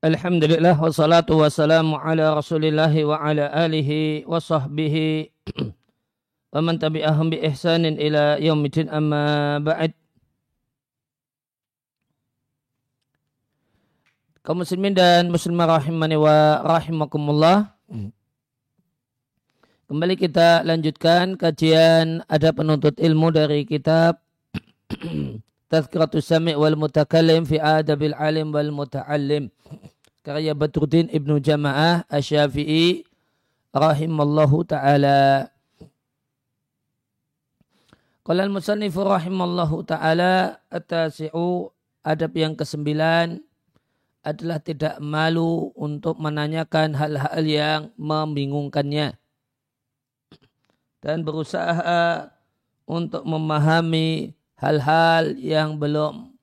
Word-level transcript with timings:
Alhamdulillah 0.00 0.80
wassalatu 0.80 1.44
wassalamu 1.44 2.00
ala 2.00 2.32
rasulillah 2.32 2.88
wa 3.04 3.20
ala 3.20 3.52
alihi 3.52 4.24
wa 4.24 4.40
sahbihi. 4.40 5.28
Wa 6.50 6.64
man 6.64 6.80
tabi'ahum 6.80 7.30
bi 7.30 7.38
ihsanin 7.44 8.00
ila 8.00 8.40
yaumidin 8.40 8.88
amma 8.88 9.60
ba'd. 9.60 9.92
Kaum 14.40 14.64
muslimin 14.64 14.96
dan 14.96 15.28
muslimah 15.28 15.78
rahimani 15.78 16.16
wa 16.16 16.64
rahimakumullah. 16.64 17.76
Kembali 19.84 20.16
kita 20.16 20.64
lanjutkan 20.64 21.36
kajian 21.36 22.24
ada 22.24 22.56
penuntut 22.56 22.96
ilmu 22.96 23.36
dari 23.36 23.68
kitab 23.68 24.16
Tazkiratus 25.70 26.26
Sami' 26.26 26.58
wal 26.58 26.74
Mutakallim 26.74 27.46
fi 27.46 27.62
Adabil 27.62 28.10
Alim 28.18 28.50
wal 28.50 28.74
Muta'allim. 28.74 29.54
Karya 30.26 30.50
Badruddin 30.50 31.06
Ibnu 31.06 31.38
Jama'ah 31.38 32.10
Asy-Syafi'i 32.10 33.06
rahimallahu 33.70 34.66
taala. 34.66 35.46
Qala 38.26 38.50
al-musannif 38.50 38.98
rahimallahu 38.98 39.86
taala 39.86 40.58
at-tasi'u 40.74 41.70
adab 42.02 42.34
yang 42.34 42.58
kesembilan 42.58 43.38
adalah 44.26 44.58
tidak 44.60 44.98
malu 45.00 45.72
untuk 45.78 46.20
menanyakan 46.20 46.92
hal-hal 46.98 47.44
yang 47.46 47.80
membingungkannya 47.96 49.16
dan 51.00 51.24
berusaha 51.24 52.28
untuk 52.84 53.24
memahami 53.24 54.36
hal-hal 54.60 55.34
yang 55.40 55.80
belum 55.80 56.36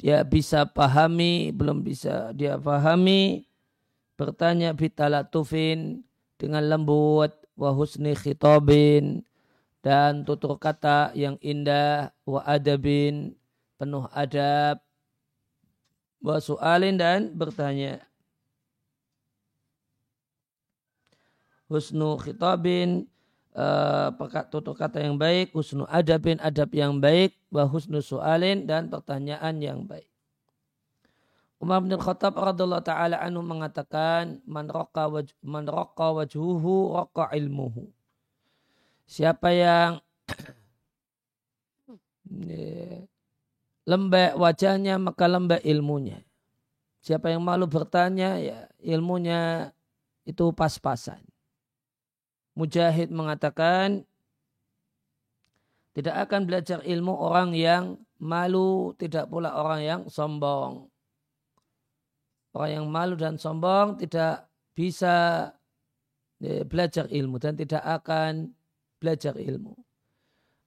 dia 0.00 0.24
bisa 0.24 0.64
pahami, 0.64 1.52
belum 1.52 1.84
bisa 1.84 2.32
dia 2.32 2.56
pahami, 2.56 3.44
bertanya 4.16 4.72
bitalatufin 4.72 6.00
dengan 6.40 6.64
lembut, 6.64 7.32
wa 7.56 7.72
husni 7.72 8.16
khitabin, 8.16 9.24
dan 9.84 10.24
tutur 10.24 10.56
kata 10.56 11.12
yang 11.12 11.36
indah, 11.44 12.12
wa 12.24 12.40
adabin, 12.44 13.36
penuh 13.76 14.08
adab, 14.12 14.80
wa 16.20 16.36
su'alin 16.40 16.96
dan 16.96 17.32
bertanya. 17.32 18.00
Husnu 21.68 22.16
khitabin, 22.20 23.10
uh, 23.56 24.12
tutur 24.52 24.76
kata 24.76 25.00
yang 25.00 25.16
baik, 25.16 25.56
husnu 25.56 25.88
adabin 25.88 26.36
adab 26.44 26.68
yang 26.76 27.00
baik, 27.00 27.32
wa 27.48 27.64
husnu 27.64 28.04
su'alin 28.04 28.68
dan 28.68 28.92
pertanyaan 28.92 29.56
yang 29.58 29.88
baik. 29.88 30.06
Umar 31.56 31.80
bin 31.80 31.96
Khattab 31.96 32.36
radhiallahu 32.36 32.84
taala 32.84 33.16
anhu 33.16 33.40
mengatakan 33.40 34.44
man 34.44 34.68
raqa 34.68 35.08
waj, 35.08 35.32
man 35.40 35.64
raqa 35.64 36.12
wajhuhu 36.12 37.00
raqa 37.00 37.32
ilmuhu. 37.32 37.88
Siapa 39.08 39.56
yang 39.56 40.04
lembek 43.90 44.36
wajahnya 44.36 45.00
maka 45.00 45.24
lembek 45.24 45.64
ilmunya. 45.64 46.20
Siapa 47.00 47.32
yang 47.32 47.40
malu 47.40 47.64
bertanya 47.70 48.36
ya 48.36 48.68
ilmunya 48.82 49.70
itu 50.26 50.50
pas-pasan. 50.52 51.22
Mujahid 52.56 53.12
mengatakan 53.12 54.08
tidak 55.92 56.28
akan 56.28 56.48
belajar 56.48 56.80
ilmu 56.84 57.12
orang 57.12 57.52
yang 57.52 58.00
malu, 58.16 58.96
tidak 58.96 59.28
pula 59.28 59.52
orang 59.56 59.80
yang 59.84 60.00
sombong. 60.08 60.88
Orang 62.56 62.70
yang 62.72 62.86
malu 62.88 63.16
dan 63.16 63.36
sombong 63.36 64.00
tidak 64.00 64.48
bisa 64.72 65.48
eh, 66.40 66.64
belajar 66.64 67.08
ilmu 67.08 67.36
dan 67.36 67.56
tidak 67.56 67.84
akan 67.84 68.52
belajar 69.00 69.36
ilmu. 69.36 69.76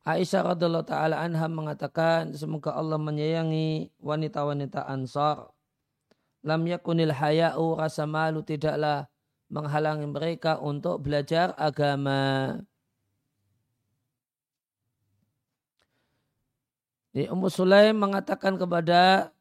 Aisyah 0.05 0.55
radhiallahu 0.55 0.89
taala 0.89 1.21
anha 1.21 1.45
mengatakan 1.45 2.33
semoga 2.33 2.73
Allah 2.73 2.97
menyayangi 2.97 3.93
wanita-wanita 4.01 4.89
Ansar. 4.89 5.53
Lam 6.41 6.65
yakunil 6.65 7.13
haya'u 7.13 7.77
rasa 7.77 8.09
malu 8.09 8.41
tidaklah 8.41 9.05
menghalangi 9.49 10.05
mereka 10.05 10.61
untuk 10.61 11.01
belajar 11.01 11.57
agama. 11.57 12.55
Ini 17.09 17.25
Ummu 17.33 17.49
Sulaim 17.49 17.97
mengatakan 17.97 18.55
kepada 18.55 19.33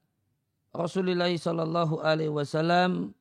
Rasulullah 0.72 1.28
Shallallahu 1.28 2.00
Alaihi 2.00 2.32
Wasallam, 2.32 3.12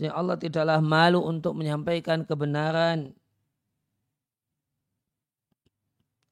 Allah 0.00 0.38
tidaklah 0.38 0.78
malu 0.78 1.20
untuk 1.26 1.58
menyampaikan 1.58 2.22
kebenaran. 2.22 3.12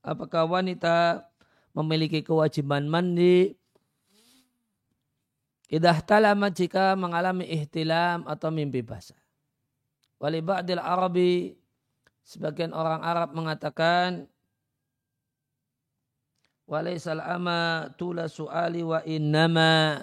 Apakah 0.00 0.46
wanita 0.48 1.26
memiliki 1.74 2.22
kewajiban 2.24 2.86
mandi? 2.86 3.58
Idah 5.68 6.00
talama 6.00 6.48
jika 6.48 6.96
mengalami 6.96 7.44
ihtilam 7.44 8.24
atau 8.24 8.48
mimpi 8.48 8.80
basah. 8.80 9.27
Wali 10.18 10.42
ba'dil 10.42 10.82
Arabi 10.82 11.54
sebagian 12.26 12.74
orang 12.74 13.06
Arab 13.06 13.38
mengatakan 13.38 14.26
walaisal 16.66 17.22
ama 17.22 17.86
tula 17.94 18.26
su'ali 18.26 18.82
wa 18.82 18.98
innama. 19.06 20.02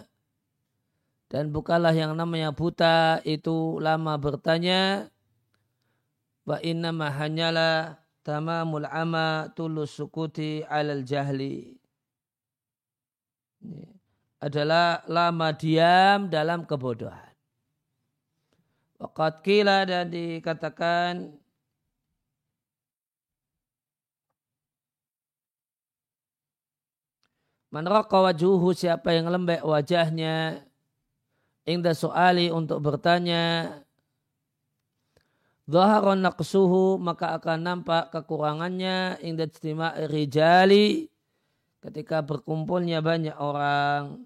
Dan 1.27 1.51
bukanlah 1.51 1.91
yang 1.91 2.15
namanya 2.15 2.55
buta 2.55 3.19
itu 3.27 3.75
lama 3.83 4.15
bertanya 4.15 5.11
wa 6.47 6.63
innama 6.63 7.11
hanyalah 7.11 7.99
tamamul 8.23 8.87
ama 8.87 9.51
tulus 9.51 9.99
sukuti 9.99 10.63
alal 10.63 11.03
jahli. 11.03 11.75
Adalah 14.39 15.03
lama 15.11 15.51
diam 15.51 16.31
dalam 16.31 16.63
kebodohan 16.63 17.34
Waqat 18.95 19.43
kila 19.43 19.83
dan 19.83 20.07
dikatakan 20.07 21.35
Man 27.75 27.91
wajuhu 27.91 28.71
siapa 28.71 29.11
yang 29.11 29.27
lembek 29.27 29.59
wajahnya 29.67 30.63
Ingda 31.67 31.91
soali 31.91 32.47
untuk 32.47 32.79
bertanya 32.79 33.67
Zaharon 35.67 36.23
naqsuhu 36.23 36.95
maka 36.95 37.35
akan 37.35 37.67
nampak 37.67 38.15
kekurangannya 38.15 39.19
Ingda 39.19 39.51
istima 39.51 39.91
rijali 40.07 41.11
ketika 41.83 42.23
berkumpulnya 42.23 43.03
banyak 43.03 43.35
orang 43.35 44.23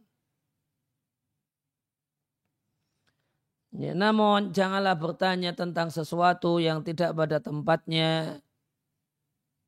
Ya, 3.69 3.93
namun 3.93 4.49
janganlah 4.49 4.97
bertanya 4.97 5.53
tentang 5.53 5.93
sesuatu 5.93 6.57
yang 6.57 6.81
tidak 6.81 7.13
pada 7.13 7.37
tempatnya, 7.37 8.41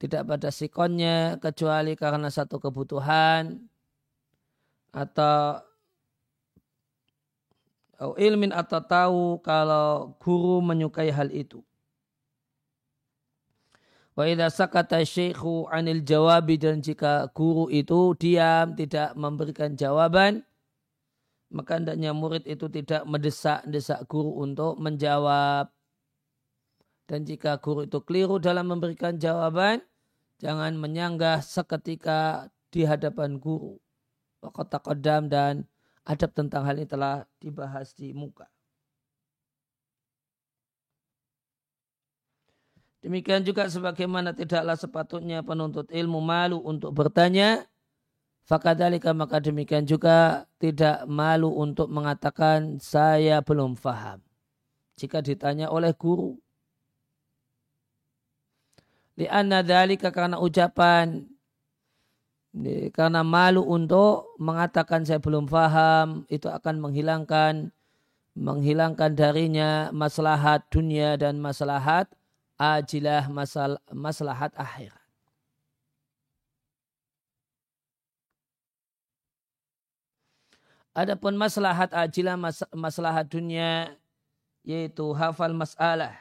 tidak 0.01 0.25
pada 0.25 0.49
sikonnya, 0.49 1.37
kecuali 1.37 1.93
karena 1.93 2.33
satu 2.33 2.57
kebutuhan 2.57 3.61
atau 4.89 5.61
ilmin 8.17 8.49
atau 8.49 8.81
tahu 8.81 9.23
kalau 9.45 10.17
guru 10.17 10.65
menyukai 10.65 11.13
hal 11.13 11.29
itu. 11.29 11.61
Wa 14.17 14.25
idza 14.27 14.49
sakata 14.49 15.05
syekhu 15.05 15.69
anil 15.71 16.01
jawabi 16.03 16.57
dan 16.57 16.81
jika 16.81 17.29
guru 17.31 17.69
itu 17.71 18.17
diam 18.17 18.73
tidak 18.73 19.13
memberikan 19.13 19.77
jawaban, 19.77 20.43
maka 21.51 21.77
hendaknya 21.77 22.15
murid 22.15 22.47
itu 22.47 22.71
tidak 22.71 23.03
mendesak-desak 23.03 24.07
guru 24.07 24.39
untuk 24.39 24.79
menjawab. 24.79 25.67
Dan 27.05 27.27
jika 27.27 27.59
guru 27.59 27.83
itu 27.83 27.99
keliru 28.07 28.39
dalam 28.39 28.71
memberikan 28.71 29.19
jawaban, 29.19 29.83
jangan 30.39 30.79
menyanggah 30.79 31.43
seketika 31.43 32.47
di 32.71 32.87
hadapan 32.87 33.35
guru. 33.35 33.75
Waktu 34.41 34.79
kodam 34.79 35.27
dan 35.27 35.67
adab 36.07 36.31
tentang 36.33 36.65
hal 36.65 36.79
ini 36.79 36.87
telah 36.87 37.27
dibahas 37.37 37.93
di 37.93 38.15
muka. 38.15 38.47
Demikian 43.01 43.41
juga 43.41 43.65
sebagaimana 43.65 44.29
tidaklah 44.31 44.77
sepatutnya 44.77 45.41
penuntut 45.41 45.89
ilmu 45.89 46.21
malu 46.21 46.61
untuk 46.61 46.93
bertanya 46.93 47.65
Fakadalika 48.51 49.15
maka 49.15 49.39
demikian 49.39 49.87
juga 49.87 50.43
tidak 50.59 51.07
malu 51.07 51.55
untuk 51.55 51.87
mengatakan 51.87 52.83
saya 52.83 53.39
belum 53.39 53.79
faham. 53.79 54.19
Jika 54.99 55.23
ditanya 55.23 55.71
oleh 55.71 55.95
guru. 55.95 56.35
Lianna 59.15 59.63
dalika 59.63 60.11
karena 60.11 60.35
ucapan 60.35 61.23
karena 62.91 63.23
malu 63.23 63.63
untuk 63.63 64.35
mengatakan 64.35 65.07
saya 65.07 65.23
belum 65.23 65.47
faham 65.47 66.27
itu 66.27 66.51
akan 66.51 66.83
menghilangkan 66.83 67.71
menghilangkan 68.35 69.15
darinya 69.15 69.95
maslahat 69.95 70.67
dunia 70.67 71.15
dan 71.15 71.39
maslahat 71.39 72.11
ajilah 72.59 73.31
masal, 73.31 73.79
maslahat 73.95 74.51
akhir. 74.59 75.00
Adapun 80.91 81.39
maslahat 81.39 81.91
ajilah 81.95 82.35
mas, 82.35 82.59
maslahat 82.75 83.27
dunia 83.31 83.95
yaitu 84.67 85.15
hafal 85.15 85.55
masalah 85.55 86.13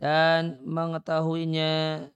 dan 0.00 0.60
mengetahuinya 0.64 2.08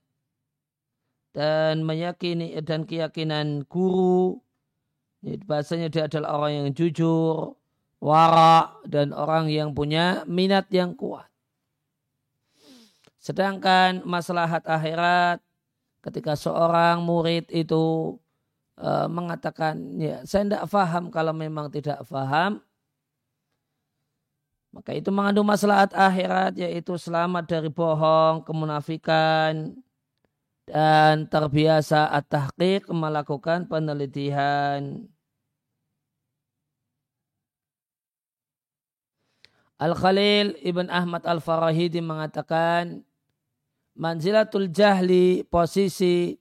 dan 1.36 1.84
meyakini 1.84 2.56
dan 2.64 2.88
keyakinan 2.88 3.62
guru 3.68 4.40
bahasanya 5.20 5.92
dia 5.92 6.08
adalah 6.08 6.40
orang 6.40 6.52
yang 6.64 6.68
jujur 6.72 7.54
wara 8.00 8.72
dan 8.88 9.12
orang 9.12 9.52
yang 9.52 9.76
punya 9.76 10.24
minat 10.24 10.64
yang 10.72 10.96
kuat. 10.96 11.28
Sedangkan 13.20 14.00
maslahat 14.08 14.64
akhirat 14.64 15.44
ketika 16.00 16.32
seorang 16.32 17.04
murid 17.04 17.44
itu 17.52 18.16
e, 18.80 18.90
mengatakan 19.12 19.76
ya 20.00 20.24
saya 20.24 20.48
tidak 20.48 20.64
faham 20.72 21.12
kalau 21.12 21.36
memang 21.36 21.68
tidak 21.68 22.00
faham 22.08 22.64
maka 24.70 24.94
itu 24.94 25.10
mengandung 25.10 25.46
maslahat 25.46 25.90
akhirat 25.90 26.54
yaitu 26.54 26.94
selamat 26.94 27.42
dari 27.50 27.66
bohong, 27.66 28.46
kemunafikan 28.46 29.74
dan 30.62 31.26
terbiasa 31.26 32.06
at-tahqiq 32.14 32.86
melakukan 32.94 33.66
penelitian. 33.66 35.10
Al-Khalil 39.80 40.54
Ibn 40.62 40.86
Ahmad 40.86 41.26
Al-Farahidi 41.26 41.98
mengatakan 41.98 43.02
manzilatul 43.98 44.70
jahli 44.70 45.42
posisi 45.50 46.36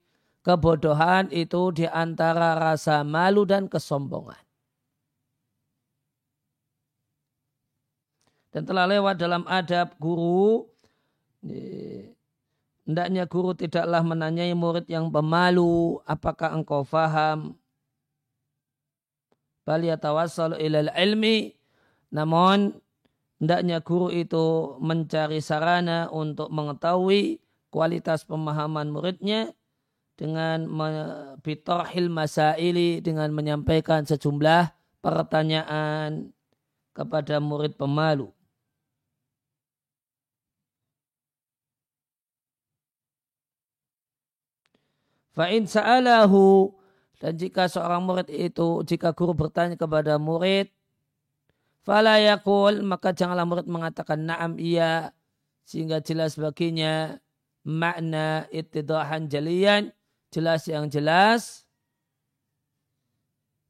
kebodohan 0.50 1.30
itu 1.30 1.70
di 1.70 1.86
antara 1.86 2.58
rasa 2.58 3.06
malu 3.06 3.46
dan 3.46 3.70
kesombongan. 3.70 4.42
Dan 8.50 8.66
telah 8.66 8.90
lewat 8.90 9.22
dalam 9.22 9.46
adab 9.46 9.94
guru, 10.02 10.66
hendaknya 12.82 13.30
guru 13.30 13.54
tidaklah 13.54 14.02
menanyai 14.02 14.58
murid 14.58 14.90
yang 14.90 15.14
pemalu, 15.14 16.02
apakah 16.10 16.58
engkau 16.58 16.82
faham? 16.82 17.54
Bal 19.70 19.86
yatawassalu 19.86 20.58
ilal 20.66 20.90
ilmi, 20.98 21.54
namun 22.10 22.74
hendaknya 23.38 23.86
guru 23.86 24.10
itu 24.10 24.82
mencari 24.82 25.46
sarana 25.46 26.10
untuk 26.10 26.50
mengetahui 26.50 27.38
kualitas 27.70 28.26
pemahaman 28.26 28.90
muridnya 28.90 29.54
dengan 30.20 30.68
bitorhil 31.40 32.12
masaili 32.12 33.00
dengan 33.00 33.32
menyampaikan 33.32 34.04
sejumlah 34.04 34.76
pertanyaan 35.00 36.36
kepada 36.92 37.40
murid 37.40 37.80
pemalu. 37.80 38.28
Fa'in 45.32 45.64
sa'alahu 45.64 46.76
dan 47.24 47.40
jika 47.40 47.72
seorang 47.72 48.04
murid 48.04 48.28
itu, 48.28 48.84
jika 48.84 49.16
guru 49.16 49.32
bertanya 49.32 49.80
kepada 49.80 50.20
murid, 50.20 50.68
Fala 51.80 52.20
yakul, 52.20 52.84
maka 52.84 53.16
janganlah 53.16 53.48
murid 53.48 53.68
mengatakan 53.72 54.28
na'am 54.28 54.60
iya, 54.60 55.16
sehingga 55.64 56.04
jelas 56.04 56.36
baginya 56.36 57.18
makna 57.64 58.46
itidahan 58.52 59.32
jalian, 59.32 59.96
jelas 60.30 60.66
yang 60.70 60.86
jelas. 60.90 61.66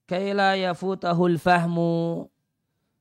Kaila 0.10 0.58
yafutahul 0.58 1.38
fahmu, 1.38 2.26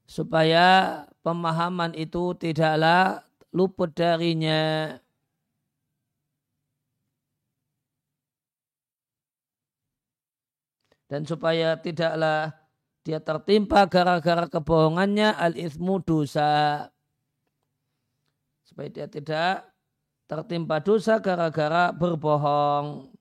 supaya 0.04 1.04
pemahaman 1.24 1.96
itu 1.96 2.36
tidaklah 2.36 3.24
luput 3.48 3.96
darinya. 3.96 4.96
Dan 11.08 11.24
supaya 11.24 11.80
tidaklah 11.80 12.52
dia 13.00 13.16
tertimpa 13.24 13.88
gara-gara 13.88 14.44
kebohongannya 14.44 15.32
al-ithmu 15.32 16.04
dosa. 16.04 16.84
Supaya 18.68 18.92
dia 18.92 19.08
tidak 19.08 19.72
tertimpa 20.28 20.84
dosa 20.84 21.16
gara-gara 21.16 21.88
berbohong. 21.96 23.16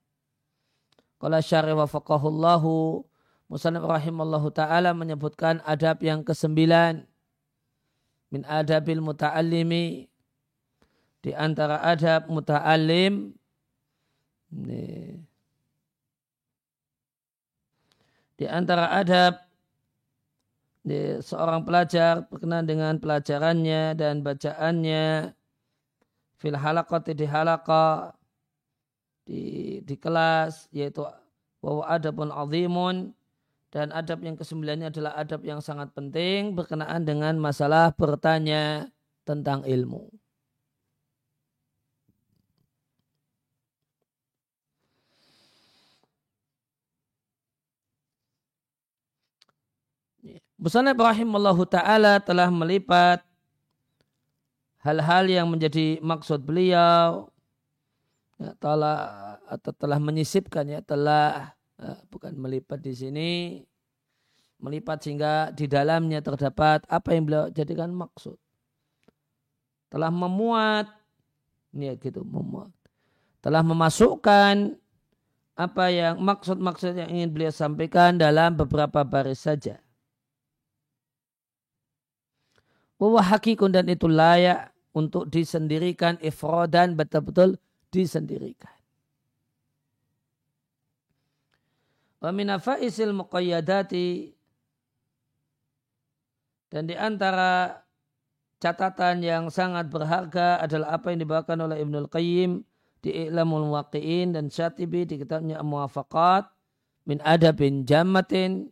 Kalau 1.18 1.38
syari 1.42 1.74
wa 1.74 1.86
faqahullahu 1.90 3.02
Musanib 3.48 3.88
rahimallahu 3.88 4.52
ta'ala 4.52 4.92
menyebutkan 4.92 5.64
adab 5.64 6.04
yang 6.04 6.20
kesembilan. 6.20 7.00
Min 8.28 8.44
adabil 8.44 9.00
muta'allimi. 9.00 10.04
Di 11.24 11.32
antara 11.32 11.80
adab 11.80 12.28
muta'allim. 12.28 13.32
Di 18.36 18.44
antara 18.44 18.92
adab 18.92 19.40
seorang 21.24 21.64
pelajar 21.64 22.28
berkenan 22.28 22.68
dengan 22.68 23.00
pelajarannya 23.00 23.96
dan 23.96 24.20
bacaannya 24.24 25.36
fil 26.36 26.56
halaqati 26.56 27.12
di 27.12 27.28
halaqa 27.28 28.12
di, 29.28 29.78
di 29.84 29.94
kelas 30.00 30.72
yaitu 30.72 31.04
bahwa 31.60 31.84
adabun 31.84 32.32
azimun 32.32 33.12
dan 33.68 33.92
adab 33.92 34.24
yang 34.24 34.32
kesembilannya 34.40 34.88
adalah 34.88 35.12
adab 35.20 35.44
yang 35.44 35.60
sangat 35.60 35.92
penting 35.92 36.56
berkenaan 36.56 37.04
dengan 37.04 37.36
masalah 37.36 37.92
bertanya 37.92 38.88
tentang 39.28 39.60
ilmu. 39.68 40.08
Busana 50.58 50.90
Ibrahim 50.90 51.38
Allah 51.38 51.58
Ta'ala 51.70 52.12
telah 52.18 52.50
melipat 52.50 53.22
hal-hal 54.82 55.30
yang 55.30 55.46
menjadi 55.46 56.02
maksud 56.02 56.42
beliau 56.42 57.30
ya, 58.38 58.54
telah 58.58 58.98
atau 59.50 59.72
telah 59.74 59.98
menyisipkan 59.98 60.64
ya 60.70 60.80
telah 60.80 61.52
ya, 61.76 61.98
bukan 62.08 62.34
melipat 62.38 62.80
di 62.80 62.94
sini 62.94 63.30
melipat 64.58 65.06
sehingga 65.06 65.54
di 65.54 65.70
dalamnya 65.70 66.18
terdapat 66.18 66.82
apa 66.90 67.08
yang 67.14 67.24
beliau 67.26 67.46
jadikan 67.50 67.94
maksud. 67.94 68.34
Telah 69.88 70.10
memuat 70.10 70.90
ya 71.72 71.94
gitu 71.94 72.26
memuat. 72.26 72.74
Telah 73.38 73.62
memasukkan 73.62 74.74
apa 75.58 75.84
yang 75.90 76.18
maksud-maksud 76.22 76.98
yang 76.98 77.10
ingin 77.10 77.30
beliau 77.30 77.50
sampaikan 77.54 78.18
dalam 78.18 78.54
beberapa 78.54 79.02
baris 79.06 79.42
saja. 79.42 79.78
Bahwa 82.98 83.22
hakikun 83.22 83.70
dan 83.70 83.86
itu 83.86 84.10
layak 84.10 84.74
untuk 84.90 85.30
disendirikan 85.30 86.18
ifrodan 86.18 86.98
betul-betul 86.98 87.54
disendirikan. 87.88 88.74
Wa 92.18 92.34
min 92.34 92.50
faisil 92.58 93.14
muqayyadati 93.14 94.34
dan 96.68 96.84
di 96.84 96.94
antara 96.98 97.80
catatan 98.58 99.22
yang 99.22 99.48
sangat 99.48 99.88
berharga 99.88 100.58
adalah 100.60 100.98
apa 100.98 101.14
yang 101.14 101.22
dibawakan 101.22 101.70
oleh 101.70 101.78
Ibnul 101.80 102.10
Qayyim 102.10 102.66
di 103.00 103.10
I'lamul 103.14 103.70
Waqi'in 103.70 104.34
dan 104.34 104.50
Syatibi 104.50 105.06
di 105.06 105.22
kitabnya 105.22 105.62
Muwafaqat 105.62 106.50
min 107.06 107.22
adabin 107.22 107.86
jammatin 107.86 108.68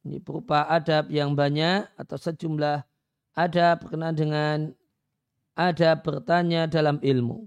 ini 0.00 0.16
berupa 0.16 0.64
adab 0.64 1.12
yang 1.12 1.36
banyak 1.36 1.84
atau 2.00 2.16
sejumlah 2.16 2.88
ada 3.36 3.66
berkenaan 3.76 4.16
dengan 4.16 4.56
ada 5.52 5.92
bertanya 6.00 6.64
dalam 6.64 6.96
ilmu. 7.04 7.44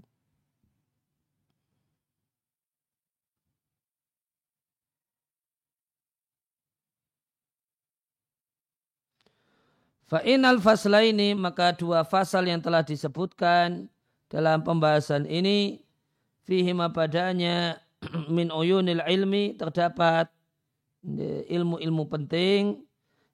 Fa'inal 10.04 10.60
fasla 10.60 11.00
ini 11.00 11.32
maka 11.32 11.72
dua 11.72 12.04
fasal 12.04 12.44
yang 12.44 12.60
telah 12.60 12.84
disebutkan 12.84 13.88
dalam 14.28 14.60
pembahasan 14.60 15.24
ini 15.24 15.80
fihima 16.44 16.92
padanya 16.92 17.80
min 18.36 18.52
uyunil 18.52 19.00
ilmi 19.00 19.56
terdapat 19.56 20.28
ilmu-ilmu 21.48 22.04
penting 22.08 22.84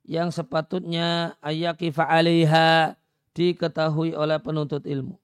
yang 0.07 0.31
sepatutnya 0.31 1.39
ayyakifa 1.43 2.07
alaiha 2.07 2.99
diketahui 3.35 4.15
oleh 4.15 4.39
penuntut 4.43 4.83
ilmu. 4.87 5.15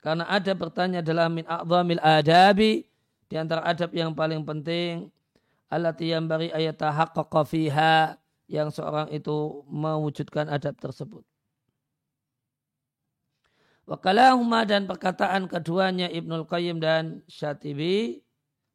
Karena 0.00 0.26
ada 0.26 0.52
bertanya 0.56 1.00
dalam 1.04 1.30
min 1.38 1.46
a'zamil 1.46 2.02
adabi 2.02 2.88
di 3.30 3.34
antara 3.38 3.62
adab 3.62 3.94
yang 3.94 4.10
paling 4.16 4.42
penting 4.42 5.06
allati 5.70 6.10
yang 6.10 6.26
bari 6.26 6.50
fiha 7.46 8.19
yang 8.50 8.74
seorang 8.74 9.06
itu 9.14 9.62
mewujudkan 9.70 10.50
adab 10.50 10.74
tersebut. 10.82 11.22
Wakalahuma 13.86 14.66
dan 14.66 14.90
perkataan 14.90 15.46
keduanya 15.46 16.10
Ibnul 16.10 16.46
Qayyim 16.46 16.82
dan 16.82 17.22
Syatibi 17.30 18.22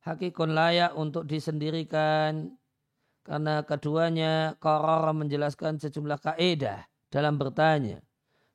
hakikun 0.04 0.56
layak 0.56 0.96
untuk 0.96 1.28
disendirikan 1.28 2.56
karena 3.28 3.64
keduanya 3.68 4.56
koror 4.64 5.12
menjelaskan 5.12 5.80
sejumlah 5.82 6.20
kaidah 6.24 6.88
dalam 7.12 7.36
bertanya 7.36 8.00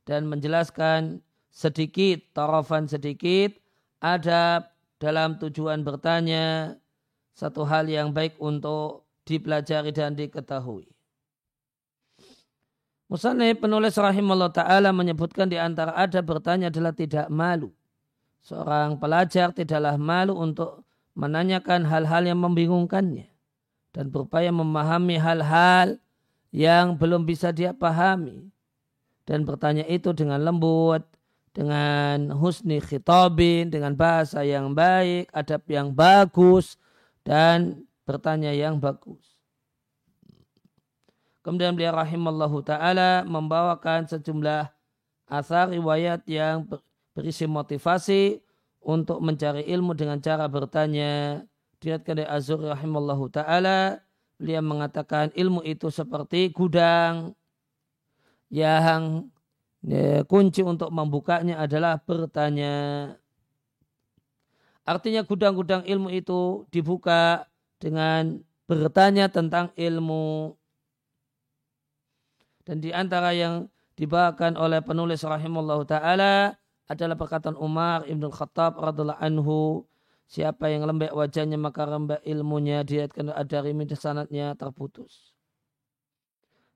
dan 0.05 0.29
menjelaskan 0.29 1.21
sedikit, 1.51 2.23
tarafan 2.33 2.87
sedikit 2.87 3.57
adab 4.01 4.71
dalam 5.01 5.37
tujuan 5.41 5.83
bertanya 5.83 6.77
satu 7.33 7.65
hal 7.65 7.89
yang 7.89 8.13
baik 8.13 8.37
untuk 8.37 9.09
dipelajari 9.25 9.97
dan 9.97 10.13
diketahui. 10.13 11.00
Musanib 13.11 13.59
penulis 13.59 13.99
rahimahullah 13.99 14.55
ta'ala 14.55 14.95
menyebutkan 14.95 15.51
di 15.51 15.59
antara 15.59 15.91
ada 15.99 16.23
bertanya 16.23 16.71
adalah 16.71 16.95
tidak 16.95 17.27
malu. 17.27 17.75
Seorang 18.39 19.03
pelajar 19.03 19.51
tidaklah 19.51 19.99
malu 19.99 20.39
untuk 20.39 20.87
menanyakan 21.19 21.91
hal-hal 21.91 22.23
yang 22.31 22.39
membingungkannya. 22.39 23.27
Dan 23.91 24.15
berupaya 24.15 24.55
memahami 24.55 25.19
hal-hal 25.19 25.99
yang 26.55 26.95
belum 26.95 27.27
bisa 27.27 27.51
dia 27.51 27.75
pahami. 27.75 28.47
Dan 29.27 29.43
bertanya 29.43 29.83
itu 29.91 30.15
dengan 30.15 30.47
lembut, 30.47 31.03
dengan 31.51 32.31
husni 32.39 32.79
khitabin, 32.79 33.75
dengan 33.75 33.99
bahasa 33.99 34.47
yang 34.47 34.71
baik, 34.71 35.27
adab 35.35 35.67
yang 35.67 35.91
bagus, 35.91 36.79
dan 37.27 37.83
bertanya 38.07 38.55
yang 38.55 38.79
bagus. 38.79 39.30
Kemudian 41.41 41.73
beliau 41.73 41.97
rahimallahu 41.97 42.61
taala 42.61 43.25
membawakan 43.25 44.05
sejumlah 44.05 44.69
asar 45.31 45.73
riwayat 45.73 46.21
yang 46.29 46.69
berisi 47.17 47.49
motivasi 47.49 48.45
untuk 48.85 49.25
mencari 49.25 49.65
ilmu 49.69 49.97
dengan 49.97 50.21
cara 50.21 50.45
bertanya. 50.49 51.45
Dilihatkan 51.81 52.21
dari 52.21 52.29
Azur 52.29 52.61
rahimallahu 52.61 53.33
taala, 53.33 54.05
beliau 54.37 54.61
mengatakan 54.61 55.33
ilmu 55.33 55.65
itu 55.65 55.89
seperti 55.89 56.53
gudang 56.53 57.33
yang 58.53 59.33
ya, 59.81 60.21
kunci 60.29 60.61
untuk 60.61 60.93
membukanya 60.93 61.57
adalah 61.57 61.97
bertanya. 62.05 63.17
Artinya 64.85 65.25
gudang-gudang 65.25 65.87
ilmu 65.89 66.13
itu 66.13 66.69
dibuka 66.69 67.49
dengan 67.81 68.45
bertanya 68.69 69.33
tentang 69.33 69.73
ilmu. 69.79 70.60
Dan 72.71 72.79
di 72.79 72.95
antara 72.95 73.35
yang 73.35 73.67
dibawakan 73.99 74.55
oleh 74.55 74.79
penulis 74.79 75.27
rahimahullah 75.27 75.83
ta'ala 75.91 76.55
adalah 76.87 77.19
perkataan 77.19 77.59
Umar 77.59 78.07
Ibn 78.07 78.31
Khattab 78.31 78.79
radhiallahu 78.79 79.19
anhu 79.19 79.91
siapa 80.31 80.71
yang 80.71 80.87
lembek 80.87 81.11
wajahnya 81.11 81.59
maka 81.59 81.83
lembek 81.83 82.23
ilmunya 82.23 82.87
diatkan 82.87 83.35
ad-darimi 83.35 83.91
sanatnya 83.91 84.55
terputus. 84.55 85.35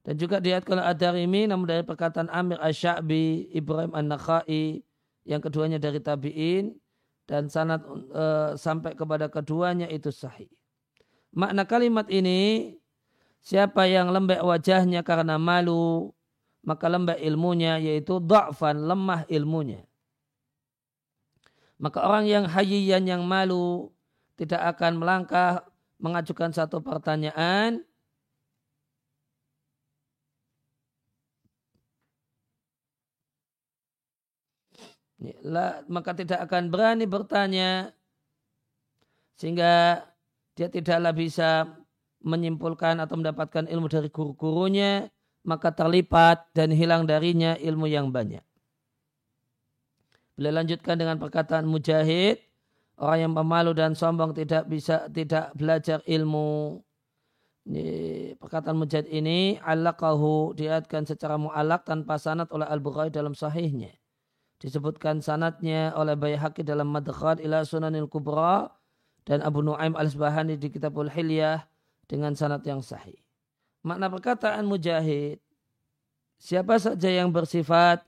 Dan 0.02 0.18
juga 0.18 0.42
diatkan 0.42 0.82
ad-darimi 0.82 1.46
namun 1.46 1.70
dari 1.70 1.86
perkataan 1.86 2.26
Amir 2.26 2.58
Ash-Sha'bi 2.58 3.54
Ibrahim 3.54 3.94
An-Nakhai 3.94 4.82
yang 5.22 5.38
keduanya 5.38 5.78
dari 5.78 6.02
tabi'in 6.02 6.74
dan 7.30 7.46
sanat 7.46 7.86
e, 8.10 8.24
sampai 8.58 8.98
kepada 8.98 9.30
keduanya 9.30 9.86
itu 9.86 10.10
sahih. 10.10 10.50
Makna 11.30 11.62
kalimat 11.62 12.10
ini 12.10 12.74
Siapa 13.44 13.84
yang 13.84 14.08
lembek 14.08 14.40
wajahnya 14.40 15.04
karena 15.04 15.36
malu, 15.36 16.08
maka 16.64 16.88
lembek 16.88 17.20
ilmunya 17.20 17.76
yaitu 17.76 18.16
da'fan, 18.16 18.88
lemah 18.88 19.28
ilmunya. 19.28 19.84
Maka 21.76 22.08
orang 22.08 22.24
yang 22.24 22.44
hayyan 22.48 23.04
yang 23.04 23.22
malu 23.28 23.92
tidak 24.40 24.64
akan 24.74 24.96
melangkah 24.96 25.60
mengajukan 26.00 26.56
satu 26.56 26.80
pertanyaan 26.80 27.84
maka 35.88 36.12
tidak 36.12 36.44
akan 36.44 36.68
berani 36.68 37.08
bertanya 37.08 37.92
sehingga 39.40 40.04
dia 40.54 40.68
tidaklah 40.68 41.12
bisa 41.16 41.66
menyimpulkan 42.24 42.98
atau 43.04 43.20
mendapatkan 43.20 43.68
ilmu 43.68 43.86
dari 43.86 44.08
guru-gurunya, 44.08 45.12
maka 45.44 45.70
terlipat 45.76 46.48
dan 46.56 46.72
hilang 46.72 47.04
darinya 47.04 47.54
ilmu 47.60 47.84
yang 47.84 48.08
banyak. 48.08 48.42
Beliau 50.34 50.64
lanjutkan 50.64 50.98
dengan 50.98 51.20
perkataan 51.20 51.68
mujahid, 51.68 52.42
orang 52.98 53.28
yang 53.28 53.32
pemalu 53.36 53.70
dan 53.76 53.94
sombong 53.94 54.34
tidak 54.34 54.66
bisa 54.66 55.06
tidak 55.12 55.54
belajar 55.54 56.02
ilmu. 56.08 56.82
Ini, 57.64 57.84
perkataan 58.40 58.76
mujahid 58.76 59.08
ini 59.08 59.56
alaqahu 59.62 60.52
diatkan 60.58 61.06
secara 61.06 61.38
mu'alak 61.38 61.86
tanpa 61.86 62.18
sanat 62.18 62.50
oleh 62.50 62.66
Al-Bukhari 62.66 63.14
dalam 63.14 63.32
sahihnya. 63.32 63.94
Disebutkan 64.58 65.20
sanatnya 65.20 65.92
oleh 65.92 66.16
Bayhaqi 66.16 66.64
dalam 66.64 66.88
Madkhad 66.88 67.40
ila 67.44 67.62
Sunanil 67.68 68.08
Kubra 68.08 68.68
dan 69.28 69.44
Abu 69.44 69.60
Nuaim 69.60 69.92
Al-Sbahani 69.92 70.56
di 70.56 70.72
Kitabul 70.72 71.08
Hilyah 71.08 71.64
dengan 72.08 72.37
sanat 72.37 72.64
yang 72.64 72.80
sahih. 72.84 73.18
Makna 73.84 74.08
perkataan 74.08 74.64
mujahid, 74.64 75.40
siapa 76.40 76.80
saja 76.80 77.08
yang 77.12 77.28
bersifat 77.28 78.04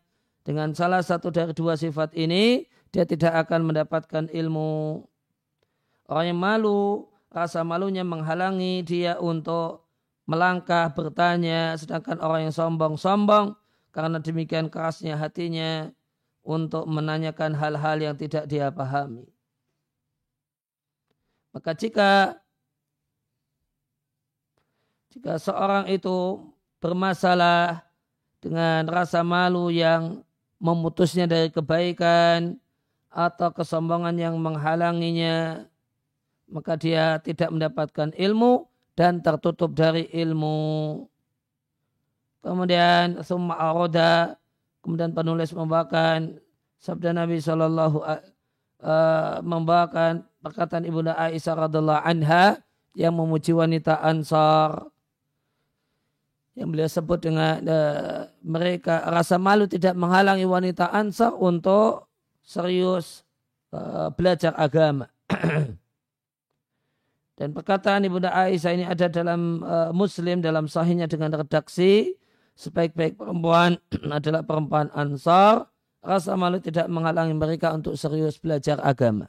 dengan 0.46 0.72
salah 0.72 1.02
satu 1.04 1.28
dari 1.28 1.52
dua 1.52 1.76
sifat 1.76 2.14
ini, 2.16 2.64
dia 2.94 3.04
tidak 3.04 3.46
akan 3.46 3.68
mendapatkan 3.68 4.24
ilmu. 4.30 5.04
Orang 6.06 6.26
yang 6.32 6.40
malu, 6.40 7.10
rasa 7.34 7.66
malunya 7.66 8.06
menghalangi 8.06 8.86
dia 8.86 9.18
untuk 9.18 9.84
melangkah 10.24 10.94
bertanya, 10.94 11.74
sedangkan 11.76 12.22
orang 12.22 12.48
yang 12.48 12.54
sombong-sombong 12.54 13.58
karena 13.90 14.22
demikian 14.22 14.68
kerasnya 14.70 15.18
hatinya 15.18 15.90
untuk 16.46 16.86
menanyakan 16.86 17.58
hal-hal 17.58 17.98
yang 17.98 18.14
tidak 18.14 18.46
dia 18.46 18.70
pahami. 18.70 19.26
Maka 21.50 21.72
jika 21.74 22.38
jika 25.16 25.40
seorang 25.40 25.88
itu 25.88 26.44
bermasalah 26.76 27.80
dengan 28.44 28.84
rasa 28.84 29.24
malu 29.24 29.72
yang 29.72 30.20
memutusnya 30.60 31.24
dari 31.24 31.48
kebaikan 31.48 32.60
atau 33.08 33.48
kesombongan 33.48 34.12
yang 34.20 34.36
menghalanginya, 34.36 35.64
maka 36.52 36.76
dia 36.76 37.16
tidak 37.24 37.48
mendapatkan 37.48 38.12
ilmu 38.12 38.68
dan 38.92 39.24
tertutup 39.24 39.72
dari 39.72 40.04
ilmu. 40.12 41.08
Kemudian 42.44 43.24
summa 43.24 43.56
aroda, 43.56 44.36
kemudian 44.84 45.16
penulis 45.16 45.48
membawakan 45.56 46.36
sabda 46.76 47.16
Nabi 47.16 47.40
Shallallahu 47.40 48.04
uh, 48.04 49.40
membawakan 49.40 50.28
perkataan 50.44 50.84
ibunda 50.84 51.16
Aisyah 51.16 51.56
radhiallahu 51.56 52.04
anha 52.04 52.60
yang 52.92 53.16
memuji 53.16 53.56
wanita 53.56 53.96
Ansar 54.04 54.92
yang 56.56 56.72
beliau 56.72 56.88
sebut 56.88 57.20
dengan 57.20 57.60
uh, 57.68 58.32
mereka 58.40 59.04
rasa 59.12 59.36
malu 59.36 59.68
tidak 59.68 59.92
menghalangi 59.92 60.48
wanita 60.48 60.88
Ansar 60.88 61.36
untuk 61.36 62.08
serius 62.40 63.28
uh, 63.76 64.08
belajar 64.16 64.56
agama. 64.56 65.12
Dan 67.36 67.52
perkataan 67.52 68.08
Ibunda 68.08 68.32
Aisyah 68.32 68.72
ini 68.72 68.88
ada 68.88 69.12
dalam 69.12 69.60
uh, 69.60 69.92
Muslim 69.92 70.40
dalam 70.40 70.64
sahihnya 70.64 71.04
dengan 71.04 71.36
redaksi 71.36 72.16
sebaik-baik 72.56 73.20
perempuan 73.20 73.76
adalah 74.16 74.40
perempuan 74.40 74.88
Ansar. 74.96 75.68
Rasa 76.00 76.38
malu 76.40 76.56
tidak 76.62 76.88
menghalangi 76.88 77.36
mereka 77.36 77.74
untuk 77.76 78.00
serius 78.00 78.40
belajar 78.40 78.80
agama. 78.80 79.28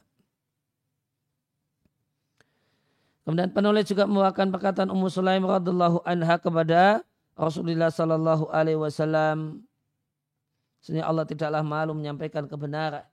Kemudian 3.27 3.51
penulis 3.51 3.83
juga 3.91 4.07
membawakan 4.07 4.55
perkataan 4.55 4.87
Ummu 4.87 5.11
Sulaim 5.11 5.43
radhiallahu 5.43 5.99
anha 6.07 6.39
kepada 6.39 7.03
Rasulullah 7.37 7.93
Sallallahu 7.93 8.49
Alaihi 8.49 8.81
Wasallam 8.81 9.67
Sebenarnya 10.81 11.07
Allah 11.09 11.25
tidaklah 11.27 11.63
malu 11.67 11.91
menyampaikan 11.97 12.45
kebenaran. 12.47 13.03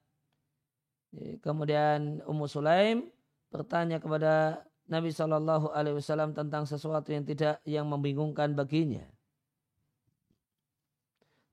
Kemudian 1.42 2.22
Ummu 2.22 2.46
Sulaim 2.46 3.10
bertanya 3.50 4.02
kepada 4.02 4.62
Nabi 4.86 5.14
Shallallahu 5.14 5.74
Alaihi 5.74 5.98
Wasallam 5.98 6.34
tentang 6.38 6.70
sesuatu 6.70 7.10
yang 7.10 7.26
tidak 7.26 7.62
yang 7.66 7.86
membingungkan 7.90 8.54
baginya. 8.54 9.02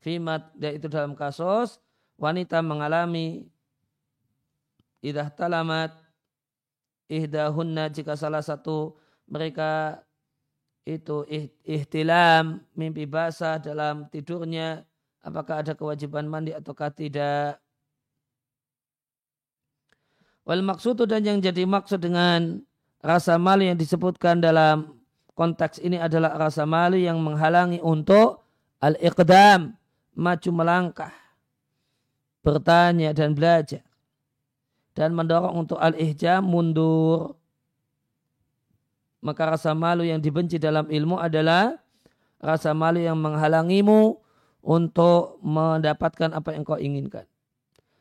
Fimat 0.02 0.50
yaitu 0.58 0.90
dalam 0.90 1.14
kasus 1.14 1.78
wanita 2.18 2.62
mengalami 2.66 3.46
idah 5.06 5.30
talamat 5.30 5.94
ihdahunna 7.06 7.90
jika 7.94 8.18
salah 8.18 8.42
satu 8.42 8.98
mereka 9.30 10.02
itu 10.82 11.24
ihtilam 11.62 12.64
mimpi 12.74 13.06
basah 13.06 13.62
dalam 13.62 14.10
tidurnya 14.10 14.82
apakah 15.22 15.62
ada 15.62 15.78
kewajiban 15.78 16.26
mandi 16.26 16.52
ataukah 16.52 16.90
tidak 16.90 17.62
wal 20.42 20.62
maksudu 20.66 21.06
dan 21.06 21.22
yang 21.22 21.38
jadi 21.38 21.70
maksud 21.70 22.02
dengan 22.02 22.66
rasa 23.02 23.38
malu 23.38 23.70
yang 23.70 23.78
disebutkan 23.78 24.42
dalam 24.42 24.98
konteks 25.38 25.82
ini 25.82 26.02
adalah 26.02 26.38
rasa 26.38 26.66
malu 26.66 26.98
yang 26.98 27.22
menghalangi 27.22 27.78
untuk 27.82 28.42
al-iqdam 28.82 29.78
maju 30.16 30.50
melangkah, 30.52 31.14
bertanya 32.44 33.16
dan 33.16 33.34
belajar. 33.34 33.84
Dan 34.92 35.16
mendorong 35.16 35.56
untuk 35.56 35.80
al-ihjam 35.80 36.44
mundur. 36.44 37.40
Maka 39.22 39.54
rasa 39.54 39.78
malu 39.78 40.02
yang 40.02 40.18
dibenci 40.18 40.58
dalam 40.58 40.90
ilmu 40.90 41.22
adalah 41.22 41.78
rasa 42.42 42.74
malu 42.74 42.98
yang 42.98 43.22
menghalangimu 43.22 44.18
untuk 44.62 45.38
mendapatkan 45.46 46.34
apa 46.34 46.58
yang 46.58 46.66
kau 46.66 46.78
inginkan. 46.78 47.26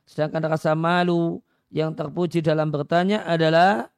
Sedangkan 0.08 0.48
rasa 0.48 0.72
malu 0.72 1.44
yang 1.70 1.94
terpuji 1.94 2.42
dalam 2.42 2.72
bertanya 2.72 3.22
adalah 3.24 3.88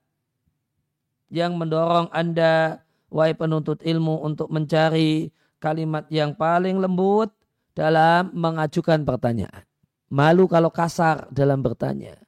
yang 1.32 1.56
mendorong 1.56 2.12
Anda, 2.12 2.84
wahai 3.08 3.32
penuntut 3.32 3.80
ilmu, 3.80 4.20
untuk 4.20 4.52
mencari 4.52 5.32
kalimat 5.56 6.04
yang 6.12 6.36
paling 6.36 6.76
lembut 6.76 7.32
dalam 7.72 8.28
mengajukan 8.36 9.00
pertanyaan. 9.08 9.64
Malu 10.12 10.44
kalau 10.44 10.68
kasar 10.68 11.32
dalam 11.32 11.64
bertanya. 11.64 12.21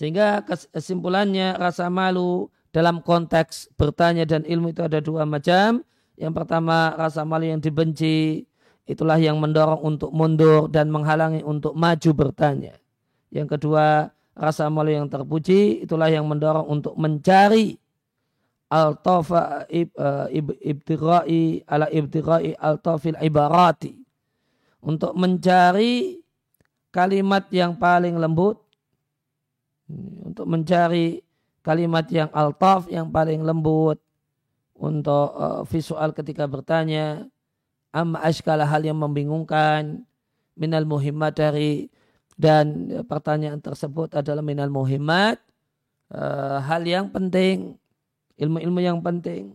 Sehingga 0.00 0.40
kesimpulannya 0.48 1.60
rasa 1.60 1.92
malu 1.92 2.48
dalam 2.72 3.04
konteks 3.04 3.68
bertanya 3.76 4.24
dan 4.24 4.48
ilmu 4.48 4.72
itu 4.72 4.80
ada 4.80 4.96
dua 4.96 5.28
macam. 5.28 5.84
Yang 6.16 6.32
pertama 6.40 6.96
rasa 6.96 7.20
malu 7.28 7.52
yang 7.52 7.60
dibenci 7.60 8.48
itulah 8.88 9.20
yang 9.20 9.36
mendorong 9.36 9.84
untuk 9.84 10.08
mundur 10.08 10.72
dan 10.72 10.88
menghalangi 10.88 11.44
untuk 11.44 11.76
maju 11.76 12.10
bertanya. 12.16 12.80
Yang 13.28 13.60
kedua 13.60 14.08
rasa 14.32 14.72
malu 14.72 14.88
yang 14.88 15.04
terpuji 15.04 15.84
itulah 15.84 16.08
yang 16.08 16.24
mendorong 16.24 16.64
untuk 16.64 16.96
mencari 16.96 17.76
al-tafa 18.72 19.68
uh, 19.68 20.26
ibtirai 20.64 21.60
ala 21.68 21.92
ibtirai 21.92 22.56
al-tafil 22.56 23.20
ibarati 23.20 24.00
untuk 24.80 25.12
mencari 25.12 26.24
kalimat 26.88 27.44
yang 27.52 27.76
paling 27.76 28.16
lembut 28.16 28.69
untuk 30.24 30.46
mencari 30.46 31.20
kalimat 31.60 32.06
yang 32.08 32.30
altaf 32.32 32.88
yang 32.88 33.08
paling 33.12 33.44
lembut 33.44 34.00
untuk 34.78 35.36
uh, 35.36 35.62
visual 35.68 36.10
ketika 36.16 36.48
bertanya 36.48 37.28
amma 37.92 38.22
ashkala 38.24 38.64
hal 38.64 38.80
yang 38.80 38.96
membingungkan 38.96 40.02
minal 40.56 40.88
muhimmat 40.88 41.36
dari 41.36 41.92
dan 42.40 42.88
pertanyaan 43.04 43.60
tersebut 43.60 44.16
adalah 44.16 44.40
minal 44.40 44.72
muhimmat 44.72 45.36
uh, 46.08 46.64
hal 46.64 46.80
yang 46.88 47.12
penting 47.12 47.76
ilmu-ilmu 48.40 48.80
yang 48.80 48.98
penting. 49.04 49.52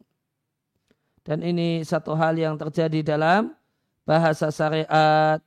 Dan 1.26 1.42
ini 1.42 1.82
satu 1.82 2.14
hal 2.14 2.38
yang 2.38 2.54
terjadi 2.54 3.18
dalam 3.18 3.58
bahasa 4.06 4.54
syariat. 4.54 5.42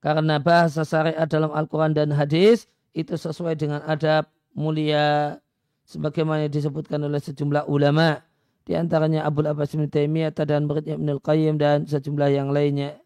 Karena 0.00 0.40
bahasa 0.40 0.80
syariat 0.82 1.28
dalam 1.28 1.52
Al-Quran 1.52 1.92
dan 1.92 2.08
hadis 2.16 2.64
itu 2.96 3.14
sesuai 3.14 3.54
dengan 3.54 3.84
adab 3.84 4.26
mulia 4.56 5.36
sebagaimana 5.84 6.48
disebutkan 6.48 7.04
oleh 7.04 7.20
sejumlah 7.20 7.68
ulama 7.68 8.24
di 8.64 8.72
antaranya 8.74 9.28
Abu 9.28 9.44
Abbas 9.44 9.76
bin 9.76 9.86
Taimiyah 9.86 10.32
dan 10.32 10.64
muridnya 10.64 10.96
Ibnu 10.96 11.20
Qayyim 11.20 11.60
dan 11.60 11.84
sejumlah 11.84 12.28
yang 12.32 12.48
lainnya. 12.48 12.96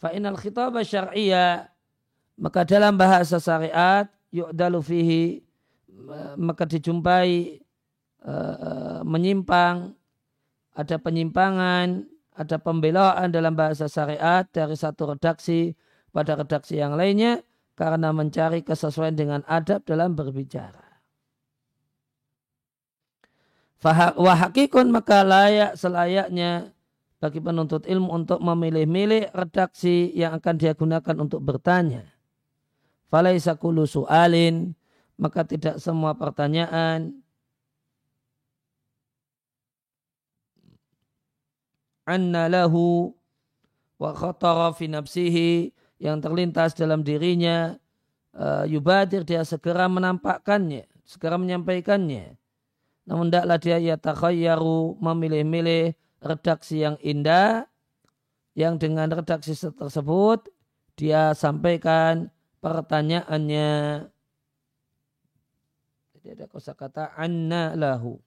Fa'inal 0.00 0.40
khitab 0.40 0.72
syar'iyyah 0.80 1.68
maka 2.40 2.64
dalam 2.64 2.96
bahasa 2.96 3.36
syariat 3.36 4.08
yu'dalu 4.32 4.80
fihi 4.80 5.24
maka 6.40 6.64
dijumpai 6.64 7.60
uh, 8.24 9.04
menyimpang 9.04 9.92
ada 10.72 10.96
penyimpangan 10.96 12.08
ada 12.40 12.56
pembelaan 12.56 13.28
dalam 13.28 13.52
bahasa 13.52 13.84
syariat 13.84 14.48
dari 14.48 14.72
satu 14.72 15.12
redaksi 15.12 15.76
pada 16.08 16.40
redaksi 16.40 16.80
yang 16.80 16.96
lainnya 16.96 17.44
karena 17.76 18.16
mencari 18.16 18.64
kesesuaian 18.64 19.12
dengan 19.12 19.40
adab 19.44 19.84
dalam 19.84 20.16
berbicara. 20.16 20.88
Wahakikun 24.16 24.92
maka 24.92 25.24
layak 25.24 25.76
selayaknya 25.76 26.72
bagi 27.20 27.40
penuntut 27.44 27.84
ilmu 27.84 28.08
untuk 28.12 28.40
memilih-milih 28.40 29.36
redaksi 29.36 30.08
yang 30.16 30.40
akan 30.40 30.54
dia 30.56 30.72
gunakan 30.72 31.16
untuk 31.20 31.44
bertanya 31.44 32.08
falaisa 33.10 33.58
su'alin 33.58 34.72
maka 35.20 35.44
tidak 35.44 35.76
semua 35.82 36.16
pertanyaan 36.16 37.20
anna 42.10 42.50
lahu 42.50 43.14
wa 44.02 44.10
khatara 44.10 44.74
fi 44.74 44.90
nafsihi 44.90 45.70
yang 46.02 46.18
terlintas 46.18 46.74
dalam 46.74 47.06
dirinya 47.06 47.78
uh, 48.34 48.66
yubadir 48.66 49.22
dia 49.22 49.46
segera 49.46 49.86
menampakkannya 49.86 50.90
segera 51.06 51.38
menyampaikannya 51.38 52.34
namun 53.06 53.30
tidaklah 53.30 53.58
dia 53.62 53.78
ya 53.78 53.94
takhayyaru 53.94 54.98
memilih-milih 54.98 55.94
redaksi 56.18 56.82
yang 56.82 56.98
indah 57.00 57.70
yang 58.58 58.76
dengan 58.76 59.08
redaksi 59.08 59.54
tersebut 59.54 60.50
dia 61.00 61.32
sampaikan 61.32 62.28
pertanyaannya. 62.60 64.04
Jadi 66.12 66.26
ada 66.36 66.44
kosakata 66.44 67.16
anna 67.16 67.72
lahu. 67.72 68.20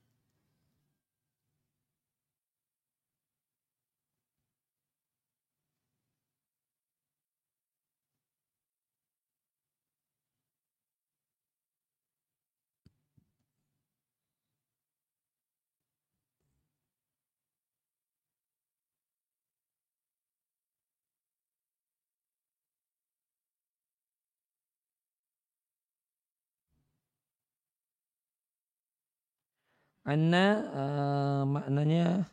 Anna 30.04 30.46
uh, 30.76 31.42
maknanya 31.48 32.28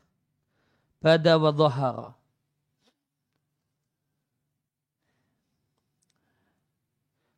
pada 0.99 1.39
wa 1.39 1.51
dhahara. 1.55 2.11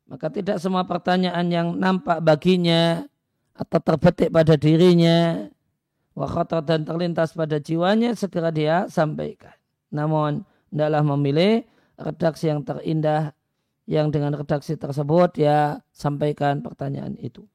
Maka 0.09 0.29
tidak 0.29 0.61
semua 0.61 0.85
pertanyaan 0.85 1.49
yang 1.49 1.67
nampak 1.73 2.21
baginya 2.21 3.05
atau 3.53 3.79
terbetik 3.81 4.29
pada 4.29 4.53
dirinya 4.57 5.49
wa 6.13 6.29
dan 6.61 6.85
terlintas 6.85 7.33
pada 7.33 7.57
jiwanya 7.57 8.13
segera 8.13 8.53
dia 8.53 8.85
sampaikan. 8.89 9.53
Namun 9.89 10.45
hendaklah 10.69 11.01
memilih 11.17 11.65
redaksi 11.97 12.49
yang 12.49 12.61
terindah 12.61 13.33
yang 13.89 14.13
dengan 14.13 14.33
redaksi 14.37 14.77
tersebut 14.77 15.37
dia 15.37 15.81
sampaikan 15.93 16.61
pertanyaan 16.61 17.17
itu. 17.17 17.45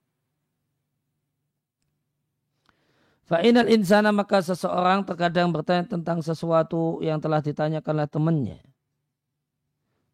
Fa'inal 3.28 3.68
insana 3.68 4.08
maka 4.08 4.40
seseorang 4.40 5.04
terkadang 5.04 5.52
bertanya 5.52 5.84
tentang 5.84 6.24
sesuatu 6.24 7.04
yang 7.04 7.20
telah 7.20 7.44
ditanyakan 7.44 7.92
oleh 8.00 8.08
temannya. 8.08 8.58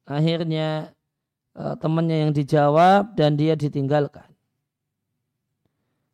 Akhirnya 0.02 0.90
eh, 1.54 1.74
temannya 1.78 2.26
yang 2.26 2.32
dijawab 2.34 3.14
dan 3.14 3.38
dia 3.38 3.54
ditinggalkan. 3.54 4.26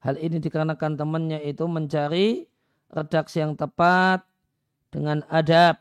Hal 0.05 0.21
ini 0.21 0.45
dikarenakan 0.45 1.01
temannya 1.01 1.41
itu 1.41 1.65
mencari 1.65 2.45
redaksi 2.93 3.41
yang 3.41 3.57
tepat 3.57 4.21
dengan 4.93 5.25
adab. 5.33 5.81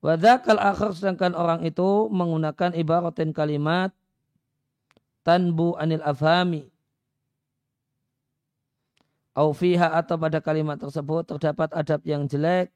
Wadakal 0.00 0.56
akhir 0.56 0.96
sedangkan 0.96 1.36
orang 1.36 1.60
itu 1.60 2.08
menggunakan 2.08 2.72
ibaratin 2.72 3.36
kalimat 3.36 3.92
tanbu 5.20 5.76
anil 5.76 6.00
afhami. 6.00 6.72
Au 9.30 9.54
fiha 9.54 9.94
atau 9.94 10.18
pada 10.18 10.42
kalimat 10.42 10.74
tersebut 10.74 11.22
terdapat 11.22 11.70
adab 11.70 12.02
yang 12.02 12.26
jelek. 12.26 12.74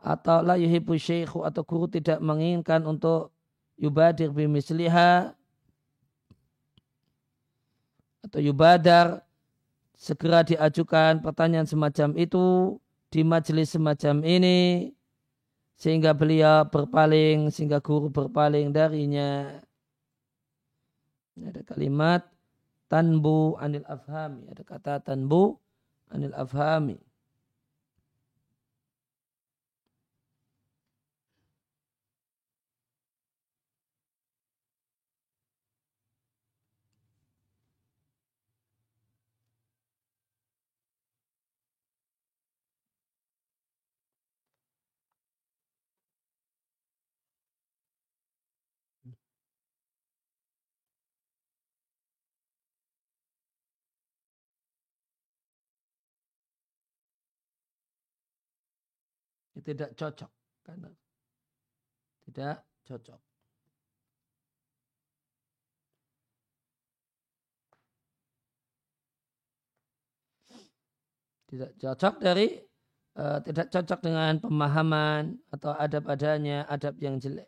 Atau 0.00 0.44
la 0.44 0.56
yuhibu 0.56 0.96
syekhu 0.96 1.44
atau 1.44 1.64
guru 1.64 1.88
tidak 1.88 2.20
menginginkan 2.20 2.84
untuk 2.84 3.32
yubadir 3.76 4.32
bimisliha. 4.32 5.32
Atau 8.24 8.40
yubadar 8.40 9.20
segera 9.94 10.40
diajukan 10.44 11.20
pertanyaan 11.20 11.68
semacam 11.68 12.16
itu 12.16 12.76
di 13.12 13.20
majelis 13.20 13.70
semacam 13.72 14.24
ini 14.26 14.90
sehingga 15.76 16.16
beliau 16.16 16.66
berpaling 16.66 17.52
sehingga 17.52 17.84
guru 17.84 18.08
berpaling 18.08 18.72
darinya. 18.72 19.60
Ada 21.36 21.62
kalimat 21.66 22.33
tanbu 22.94 23.58
anil 23.58 23.82
afhami. 23.90 24.46
Ada 24.46 24.62
kata 24.62 24.94
tanbu 25.02 25.58
anil 26.14 26.30
afhami 26.38 26.94
tidak 59.62 59.94
cocok 59.94 60.30
karena 60.66 60.90
tidak 62.24 62.64
cocok. 62.88 63.20
Tidak 71.54 71.70
cocok 71.78 72.14
dari 72.18 72.58
uh, 73.14 73.38
tidak 73.46 73.70
cocok 73.70 74.00
dengan 74.02 74.42
pemahaman 74.42 75.38
atau 75.54 75.70
adab 75.78 76.10
adanya 76.10 76.66
adab 76.66 76.98
yang 76.98 77.22
jelek. 77.22 77.46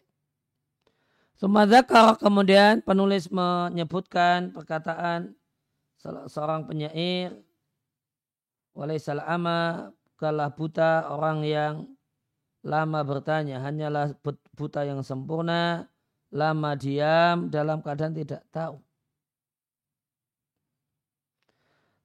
Sumadzakar 1.36 2.16
kemudian 2.22 2.80
penulis 2.86 3.28
menyebutkan 3.28 4.54
perkataan 4.54 5.36
seorang 6.30 6.64
penyair 6.64 7.34
walaisal 8.72 9.20
ama 9.20 9.90
kalah 10.16 10.54
buta 10.54 11.10
orang 11.12 11.44
yang 11.44 11.95
lama 12.66 13.06
bertanya 13.06 13.62
hanyalah 13.62 14.18
buta 14.58 14.82
yang 14.82 15.06
sempurna, 15.06 15.86
lama 16.34 16.74
diam 16.74 17.46
dalam 17.46 17.78
keadaan 17.78 18.10
tidak 18.10 18.42
tahu. 18.50 18.82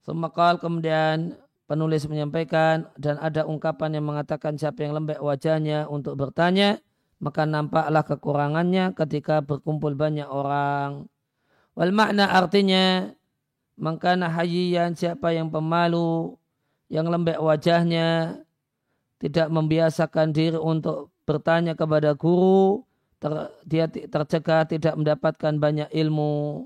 Semakal 0.06 0.62
kemudian 0.62 1.34
penulis 1.66 2.06
menyampaikan 2.06 2.90
dan 2.98 3.18
ada 3.18 3.46
ungkapan 3.50 3.98
yang 3.98 4.06
mengatakan 4.06 4.54
siapa 4.58 4.86
yang 4.86 4.94
lembek 5.02 5.18
wajahnya 5.18 5.90
untuk 5.90 6.14
bertanya, 6.14 6.78
maka 7.18 7.46
nampaklah 7.50 8.06
kekurangannya 8.06 8.94
ketika 8.94 9.42
berkumpul 9.42 9.98
banyak 9.98 10.30
orang. 10.30 11.10
Wal 11.74 11.94
makna 11.94 12.34
artinya, 12.34 13.14
maka 13.78 14.14
hayian 14.18 14.94
siapa 14.94 15.34
yang 15.34 15.50
pemalu, 15.50 16.38
yang 16.92 17.08
lembek 17.08 17.40
wajahnya, 17.40 18.42
tidak 19.22 19.54
membiasakan 19.54 20.34
diri 20.34 20.58
untuk 20.58 21.14
bertanya 21.30 21.78
kepada 21.78 22.18
guru, 22.18 22.82
ter, 23.22 23.54
dia 23.70 23.86
tercegah 23.86 24.66
tidak 24.66 24.98
mendapatkan 24.98 25.54
banyak 25.62 25.90
ilmu. 25.94 26.66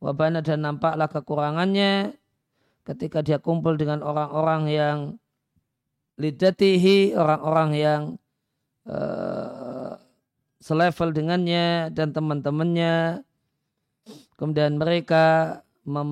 Wabana 0.00 0.40
dan 0.40 0.64
nampaklah 0.64 1.08
kekurangannya 1.08 2.16
ketika 2.84 3.20
dia 3.20 3.36
kumpul 3.40 3.76
dengan 3.76 4.00
orang-orang 4.00 4.62
yang 4.68 4.98
lidatihi, 6.20 7.16
orang-orang 7.16 7.70
yang 7.76 8.02
uh, 8.88 9.96
selevel 10.60 11.12
dengannya 11.12 11.92
dan 11.92 12.12
teman-temannya. 12.16 13.24
Kemudian 14.36 14.76
mereka 14.76 15.60
mem, 15.84 16.10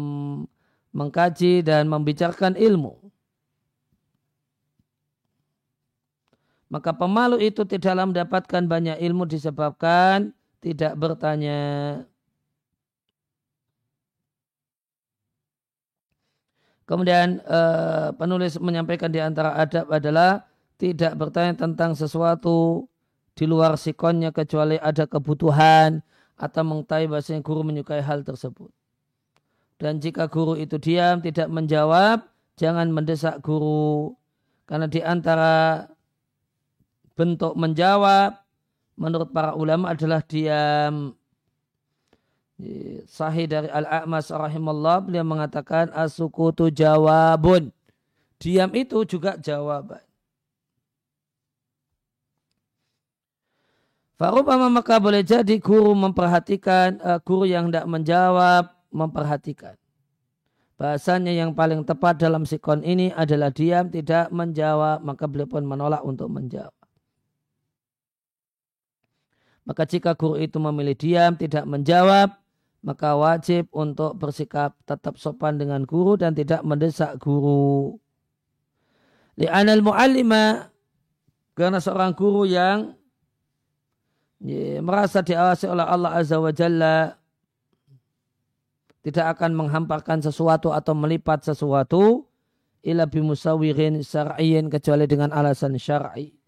mengkaji 0.93 1.65
dan 1.65 1.89
membicarakan 1.89 2.57
ilmu. 2.57 3.02
Maka 6.73 6.97
pemalu 6.97 7.37
itu 7.45 7.69
tidaklah 7.69 8.09
mendapatkan 8.09 8.65
banyak 8.65 8.97
ilmu 8.97 9.29
disebabkan 9.29 10.33
tidak 10.65 10.97
bertanya. 10.97 11.61
Kemudian 16.89 17.45
uh, 17.45 18.17
penulis 18.17 18.57
menyampaikan 18.57 19.13
di 19.13 19.21
antara 19.21 19.53
adab 19.53 19.93
adalah 19.93 20.49
tidak 20.81 21.13
bertanya 21.21 21.61
tentang 21.61 21.93
sesuatu 21.93 22.89
di 23.37 23.45
luar 23.45 23.77
sikonnya 23.77 24.33
kecuali 24.33 24.81
ada 24.81 25.05
kebutuhan 25.05 26.01
atau 26.41 26.63
mengetahui 26.65 27.13
bahasanya 27.13 27.45
guru 27.45 27.69
menyukai 27.69 28.01
hal 28.01 28.25
tersebut. 28.25 28.73
Dan 29.77 30.01
jika 30.01 30.25
guru 30.25 30.57
itu 30.57 30.81
diam 30.81 31.21
tidak 31.21 31.53
menjawab, 31.53 32.25
jangan 32.57 32.89
mendesak 32.89 33.45
guru. 33.45 34.17
Karena 34.65 34.89
di 34.89 35.05
antara 35.05 35.85
bentuk 37.15 37.55
menjawab 37.55 38.43
menurut 38.97 39.29
para 39.33 39.57
ulama 39.57 39.93
adalah 39.93 40.21
diam. 40.25 41.17
Sahih 43.11 43.51
dari 43.51 43.67
Al-A'mas 43.67 44.31
rahimahullah 44.31 45.03
beliau 45.03 45.27
mengatakan 45.27 45.91
asukutu 45.91 46.71
jawabun. 46.71 47.75
Diam 48.39 48.71
itu 48.75 49.03
juga 49.03 49.35
jawaban. 49.35 50.03
Farubama 54.23 54.71
maka 54.71 55.03
boleh 55.03 55.27
jadi 55.27 55.59
guru 55.59 55.99
memperhatikan, 55.99 57.03
uh, 57.03 57.19
guru 57.19 57.43
yang 57.43 57.67
tidak 57.67 57.91
menjawab, 57.91 58.71
memperhatikan. 58.95 59.75
Bahasanya 60.79 61.35
yang 61.35 61.59
paling 61.59 61.83
tepat 61.83 62.23
dalam 62.23 62.47
sikon 62.47 62.87
ini 62.87 63.11
adalah 63.11 63.51
diam, 63.51 63.91
tidak 63.91 64.31
menjawab, 64.31 65.03
maka 65.03 65.27
beliau 65.27 65.51
pun 65.51 65.67
menolak 65.67 66.07
untuk 66.07 66.31
menjawab. 66.31 66.82
Maka 69.63 69.87
jika 69.87 70.19
guru 70.19 70.43
itu 70.43 70.59
memilih 70.59 70.99
diam, 70.99 71.39
tidak 71.39 71.63
menjawab, 71.71 72.35
maka 72.83 73.15
wajib 73.15 73.71
untuk 73.71 74.19
bersikap 74.19 74.75
tetap 74.83 75.15
sopan 75.15 75.55
dengan 75.55 75.87
guru 75.87 76.19
dan 76.19 76.35
tidak 76.35 76.67
mendesak 76.67 77.15
guru. 77.23 77.95
Li'anal 79.39 79.81
mu'allima 79.81 80.69
karena 81.55 81.79
seorang 81.79 82.13
guru 82.13 82.43
yang 82.45 82.99
ya, 84.43 84.83
merasa 84.83 85.23
diawasi 85.23 85.71
oleh 85.71 85.87
Allah 85.87 86.11
Azza 86.19 86.37
wa 86.43 86.53
Jalla 86.53 87.17
tidak 89.07 89.39
akan 89.39 89.55
menghamparkan 89.55 90.23
sesuatu 90.23 90.75
atau 90.75 90.95
melipat 90.95 91.43
sesuatu 91.47 92.27
ila 92.83 93.07
bimusawirin 93.07 94.03
syar'iyyin 94.03 94.67
kecuali 94.67 95.07
dengan 95.07 95.31
alasan 95.31 95.79
syar'i. 95.79 96.42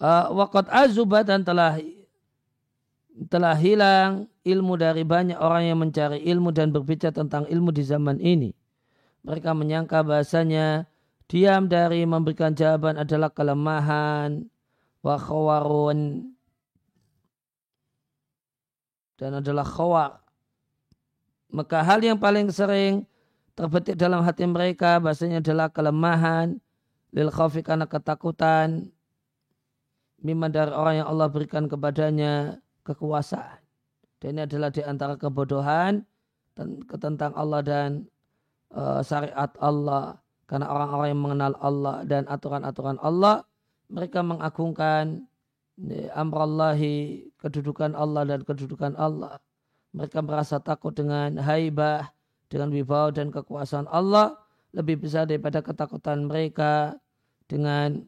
Uh, 0.00 0.32
waqad 0.32 0.68
azuba 0.68 1.24
dan 1.24 1.44
telah 1.44 1.80
telah 3.32 3.56
hilang 3.56 4.28
ilmu 4.44 4.76
dari 4.76 5.02
banyak 5.02 5.40
orang 5.40 5.72
yang 5.72 5.78
mencari 5.80 6.20
ilmu 6.28 6.52
dan 6.52 6.68
berbicara 6.68 7.16
tentang 7.16 7.48
ilmu 7.48 7.72
di 7.72 7.82
zaman 7.82 8.20
ini. 8.20 8.52
Mereka 9.24 9.56
menyangka 9.56 10.04
bahasanya 10.06 10.86
diam 11.26 11.66
dari 11.66 12.04
memberikan 12.06 12.54
jawaban 12.54 13.00
adalah 13.00 13.32
kelemahan, 13.32 14.46
wa 15.02 15.16
khawarun, 15.18 16.30
dan 19.18 19.40
adalah 19.40 19.66
khawar. 19.66 20.12
Maka 21.50 21.82
hal 21.82 22.04
yang 22.04 22.20
paling 22.20 22.52
sering 22.52 23.08
terbetik 23.56 23.96
dalam 23.96 24.20
hati 24.22 24.44
mereka 24.44 25.00
bahasanya 25.00 25.40
adalah 25.40 25.72
kelemahan, 25.72 26.60
lil 27.10 27.32
khawfi 27.32 27.64
karena 27.64 27.88
ketakutan, 27.88 28.92
Miman 30.24 30.48
dari 30.52 30.72
orang 30.72 31.04
yang 31.04 31.08
Allah 31.12 31.28
berikan 31.28 31.68
kepadanya 31.68 32.56
kekuasaan. 32.86 33.60
Dan 34.20 34.40
ini 34.40 34.40
adalah 34.48 34.72
di 34.72 34.80
antara 34.80 35.14
kebodohan 35.20 36.00
tentang 36.88 37.36
Allah 37.36 37.60
dan 37.60 38.08
uh, 38.72 39.04
syariat 39.04 39.52
Allah. 39.60 40.16
Karena 40.46 40.70
orang-orang 40.70 41.08
yang 41.12 41.22
mengenal 41.22 41.52
Allah 41.58 41.96
dan 42.06 42.22
aturan-aturan 42.30 42.96
Allah 43.02 43.42
mereka 43.90 44.22
mengagungkan 44.22 45.26
amrallahi 46.14 47.28
kedudukan 47.38 47.92
Allah 47.92 48.24
dan 48.24 48.40
kedudukan 48.42 48.96
Allah. 48.96 49.38
Mereka 49.92 50.20
merasa 50.24 50.60
takut 50.60 50.92
dengan 50.92 51.36
haibah 51.40 52.08
dengan 52.48 52.70
wibawa 52.72 53.12
dan 53.12 53.28
kekuasaan 53.34 53.90
Allah. 53.90 54.36
Lebih 54.76 55.08
besar 55.08 55.24
daripada 55.24 55.64
ketakutan 55.64 56.28
mereka 56.28 56.96
dengan 57.48 58.04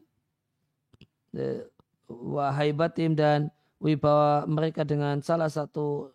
wahai 2.09 2.73
batim 2.73 3.13
dan 3.13 3.53
wibawa 3.77 4.43
mereka 4.49 4.81
dengan 4.83 5.21
salah 5.21 5.47
satu 5.47 6.11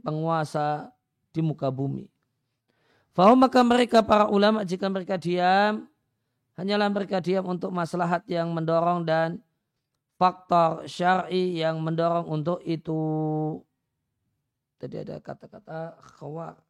penguasa 0.00 0.88
di 1.34 1.44
muka 1.44 1.68
bumi. 1.68 2.08
Fahum 3.12 3.36
maka 3.36 3.60
mereka 3.60 4.00
para 4.00 4.28
ulama 4.28 4.64
jika 4.64 4.88
mereka 4.88 5.16
diam, 5.20 5.88
hanyalah 6.56 6.88
mereka 6.88 7.20
diam 7.20 7.44
untuk 7.44 7.72
maslahat 7.72 8.24
yang 8.28 8.52
mendorong 8.52 9.04
dan 9.04 9.40
faktor 10.16 10.84
syar'i 10.88 11.60
yang 11.60 11.80
mendorong 11.80 12.28
untuk 12.28 12.60
itu. 12.64 13.00
Tadi 14.76 14.96
ada 15.00 15.16
kata-kata 15.20 15.96
khawar. 16.16 16.65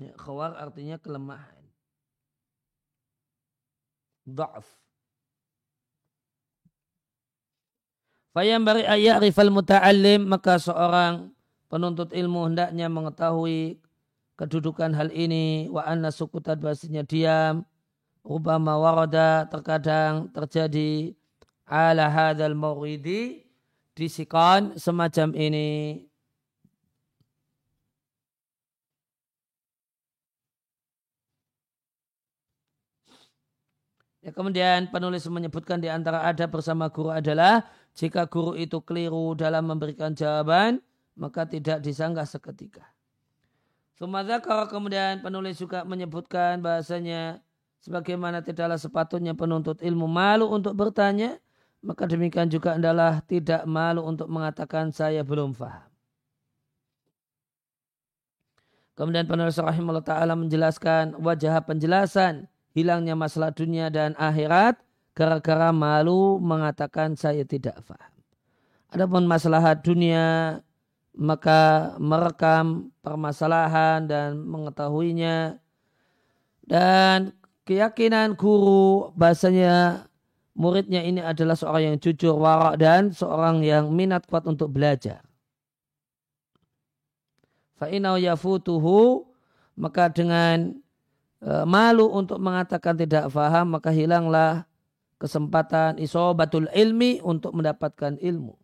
Ya, 0.00 0.16
khawar 0.16 0.56
artinya 0.56 0.96
kelemahan. 0.96 1.60
Da'af. 4.24 4.64
Fayam 8.32 8.64
bari 8.64 8.86
ayat 8.86 9.20
rifal 9.20 9.52
muta'allim 9.52 10.24
maka 10.24 10.56
seorang 10.56 11.34
penuntut 11.68 12.14
ilmu 12.14 12.48
hendaknya 12.48 12.86
mengetahui 12.88 13.82
kedudukan 14.40 14.96
hal 14.96 15.12
ini 15.12 15.68
wa 15.68 15.84
anna 15.84 16.08
sukutat 16.08 16.56
bahasanya 16.62 17.04
diam 17.04 17.66
Ubama 18.20 18.76
warada 18.76 19.48
terkadang 19.48 20.28
terjadi 20.30 21.16
ala 21.64 22.06
hadal 22.06 22.52
mawridi 22.52 23.48
disikon 23.96 24.76
semacam 24.76 25.32
ini 25.36 25.68
Ya, 34.20 34.36
kemudian 34.36 34.92
penulis 34.92 35.24
menyebutkan 35.32 35.80
di 35.80 35.88
antara 35.88 36.20
ada 36.28 36.44
bersama 36.44 36.92
guru 36.92 37.08
adalah 37.08 37.64
jika 37.96 38.28
guru 38.28 38.52
itu 38.52 38.76
keliru 38.84 39.32
dalam 39.32 39.64
memberikan 39.64 40.12
jawaban, 40.12 40.84
maka 41.16 41.48
tidak 41.48 41.80
disanggah 41.80 42.28
seketika. 42.28 42.84
kalau 44.44 44.68
kemudian 44.68 45.24
penulis 45.24 45.56
juga 45.56 45.84
menyebutkan 45.88 46.60
bahasanya 46.60 47.40
sebagaimana 47.80 48.44
tidaklah 48.44 48.76
sepatutnya 48.76 49.32
penuntut 49.32 49.80
ilmu 49.80 50.04
malu 50.04 50.52
untuk 50.52 50.76
bertanya, 50.76 51.40
maka 51.80 52.04
demikian 52.04 52.52
juga 52.52 52.76
adalah 52.76 53.24
tidak 53.24 53.64
malu 53.64 54.04
untuk 54.04 54.28
mengatakan 54.28 54.92
saya 54.92 55.24
belum 55.24 55.56
faham. 55.56 55.88
Kemudian 59.00 59.24
penulis 59.24 59.56
rahimahullah 59.56 60.04
ta'ala 60.04 60.36
menjelaskan 60.36 61.16
wajah 61.24 61.64
penjelasan 61.64 62.44
hilangnya 62.74 63.18
masalah 63.18 63.50
dunia 63.50 63.90
dan 63.90 64.14
akhirat 64.14 64.78
gara-gara 65.14 65.74
malu 65.74 66.38
mengatakan 66.38 67.18
saya 67.18 67.42
tidak 67.44 67.82
faham. 67.82 68.12
Adapun 68.90 69.26
masalah 69.26 69.78
dunia 69.78 70.58
maka 71.14 71.94
merekam 71.98 72.90
permasalahan 73.02 74.06
dan 74.06 74.38
mengetahuinya 74.46 75.58
dan 76.66 77.34
keyakinan 77.66 78.38
guru 78.38 79.10
bahasanya 79.18 80.06
muridnya 80.54 81.02
ini 81.02 81.22
adalah 81.22 81.58
seorang 81.58 81.94
yang 81.94 81.96
jujur 81.98 82.38
warak 82.38 82.78
dan 82.78 83.10
seorang 83.10 83.62
yang 83.66 83.90
minat 83.90 84.26
kuat 84.26 84.46
untuk 84.46 84.70
belajar. 84.70 85.22
Fa'inau 87.78 88.20
yafutuhu 88.20 89.24
maka 89.78 90.12
dengan 90.12 90.76
malu 91.64 92.08
untuk 92.12 92.36
mengatakan 92.36 92.96
tidak 92.96 93.32
faham 93.32 93.76
maka 93.76 93.88
hilanglah 93.88 94.68
kesempatan 95.20 96.00
isobatul 96.00 96.68
ilmi 96.72 97.20
untuk 97.20 97.52
mendapatkan 97.56 98.16
ilmu. 98.20 98.56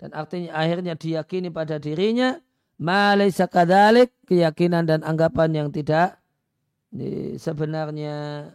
Dan 0.00 0.16
artinya 0.16 0.56
akhirnya 0.56 0.94
diyakini 0.96 1.52
pada 1.52 1.76
dirinya 1.76 2.40
malaysa 2.80 3.44
kadalik 3.44 4.14
keyakinan 4.24 4.88
dan 4.88 5.04
anggapan 5.04 5.52
yang 5.52 5.68
tidak 5.68 6.16
sebenarnya 7.36 8.48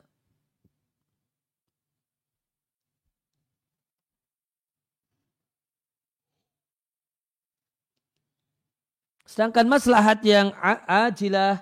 Sedangkan 9.35 9.67
maslahat 9.67 10.23
yang 10.23 10.55
ajilah 10.87 11.59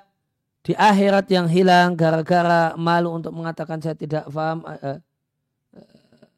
di 0.64 0.72
akhirat 0.72 1.28
yang 1.28 1.52
hilang 1.52 2.00
gara-gara 2.00 2.72
malu 2.80 3.12
untuk 3.12 3.36
mengatakan 3.36 3.84
saya 3.84 4.00
tidak 4.00 4.24
paham 4.32 4.64
uh, 4.64 5.00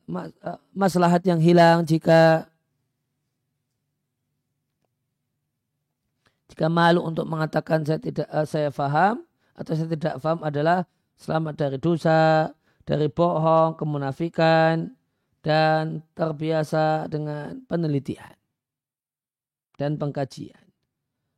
uh, 0.09 0.59
maslahat 0.73 1.21
yang 1.29 1.37
hilang 1.37 1.85
jika 1.85 2.49
jika 6.49 6.65
malu 6.65 7.05
untuk 7.05 7.29
mengatakan 7.29 7.85
saya 7.85 8.01
tidak 8.01 8.25
uh, 8.33 8.49
saya 8.49 8.73
faham 8.73 9.21
atau 9.53 9.71
saya 9.77 9.93
tidak 9.93 10.17
paham 10.17 10.41
adalah 10.41 10.89
selamat 11.15 11.53
dari 11.55 11.77
dosa, 11.79 12.51
dari 12.83 13.07
bohong, 13.07 13.79
kemunafikan 13.79 14.91
dan 15.45 16.01
terbiasa 16.17 17.07
dengan 17.07 17.61
penelitian 17.69 18.35
dan 19.77 19.99
pengkajian. 20.01 20.59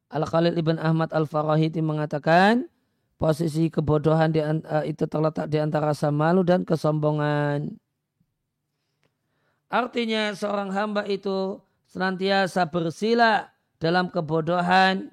Al-Khalil 0.08 0.56
Ibn 0.56 0.80
Ahmad 0.80 1.12
Al-Farahiti 1.12 1.84
mengatakan, 1.84 2.72
posisi 3.18 3.68
kebodohan 3.74 4.30
di, 4.30 4.40
uh, 4.40 4.86
itu 4.86 5.04
terletak 5.10 5.50
di 5.50 5.58
antara 5.58 5.92
rasa 5.92 6.14
malu 6.14 6.46
dan 6.46 6.62
kesombongan. 6.64 7.74
Artinya 9.68 10.32
seorang 10.32 10.72
hamba 10.72 11.04
itu 11.10 11.60
senantiasa 11.92 12.70
bersila 12.72 13.52
dalam 13.82 14.08
kebodohan 14.08 15.12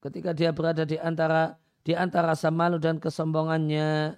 ketika 0.00 0.32
dia 0.32 0.54
berada 0.54 0.88
di 0.88 0.96
antara 0.96 1.60
di 1.84 1.92
antara 1.92 2.32
rasa 2.32 2.48
malu 2.48 2.80
dan 2.80 2.96
kesombongannya. 2.96 4.16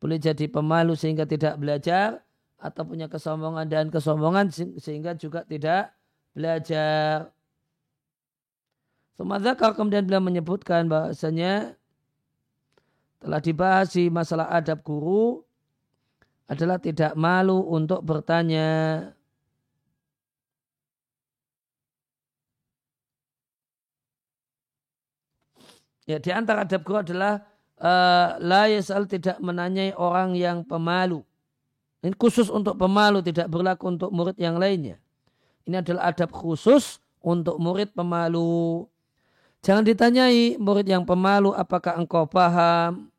Boleh 0.00 0.16
jadi 0.16 0.48
pemalu 0.48 0.96
sehingga 0.96 1.28
tidak 1.28 1.60
belajar 1.60 2.24
atau 2.56 2.88
punya 2.88 3.08
kesombongan 3.08 3.66
dan 3.68 3.92
kesombongan 3.92 4.48
sehingga 4.78 5.12
juga 5.16 5.44
tidak 5.44 5.92
belajar. 6.32 7.28
Sumadzakar 9.18 9.76
kemudian 9.76 10.06
beliau 10.06 10.22
menyebutkan 10.22 10.86
bahasanya 10.86 11.78
telah 13.20 13.40
dibahas 13.40 13.92
di 13.92 14.08
masalah 14.08 14.48
adab 14.48 14.80
guru 14.80 15.44
adalah 16.50 16.82
tidak 16.82 17.14
malu 17.14 17.62
untuk 17.68 18.02
bertanya. 18.02 18.68
Ya, 26.08 26.18
di 26.18 26.34
antara 26.34 26.66
adab 26.66 26.82
guru 26.82 27.06
adalah 27.06 27.46
uh, 27.78 28.34
la 28.42 28.66
tidak 29.06 29.38
menanyai 29.38 29.94
orang 29.94 30.34
yang 30.34 30.66
pemalu. 30.66 31.22
Ini 32.00 32.16
khusus 32.16 32.48
untuk 32.48 32.80
pemalu, 32.80 33.20
tidak 33.20 33.52
berlaku 33.52 33.92
untuk 33.92 34.10
murid 34.10 34.34
yang 34.40 34.56
lainnya. 34.56 34.96
Ini 35.68 35.84
adalah 35.84 36.10
adab 36.10 36.32
khusus 36.32 36.98
untuk 37.20 37.60
murid 37.60 37.92
pemalu. 37.92 38.88
Jangan 39.60 39.84
ditanyai 39.84 40.56
murid 40.56 40.88
yang 40.88 41.04
pemalu 41.04 41.52
apakah 41.52 42.00
engkau 42.00 42.24
paham. 42.24 43.12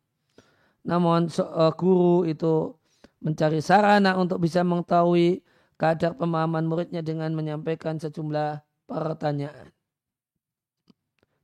Namun 0.81 1.29
uh, 1.37 1.69
guru 1.77 2.25
itu 2.25 2.73
mencari 3.21 3.61
sarana 3.61 4.17
untuk 4.17 4.41
bisa 4.41 4.65
mengetahui 4.65 5.45
kadar 5.77 6.17
pemahaman 6.17 6.65
muridnya 6.65 7.05
dengan 7.05 7.29
menyampaikan 7.37 8.01
sejumlah 8.01 8.65
pertanyaan. 8.89 9.69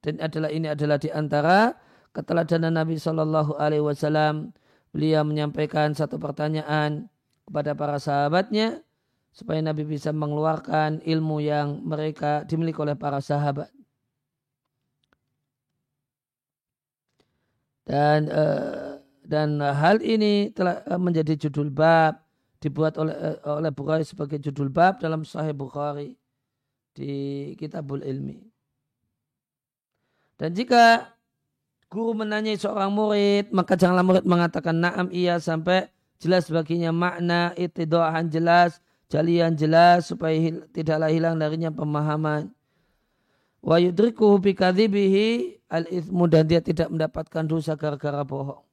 Dan 0.02 0.18
adalah 0.18 0.50
ini 0.50 0.74
adalah 0.74 0.98
di 0.98 1.14
antara 1.14 1.78
keteladanan 2.18 2.74
Nabi 2.82 2.98
Shallallahu 2.98 3.54
Alaihi 3.62 3.86
Wasallam. 3.86 4.50
Beliau 4.90 5.22
menyampaikan 5.22 5.94
satu 5.94 6.18
pertanyaan 6.18 7.06
kepada 7.46 7.78
para 7.78 8.02
sahabatnya. 8.02 8.82
supaya 9.38 9.62
Nabi 9.62 9.86
bisa 9.86 10.10
mengeluarkan 10.10 11.06
ilmu 11.06 11.38
yang 11.46 11.86
mereka 11.86 12.42
dimiliki 12.50 12.82
oleh 12.82 12.98
para 12.98 13.22
sahabat. 13.22 13.77
Dan 17.88 18.28
uh, 18.28 19.00
dan 19.24 19.64
hal 19.64 20.04
ini 20.04 20.52
telah 20.52 20.84
menjadi 21.00 21.48
judul 21.48 21.72
bab 21.72 22.20
dibuat 22.60 23.00
oleh 23.00 23.16
oleh 23.48 23.72
Bukhari 23.72 24.04
sebagai 24.04 24.44
judul 24.44 24.68
bab 24.68 25.00
dalam 25.00 25.24
Sahih 25.24 25.56
Bukhari 25.56 26.20
di 26.92 27.54
Kitabul 27.56 28.04
Ilmi. 28.04 28.44
Dan 30.36 30.52
jika 30.52 31.16
guru 31.88 32.18
menanyai 32.24 32.60
seorang 32.60 32.92
murid, 32.92 33.50
maka 33.56 33.80
janganlah 33.80 34.06
murid 34.06 34.26
mengatakan 34.28 34.76
na'am 34.78 35.08
iya 35.10 35.40
sampai 35.40 35.88
jelas 36.20 36.50
baginya 36.52 36.92
makna 36.92 37.54
itidoahan 37.56 38.28
jelas, 38.28 38.84
jalian 39.08 39.56
jelas 39.56 40.10
supaya 40.12 40.36
tidaklah 40.74 41.08
hilang 41.08 41.40
darinya 41.40 41.72
pemahaman. 41.72 42.52
Wa 43.62 43.78
yudrikuhu 43.82 44.38
bikadhibihi 44.42 45.58
al-ithmu 45.68 46.30
dan 46.32 46.48
dia 46.48 46.62
tidak 46.64 46.88
mendapatkan 46.94 47.44
dosa 47.44 47.74
gara-gara 47.76 48.24
bohong. 48.24 48.64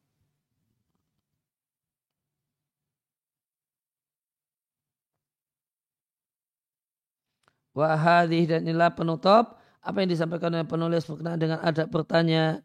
Wahadih 7.75 8.47
dan 8.47 8.63
inilah 8.63 8.95
penutup 8.95 9.59
apa 9.83 9.97
yang 9.99 10.11
disampaikan 10.15 10.55
oleh 10.55 10.63
penulis 10.63 11.03
berkenaan 11.11 11.41
dengan 11.43 11.59
adab 11.59 11.91
bertanya 11.91 12.63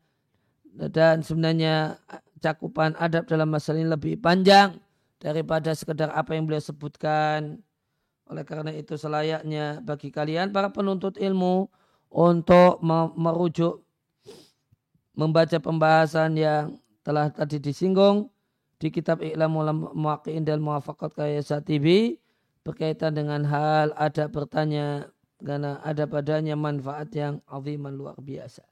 dan 0.69 1.25
sebenarnya 1.25 1.97
cakupan 2.37 2.93
adab 3.01 3.25
dalam 3.25 3.49
masalah 3.49 3.81
ini 3.81 3.89
lebih 3.89 4.21
panjang 4.21 4.77
daripada 5.17 5.73
sekedar 5.73 6.13
apa 6.13 6.37
yang 6.37 6.45
beliau 6.45 6.61
sebutkan. 6.61 7.57
Oleh 8.29 8.45
karena 8.45 8.69
itu 8.69 8.93
selayaknya 8.93 9.81
bagi 9.81 10.13
kalian 10.13 10.53
para 10.53 10.69
penuntut 10.69 11.17
ilmu 11.17 11.65
untuk 12.09 12.81
merujuk 13.15 13.85
membaca 15.13 15.57
pembahasan 15.61 16.35
yang 16.35 16.77
telah 17.05 17.29
tadi 17.29 17.61
disinggung 17.61 18.29
di 18.79 18.89
kitab 18.89 19.19
I'lamul 19.19 19.93
Muwaqqi'in 19.93 20.47
dan 20.47 20.63
Muwafaqat 20.63 21.11
Kaya 21.13 21.41
Satibi 21.43 22.17
berkaitan 22.63 23.15
dengan 23.15 23.43
hal 23.43 23.91
ada 23.99 24.31
bertanya 24.31 25.11
karena 25.39 25.79
ada 25.83 26.03
padanya 26.07 26.55
manfaat 26.55 27.11
yang 27.15 27.39
aziman 27.47 27.95
luar 27.95 28.15
biasa. 28.19 28.63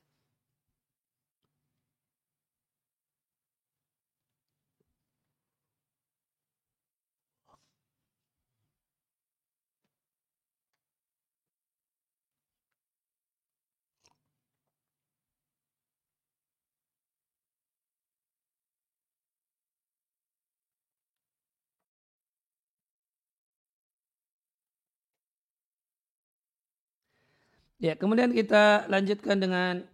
Ya, 27.77 27.93
kemudian 27.93 28.33
kita 28.33 28.89
lanjutkan 28.89 29.37
dengan 29.37 29.85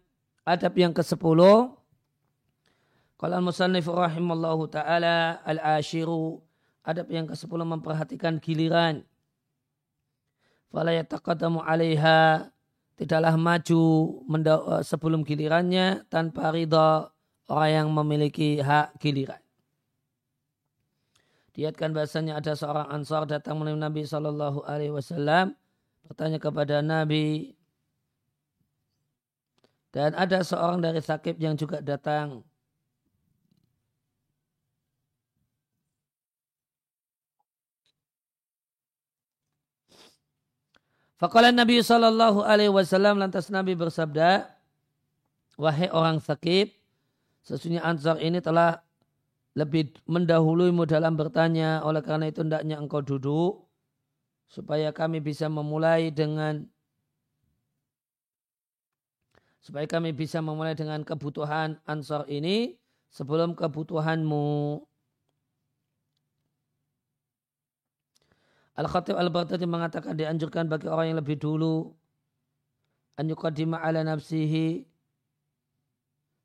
adab 0.48 0.72
yang 0.80 0.96
ke-10. 0.96 1.20
Kalau 3.20 3.36
al-musannif 3.40 3.92
rahimallahu 3.92 4.72
taala 4.72 5.44
al-ashiru 5.44 6.40
adab 6.88 7.12
yang 7.12 7.28
ke-10 7.28 7.60
memperhatikan 7.60 8.40
giliran. 8.40 9.04
Fala 10.72 10.96
yataqaddamu 10.96 11.60
'alaiha 11.60 12.48
tidaklah 12.96 13.36
maju 13.36 13.84
eh, 14.32 14.84
sebelum 14.88 15.28
gilirannya 15.28 16.08
tanpa 16.08 16.56
ridha 16.56 17.12
orang 17.52 17.72
yang 17.72 17.88
memiliki 17.92 18.64
hak 18.64 18.96
giliran. 19.04 19.44
Diatkan 21.52 21.92
bahasanya 21.92 22.40
ada 22.40 22.56
seorang 22.56 22.88
ansar 22.90 23.28
datang 23.28 23.60
menemui 23.60 23.78
Nabi 23.78 24.02
Shallallahu 24.08 24.66
Alaihi 24.66 24.90
Wasallam 24.90 25.54
bertanya 26.08 26.42
kepada 26.42 26.82
Nabi 26.82 27.54
dan 29.94 30.18
ada 30.18 30.42
seorang 30.42 30.82
dari 30.82 30.98
sakib 31.00 31.38
yang 31.38 31.54
juga 31.54 31.78
datang. 31.78 32.42
Faqala 41.22 41.54
Nabi 41.54 41.80
sallallahu 41.80 42.42
alaihi 42.44 42.74
wasallam 42.74 43.22
lantas 43.22 43.48
Nabi 43.54 43.78
bersabda, 43.78 44.50
"Wahai 45.56 45.88
orang 45.94 46.20
sakib, 46.20 46.74
sesungguhnya 47.46 47.86
Ansar 47.86 48.18
ini 48.20 48.42
telah 48.44 48.82
lebih 49.54 49.94
mendahuluimu 50.10 50.90
dalam 50.90 51.14
bertanya, 51.14 51.86
oleh 51.86 52.02
karena 52.02 52.28
itu 52.28 52.42
hendaknya 52.42 52.82
engkau 52.82 53.06
duduk 53.06 53.70
supaya 54.50 54.90
kami 54.90 55.22
bisa 55.22 55.46
memulai 55.48 56.10
dengan 56.10 56.66
supaya 59.64 59.88
kami 59.88 60.12
bisa 60.12 60.44
memulai 60.44 60.76
dengan 60.76 61.02
kebutuhan 61.08 61.80
ansor 61.88 62.28
ini 62.28 62.76
sebelum 63.08 63.56
kebutuhanmu. 63.56 64.84
Al-Khatib 68.76 69.16
Al-Baghdadi 69.16 69.64
mengatakan 69.64 70.20
dianjurkan 70.20 70.68
bagi 70.68 70.92
orang 70.92 71.14
yang 71.14 71.20
lebih 71.24 71.40
dulu 71.40 71.96
an 73.16 73.30
yuqaddima 73.30 73.78
ala 73.78 74.02
nafsihi 74.02 74.82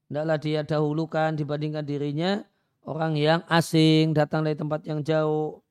hendaklah 0.07 0.37
dia 0.37 0.61
dahulukan 0.61 1.33
dibandingkan 1.33 1.85
dirinya 1.89 2.45
orang 2.85 3.17
yang 3.17 3.41
asing 3.49 4.13
datang 4.13 4.45
dari 4.45 4.57
tempat 4.57 4.85
yang 4.85 5.01
jauh. 5.01 5.65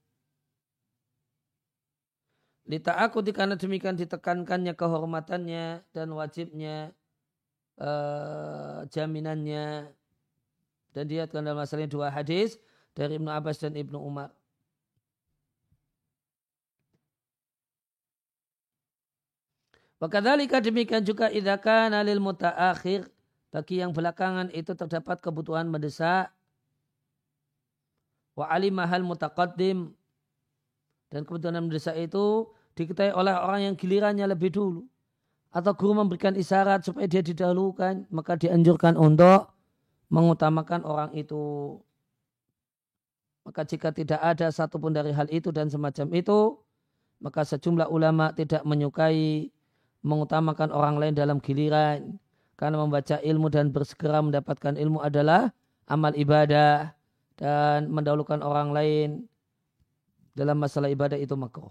Lita 2.68 3.00
aku 3.00 3.24
karena 3.32 3.56
demikian 3.56 3.96
ditekankannya 3.96 4.76
kehormatannya 4.76 5.88
dan 5.96 6.08
wajibnya 6.12 6.92
uh, 7.78 8.86
jaminannya. 8.90 9.90
Dan 10.94 11.04
dia 11.06 11.30
dalam 11.30 11.54
masalahnya 11.54 11.94
dua 11.94 12.10
hadis 12.10 12.58
dari 12.98 13.22
Ibnu 13.22 13.30
Abbas 13.30 13.62
dan 13.62 13.78
Ibnu 13.78 14.02
Umar. 14.02 14.34
Wakadhalika 19.98 20.62
demikian 20.62 21.02
juga 21.02 21.30
idakan 21.34 21.94
alil 21.94 22.22
mutaakhir 22.22 23.10
bagi 23.50 23.82
yang 23.82 23.94
belakangan 23.98 24.54
itu 24.54 24.78
terdapat 24.78 25.18
kebutuhan 25.22 25.66
mendesak. 25.66 26.30
Wa 28.38 28.46
alimahal 28.54 29.02
mutaqaddim 29.02 29.90
dan 31.10 31.26
kebutuhan 31.26 31.66
mendesak 31.66 31.98
itu 31.98 32.46
diketahui 32.78 33.10
oleh 33.10 33.34
orang 33.34 33.74
yang 33.74 33.76
gilirannya 33.78 34.30
lebih 34.30 34.54
dulu 34.54 34.86
atau 35.52 35.72
guru 35.74 35.98
memberikan 35.98 36.36
isyarat 36.36 36.84
supaya 36.84 37.08
dia 37.08 37.24
didahulukan, 37.24 38.06
maka 38.12 38.36
dianjurkan 38.36 39.00
untuk 39.00 39.52
mengutamakan 40.12 40.84
orang 40.84 41.12
itu. 41.15 41.76
Maka 43.48 43.63
jika 43.63 43.96
tidak 43.96 44.19
ada 44.19 44.52
satupun 44.52 44.92
dari 44.92 45.15
hal 45.15 45.32
itu 45.32 45.56
dan 45.56 45.71
semacam 45.71 46.12
itu, 46.12 46.60
maka 47.24 47.48
sejumlah 47.48 47.88
ulama 47.88 48.36
tidak 48.36 48.62
menyukai 48.67 49.50
mengutamakan 50.04 50.69
orang 50.76 51.00
lain 51.00 51.13
dalam 51.15 51.40
giliran. 51.40 52.19
Karena 52.58 52.82
membaca 52.82 53.21
ilmu 53.21 53.48
dan 53.54 53.69
bersegera 53.69 54.19
mendapatkan 54.19 54.76
ilmu 54.76 55.00
adalah 55.00 55.54
amal 55.86 56.12
ibadah 56.17 56.92
dan 57.38 57.88
mendahulukan 57.88 58.42
orang 58.42 58.74
lain 58.74 59.10
dalam 60.34 60.58
masalah 60.58 60.90
ibadah 60.90 61.15
itu 61.21 61.38
makruh. 61.38 61.69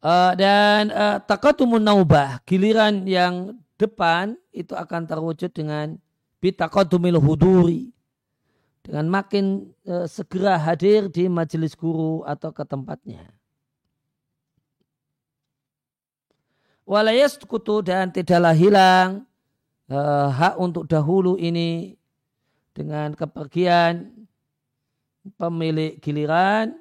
Uh, 0.00 0.32
dan 0.32 0.88
uh, 0.96 1.20
takatumun 1.20 1.84
naubah, 1.84 2.40
giliran 2.48 3.04
yang 3.04 3.52
depan 3.76 4.32
itu 4.48 4.72
akan 4.72 5.04
terwujud 5.04 5.52
dengan 5.52 6.00
bitakatumil 6.40 7.20
huduri. 7.20 7.92
Dengan 8.80 9.12
makin 9.12 9.68
uh, 9.84 10.08
segera 10.08 10.56
hadir 10.56 11.12
di 11.12 11.28
majelis 11.28 11.76
guru 11.76 12.24
atau 12.24 12.48
ke 12.48 12.64
tempatnya. 12.64 13.28
Walayas 16.88 17.36
kutu 17.36 17.84
dan 17.84 18.08
tidaklah 18.08 18.56
hilang 18.56 19.28
uh, 19.92 20.32
hak 20.32 20.56
untuk 20.56 20.88
dahulu 20.88 21.36
ini 21.36 21.94
dengan 22.72 23.12
kepergian 23.12 24.10
pemilik 25.36 26.00
giliran 26.00 26.72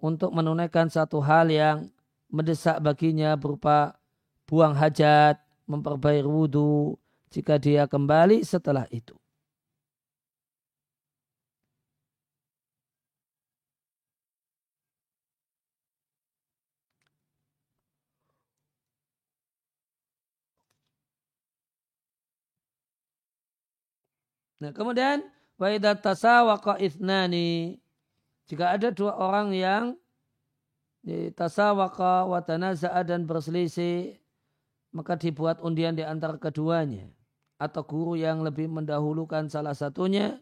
untuk 0.00 0.32
menunaikan 0.32 0.88
satu 0.88 1.20
hal 1.20 1.52
yang 1.52 1.92
mendesak 2.28 2.80
baginya 2.84 3.36
berupa 3.38 3.96
buang 4.48 4.76
hajat, 4.76 5.40
memperbaiki 5.64 6.28
wudhu 6.28 6.96
jika 7.32 7.56
dia 7.56 7.88
kembali 7.88 8.44
setelah 8.44 8.86
itu. 8.92 9.16
Nah, 24.64 24.72
kemudian 24.72 25.20
wa 25.60 25.68
idza 25.68 25.92
tasawaqa 25.92 26.80
jika 28.44 28.64
ada 28.72 28.88
dua 28.88 29.12
orang 29.12 29.52
yang 29.52 29.84
tasawaqa 31.36 32.24
wa 32.24 32.40
tanaza'a 32.40 33.04
dan 33.04 33.28
berselisih 33.28 34.16
maka 34.94 35.18
dibuat 35.18 35.58
undian 35.60 35.98
di 35.98 36.06
antara 36.06 36.38
keduanya. 36.38 37.10
Atau 37.58 37.82
guru 37.82 38.14
yang 38.14 38.46
lebih 38.46 38.70
mendahulukan 38.70 39.50
salah 39.50 39.74
satunya 39.74 40.38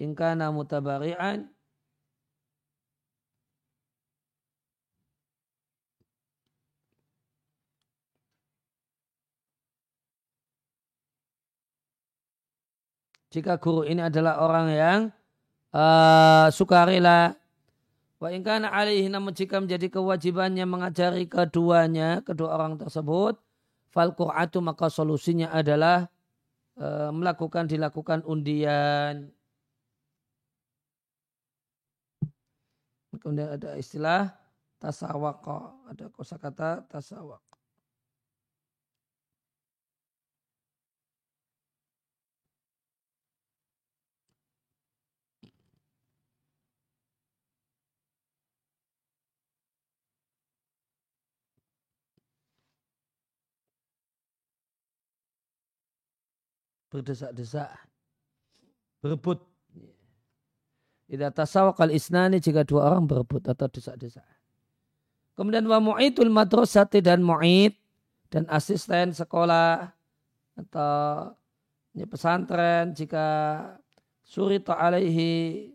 ingkana 0.00 0.48
mutabari'an. 0.48 1.52
Jika 13.28 13.60
guru 13.60 13.84
ini 13.84 14.00
adalah 14.00 14.40
orang 14.40 14.68
yang 14.72 15.00
uh, 15.76 16.48
sukarela 16.48 17.36
wa 18.18 18.28
ingkana 18.34 18.74
alaihi 18.74 19.06
namun 19.06 19.30
jika 19.30 19.62
menjadi 19.62 19.88
kewajibannya 19.94 20.66
mengajari 20.66 21.30
keduanya 21.30 22.20
kedua 22.26 22.58
orang 22.58 22.74
tersebut 22.74 23.38
fal 23.94 24.12
qur'atu 24.12 24.58
maka 24.58 24.90
solusinya 24.90 25.54
adalah 25.54 26.10
uh, 26.76 27.10
melakukan 27.14 27.66
dilakukan 27.66 28.22
undian. 28.26 29.32
Kemudian 33.18 33.58
ada 33.58 33.74
istilah 33.74 34.30
tasawaqa 34.78 35.90
ada 35.90 36.06
kosakata 36.14 36.86
tasawaq 36.86 37.47
berdesak-desak, 56.88 57.70
berebut. 59.04 59.40
Tidak 61.08 61.32
tasawakal 61.32 61.88
isnani 61.88 62.36
jika 62.36 62.68
dua 62.68 62.92
orang 62.92 63.08
berebut 63.08 63.40
atau 63.48 63.64
desak-desak. 63.64 64.28
Kemudian 65.32 65.64
wa 65.64 65.80
mu'idul 65.80 66.28
madrasati 66.28 67.00
dan 67.00 67.24
mu'id 67.24 67.72
dan 68.28 68.44
asisten 68.52 69.16
sekolah 69.16 69.88
atau 70.58 71.32
pesantren 72.12 72.92
jika 72.92 73.26
surita 74.20 74.76
alaihi 74.76 75.72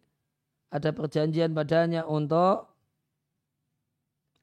ada 0.70 0.93
perjanjian 0.93 1.55
badannya 1.55 2.05
untuk 2.05 2.70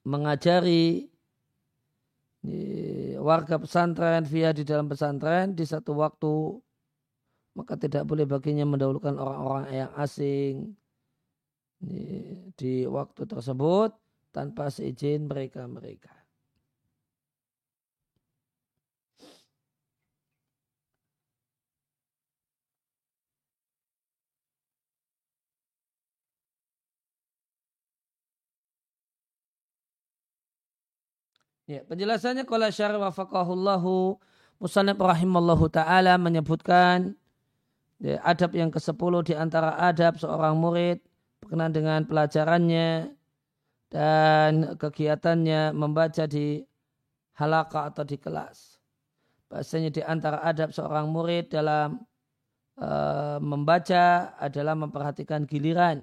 mengajari 0.04 1.06
warga 3.20 3.60
pesantren 3.60 4.24
via 4.24 4.50
di 4.56 4.64
dalam 4.64 4.88
pesantren 4.88 5.52
di 5.52 5.64
satu 5.68 5.94
waktu 5.96 6.56
maka 7.54 7.74
tidak 7.76 8.06
boleh 8.06 8.24
baginya 8.24 8.64
mendahulukan 8.64 9.14
orang-orang 9.18 9.66
yang 9.74 9.90
asing 9.98 10.74
di 12.54 12.84
waktu 12.84 13.24
tersebut 13.24 13.96
tanpa 14.30 14.68
seizin 14.68 15.26
mereka-mereka. 15.26 16.19
Ya, 31.70 31.86
penjelasannya 31.86 32.42
kalau 32.50 32.66
syarah 32.74 32.98
wafakahullahu 32.98 34.18
Musanib 34.58 34.98
rahimallahu 34.98 35.70
ta'ala 35.70 36.18
menyebutkan 36.18 37.14
ya, 38.02 38.18
adab 38.26 38.58
yang 38.58 38.74
ke-10 38.74 39.12
di 39.30 39.34
antara 39.38 39.78
adab 39.78 40.18
seorang 40.18 40.58
murid 40.58 40.98
berkenaan 41.38 41.70
dengan 41.70 42.02
pelajarannya 42.10 43.14
dan 43.86 44.74
kegiatannya 44.82 45.70
membaca 45.70 46.26
di 46.26 46.66
halaka 47.38 47.94
atau 47.94 48.02
di 48.02 48.18
kelas. 48.18 48.82
Bahasanya 49.46 49.94
di 49.94 50.02
antara 50.02 50.42
adab 50.42 50.74
seorang 50.74 51.06
murid 51.06 51.54
dalam 51.54 52.02
uh, 52.82 53.38
membaca 53.38 54.34
adalah 54.42 54.74
memperhatikan 54.74 55.46
giliran, 55.46 56.02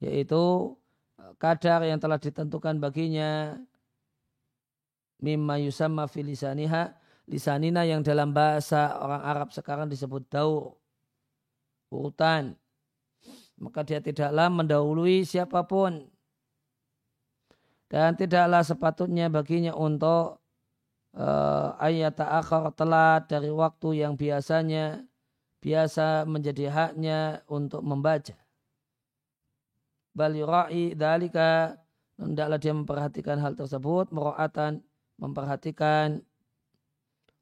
yaitu 0.00 0.72
kadar 1.36 1.84
yang 1.84 2.00
telah 2.00 2.16
ditentukan 2.16 2.80
baginya 2.80 3.60
mimma 5.20 5.60
yusamma 5.60 6.08
fi 6.08 6.22
lisaniha. 6.22 6.94
Lisanina 7.26 7.82
yang 7.82 8.06
dalam 8.06 8.30
bahasa 8.30 9.02
orang 9.02 9.22
Arab 9.26 9.48
sekarang 9.50 9.90
disebut 9.90 10.30
daur 10.30 10.78
urutan. 11.90 12.54
Maka 13.58 13.82
dia 13.82 13.98
tidaklah 13.98 14.46
mendahului 14.46 15.26
siapa 15.26 15.66
pun. 15.66 16.06
Dan 17.90 18.14
tidaklah 18.14 18.62
sepatutnya 18.62 19.26
baginya 19.30 19.74
untuk 19.74 20.38
uh, 21.18 21.74
ayat 21.82 22.18
akhir 22.20 22.74
telat 22.78 23.26
dari 23.26 23.50
waktu 23.50 24.06
yang 24.06 24.14
biasanya 24.14 25.02
biasa 25.58 26.28
menjadi 26.30 26.70
haknya 26.70 27.42
untuk 27.50 27.82
membaca. 27.82 28.38
Bal 30.14 30.32
yura'i 30.32 30.94
dalika 30.94 31.74
hendaklah 32.16 32.56
dia 32.62 32.72
memperhatikan 32.72 33.36
hal 33.42 33.58
tersebut 33.58 34.14
meroatan 34.14 34.85
memperhatikan 35.16 36.20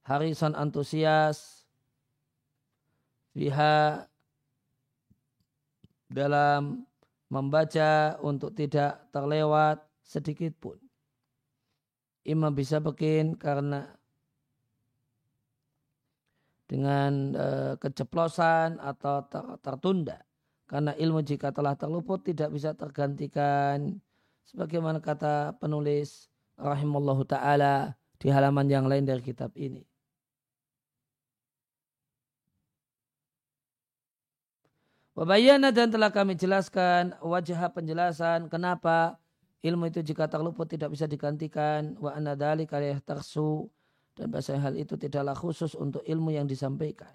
harisan 0.06 0.54
antusias 0.54 1.66
biha 3.34 4.06
dalam 6.06 6.86
membaca 7.26 8.14
untuk 8.22 8.54
tidak 8.54 9.10
terlewat 9.10 9.82
sedikit 10.06 10.54
pun. 10.60 10.78
Imam 12.24 12.54
bisa 12.54 12.78
bikin 12.80 13.36
karena 13.36 13.90
dengan 16.64 17.36
e, 17.36 17.46
keceplosan 17.76 18.80
atau 18.80 19.26
ter, 19.28 19.44
tertunda. 19.60 20.24
Karena 20.64 20.96
ilmu 20.96 21.20
jika 21.20 21.52
telah 21.52 21.76
terluput 21.76 22.24
tidak 22.24 22.48
bisa 22.48 22.72
tergantikan. 22.72 24.00
Sebagaimana 24.48 25.04
kata 25.04 25.60
penulis 25.60 26.32
rahimallahu 26.58 27.26
taala 27.26 27.98
di 28.18 28.30
halaman 28.30 28.66
yang 28.70 28.86
lain 28.88 29.04
dari 29.04 29.20
kitab 29.20 29.52
ini. 29.58 29.84
Wabayana 35.14 35.70
dan 35.70 35.94
telah 35.94 36.10
kami 36.10 36.34
jelaskan 36.34 37.14
wajah 37.22 37.70
penjelasan 37.70 38.50
kenapa 38.50 39.14
ilmu 39.62 39.86
itu 39.86 40.02
jika 40.02 40.26
terluput 40.26 40.66
tidak 40.66 40.90
bisa 40.90 41.06
digantikan 41.06 41.94
wa 42.02 42.10
anadali 42.10 42.66
kalih 42.66 42.98
tersu 42.98 43.70
dan 44.18 44.26
bahasa 44.34 44.58
hal 44.58 44.74
itu 44.74 44.98
tidaklah 44.98 45.38
khusus 45.38 45.78
untuk 45.78 46.02
ilmu 46.02 46.34
yang 46.34 46.50
disampaikan. 46.50 47.14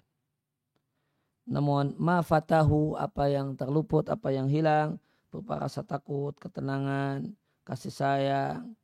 Namun 1.44 1.92
ma 2.00 2.24
fatahu 2.24 2.96
apa 2.96 3.28
yang 3.28 3.52
terluput, 3.52 4.08
apa 4.08 4.32
yang 4.32 4.48
hilang 4.48 4.96
berupa 5.28 5.60
rasa 5.60 5.84
takut, 5.84 6.32
ketenangan, 6.40 7.36
kasih 7.68 7.92
sayang, 7.92 8.79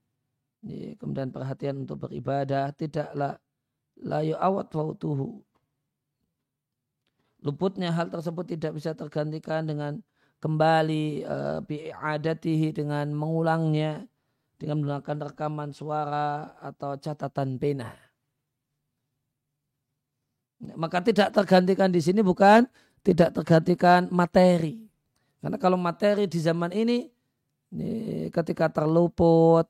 kemudian 0.99 1.31
perhatian 1.31 1.87
untuk 1.87 2.09
beribadah 2.09 2.75
tidaklah 2.75 3.39
layu 4.03 4.35
awat 4.37 4.69
fautuhu 4.75 5.41
luputnya 7.47 7.95
hal 7.95 8.11
tersebut 8.11 8.59
tidak 8.59 8.75
bisa 8.75 8.93
tergantikan 8.99 9.63
dengan 9.63 10.03
kembali 10.43 11.25
uh, 11.25 11.61
dengan 12.75 13.07
mengulangnya 13.15 14.05
dengan 14.57 14.83
menggunakan 14.83 15.33
rekaman 15.33 15.71
suara 15.73 16.57
atau 16.61 16.97
catatan 16.97 17.61
pena. 17.61 17.93
Maka 20.57 21.05
tidak 21.05 21.37
tergantikan 21.37 21.93
di 21.93 22.01
sini 22.01 22.25
bukan 22.25 22.65
tidak 23.05 23.37
tergantikan 23.37 24.09
materi. 24.09 24.89
Karena 25.45 25.61
kalau 25.61 25.77
materi 25.77 26.25
di 26.25 26.41
zaman 26.41 26.73
ini, 26.73 27.05
ini 27.77 28.27
ketika 28.33 28.73
terluput, 28.73 29.69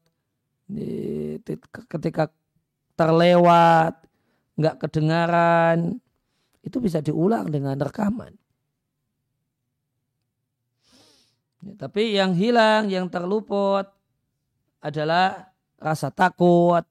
ketika 1.86 2.30
terlewat, 2.98 3.94
nggak 4.56 4.76
kedengaran, 4.82 6.00
itu 6.66 6.76
bisa 6.82 6.98
diulang 6.98 7.46
dengan 7.52 7.78
rekaman. 7.78 8.34
Ya, 11.62 11.72
tapi 11.78 12.14
yang 12.14 12.34
hilang, 12.34 12.90
yang 12.90 13.06
terluput 13.10 13.86
adalah 14.82 15.54
rasa 15.78 16.10
takut, 16.10 16.82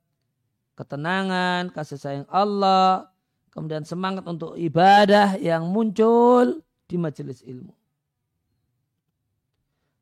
ketenangan, 0.76 1.72
kasih 1.72 2.00
sayang 2.00 2.28
Allah, 2.28 3.12
kemudian 3.56 3.88
semangat 3.88 4.28
untuk 4.28 4.60
ibadah 4.60 5.40
yang 5.40 5.68
muncul 5.72 6.60
di 6.86 6.96
majelis 7.00 7.40
ilmu. 7.44 7.85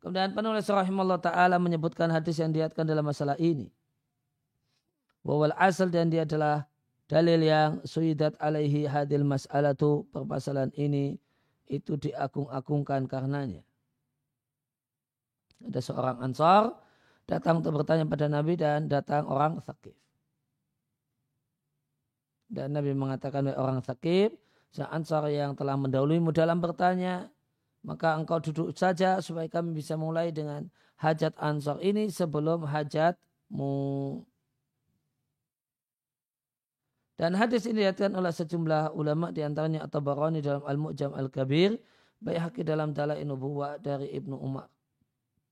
Kemudian 0.04 0.36
penulis 0.36 0.68
rahimahullah 0.68 1.24
ta'ala 1.24 1.56
menyebutkan 1.64 2.12
hadis 2.12 2.36
yang 2.36 2.52
diatkan 2.52 2.84
dalam 2.84 3.08
masalah 3.08 3.40
ini. 3.40 3.72
Wawal 5.24 5.56
asal 5.56 5.88
dan 5.88 6.12
dia 6.12 6.28
adalah 6.28 6.68
dalil 7.08 7.40
yang 7.40 7.80
suidat 7.88 8.36
alaihi 8.44 8.84
hadil 8.84 9.24
mas'alatu 9.24 10.04
permasalahan 10.12 10.76
ini 10.76 11.16
itu 11.72 11.96
diagung-agungkan 11.96 13.08
karenanya. 13.08 13.64
Ada 15.64 15.80
seorang 15.80 16.20
ansar 16.20 16.76
datang 17.24 17.64
untuk 17.64 17.80
bertanya 17.80 18.04
pada 18.04 18.28
Nabi 18.28 18.60
dan 18.60 18.92
datang 18.92 19.24
orang 19.32 19.64
sakit. 19.64 19.96
Dan 22.52 22.76
Nabi 22.76 22.92
mengatakan 22.92 23.48
orang 23.56 23.80
sakit, 23.80 24.36
ansar 24.92 25.26
yang 25.34 25.58
telah 25.58 25.74
mendahuluimu 25.74 26.30
dalam 26.36 26.62
bertanya, 26.62 27.33
maka 27.84 28.16
engkau 28.16 28.40
duduk 28.40 28.72
saja 28.74 29.20
supaya 29.20 29.52
kami 29.52 29.76
bisa 29.76 30.00
mulai 30.00 30.32
dengan 30.32 30.72
hajat 31.04 31.36
ansor 31.36 31.84
ini 31.84 32.08
sebelum 32.08 32.64
hajatmu. 32.64 34.24
Dan 37.14 37.38
hadis 37.38 37.70
ini 37.70 37.84
dilihatkan 37.84 38.16
oleh 38.18 38.34
sejumlah 38.34 38.98
ulama 38.98 39.30
di 39.30 39.46
antaranya 39.46 39.86
atau 39.86 40.02
Barani 40.02 40.42
dalam 40.42 40.66
Al-Mu'jam 40.66 41.14
Al-Kabir, 41.14 41.78
Bayhaqi 42.24 42.66
dalam 42.66 42.96
Dalail 42.96 43.28
Nubuwah 43.28 43.78
dari 43.78 44.10
Ibnu 44.16 44.34
Umar. 44.34 44.72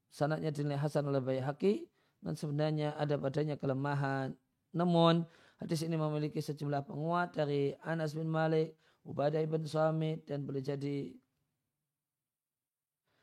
Sanatnya 0.09 0.49
dinilai 0.49 0.79
Hasan 0.79 1.05
oleh 1.07 1.21
Bayhaqi 1.21 1.85
dan 2.23 2.33
sebenarnya 2.33 2.97
ada 2.97 3.19
padanya 3.19 3.59
kelemahan. 3.59 4.33
Namun 4.73 5.27
hadis 5.59 5.83
ini 5.83 5.99
memiliki 5.99 6.39
sejumlah 6.39 6.87
penguat 6.87 7.35
dari 7.37 7.75
Anas 7.83 8.17
bin 8.17 8.31
Malik, 8.31 8.73
Ubadah 9.05 9.43
bin 9.45 9.67
Samit 9.67 10.25
dan 10.25 10.47
boleh 10.47 10.63
jadi 10.65 11.13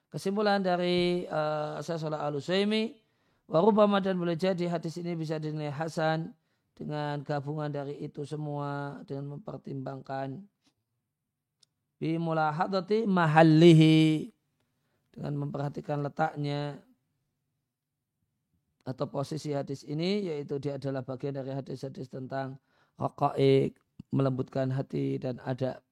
Kesimpulan 0.09 0.64
dari 0.64 1.28
uh, 1.28 1.84
saya 1.84 2.00
Salah 2.00 2.24
al-Usaimi, 2.24 2.96
warubama 3.44 4.00
dan 4.00 4.16
boleh 4.16 4.40
jadi 4.40 4.68
hadis 4.68 4.96
ini 4.96 5.12
bisa 5.12 5.36
dinilai 5.36 5.68
hasan 5.68 6.32
dengan 6.72 7.20
gabungan 7.26 7.68
dari 7.68 7.98
itu 8.00 8.22
semua 8.22 9.02
dengan 9.04 9.36
mempertimbangkan 9.36 10.40
bimulahadati 11.98 13.04
mahallihi 13.04 14.30
dengan 15.11 15.34
memperhatikan 15.42 15.98
letaknya 16.06 16.78
atau 18.86 19.11
posisi 19.11 19.50
hadis 19.52 19.82
ini 19.84 20.30
yaitu 20.30 20.56
dia 20.62 20.78
adalah 20.78 21.02
bagian 21.02 21.36
dari 21.36 21.52
hadis-hadis 21.52 22.09
tentang 22.09 22.56
raqaik 22.96 23.76
melembutkan 24.14 24.70
hati 24.70 25.18
dan 25.18 25.42
adab 25.42 25.82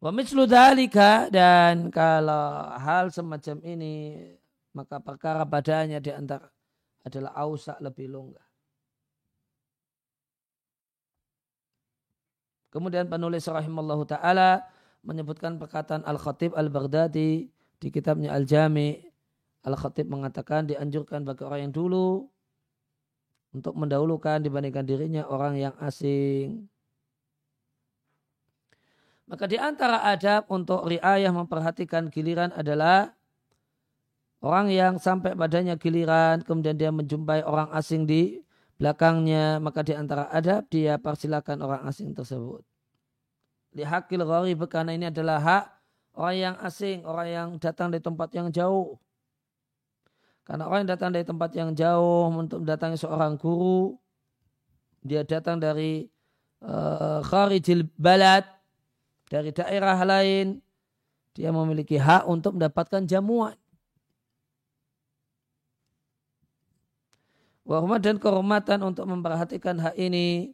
Wa 0.00 0.08
mislu 0.08 0.48
dan 0.48 1.92
kalau 1.92 2.72
hal 2.80 3.12
semacam 3.12 3.60
ini 3.68 4.16
maka 4.72 4.96
perkara 4.96 5.44
padanya 5.44 6.00
di 6.00 6.08
antara 6.08 6.48
adalah 7.04 7.36
ausak 7.36 7.76
lebih 7.84 8.08
longgar. 8.08 8.48
Kemudian 12.70 13.12
penulis 13.12 13.44
rahimallahu 13.44 14.08
taala 14.08 14.64
menyebutkan 15.04 15.58
perkataan 15.60 16.06
Al-Khatib 16.06 16.54
Al-Baghdadi 16.54 17.50
di 17.76 17.88
kitabnya 17.92 18.32
Al-Jami. 18.32 19.04
Al-Khatib 19.66 20.08
mengatakan 20.08 20.64
dianjurkan 20.64 21.28
bagi 21.28 21.44
orang 21.44 21.68
yang 21.68 21.74
dulu 21.76 22.24
untuk 23.52 23.74
mendahulukan 23.76 24.40
dibandingkan 24.40 24.86
dirinya 24.86 25.26
orang 25.28 25.58
yang 25.58 25.74
asing. 25.82 26.70
Maka 29.30 29.46
di 29.46 29.54
antara 29.54 30.02
adab 30.02 30.50
untuk 30.50 30.90
riayah 30.90 31.30
memperhatikan 31.30 32.10
giliran 32.10 32.50
adalah 32.50 33.14
orang 34.42 34.74
yang 34.74 34.98
sampai 34.98 35.38
padanya 35.38 35.78
giliran 35.78 36.42
kemudian 36.42 36.74
dia 36.74 36.90
menjumpai 36.90 37.46
orang 37.46 37.70
asing 37.70 38.10
di 38.10 38.42
belakangnya 38.82 39.62
maka 39.62 39.86
di 39.86 39.94
antara 39.94 40.26
adab 40.34 40.66
dia 40.66 40.98
persilakan 40.98 41.62
orang 41.62 41.82
asing 41.86 42.10
tersebut. 42.10 42.66
Lihakil 43.70 44.26
gharib 44.26 44.66
karena 44.66 44.98
ini 44.98 45.06
adalah 45.14 45.38
hak 45.38 45.64
orang 46.18 46.36
yang 46.50 46.56
asing, 46.66 47.06
orang 47.06 47.28
yang 47.30 47.48
datang 47.62 47.94
dari 47.94 48.02
tempat 48.02 48.34
yang 48.34 48.50
jauh. 48.50 48.98
Karena 50.42 50.66
orang 50.66 50.82
yang 50.82 50.90
datang 50.98 51.14
dari 51.14 51.22
tempat 51.22 51.54
yang 51.54 51.70
jauh 51.78 52.34
untuk 52.34 52.66
mendatangi 52.66 52.98
seorang 52.98 53.38
guru, 53.38 53.94
dia 55.06 55.22
datang 55.22 55.62
dari 55.62 56.10
uh, 56.66 57.22
kharijil 57.22 57.86
balad, 57.94 58.42
dari 59.30 59.54
daerah 59.54 59.94
lain, 60.02 60.58
dia 61.38 61.54
memiliki 61.54 61.94
hak 61.94 62.26
untuk 62.26 62.58
mendapatkan 62.58 63.06
jamuan. 63.06 63.54
Wahmat 67.62 68.02
dan 68.02 68.18
kehormatan 68.18 68.82
untuk 68.82 69.06
memperhatikan 69.06 69.78
hak 69.78 69.94
ini 69.94 70.50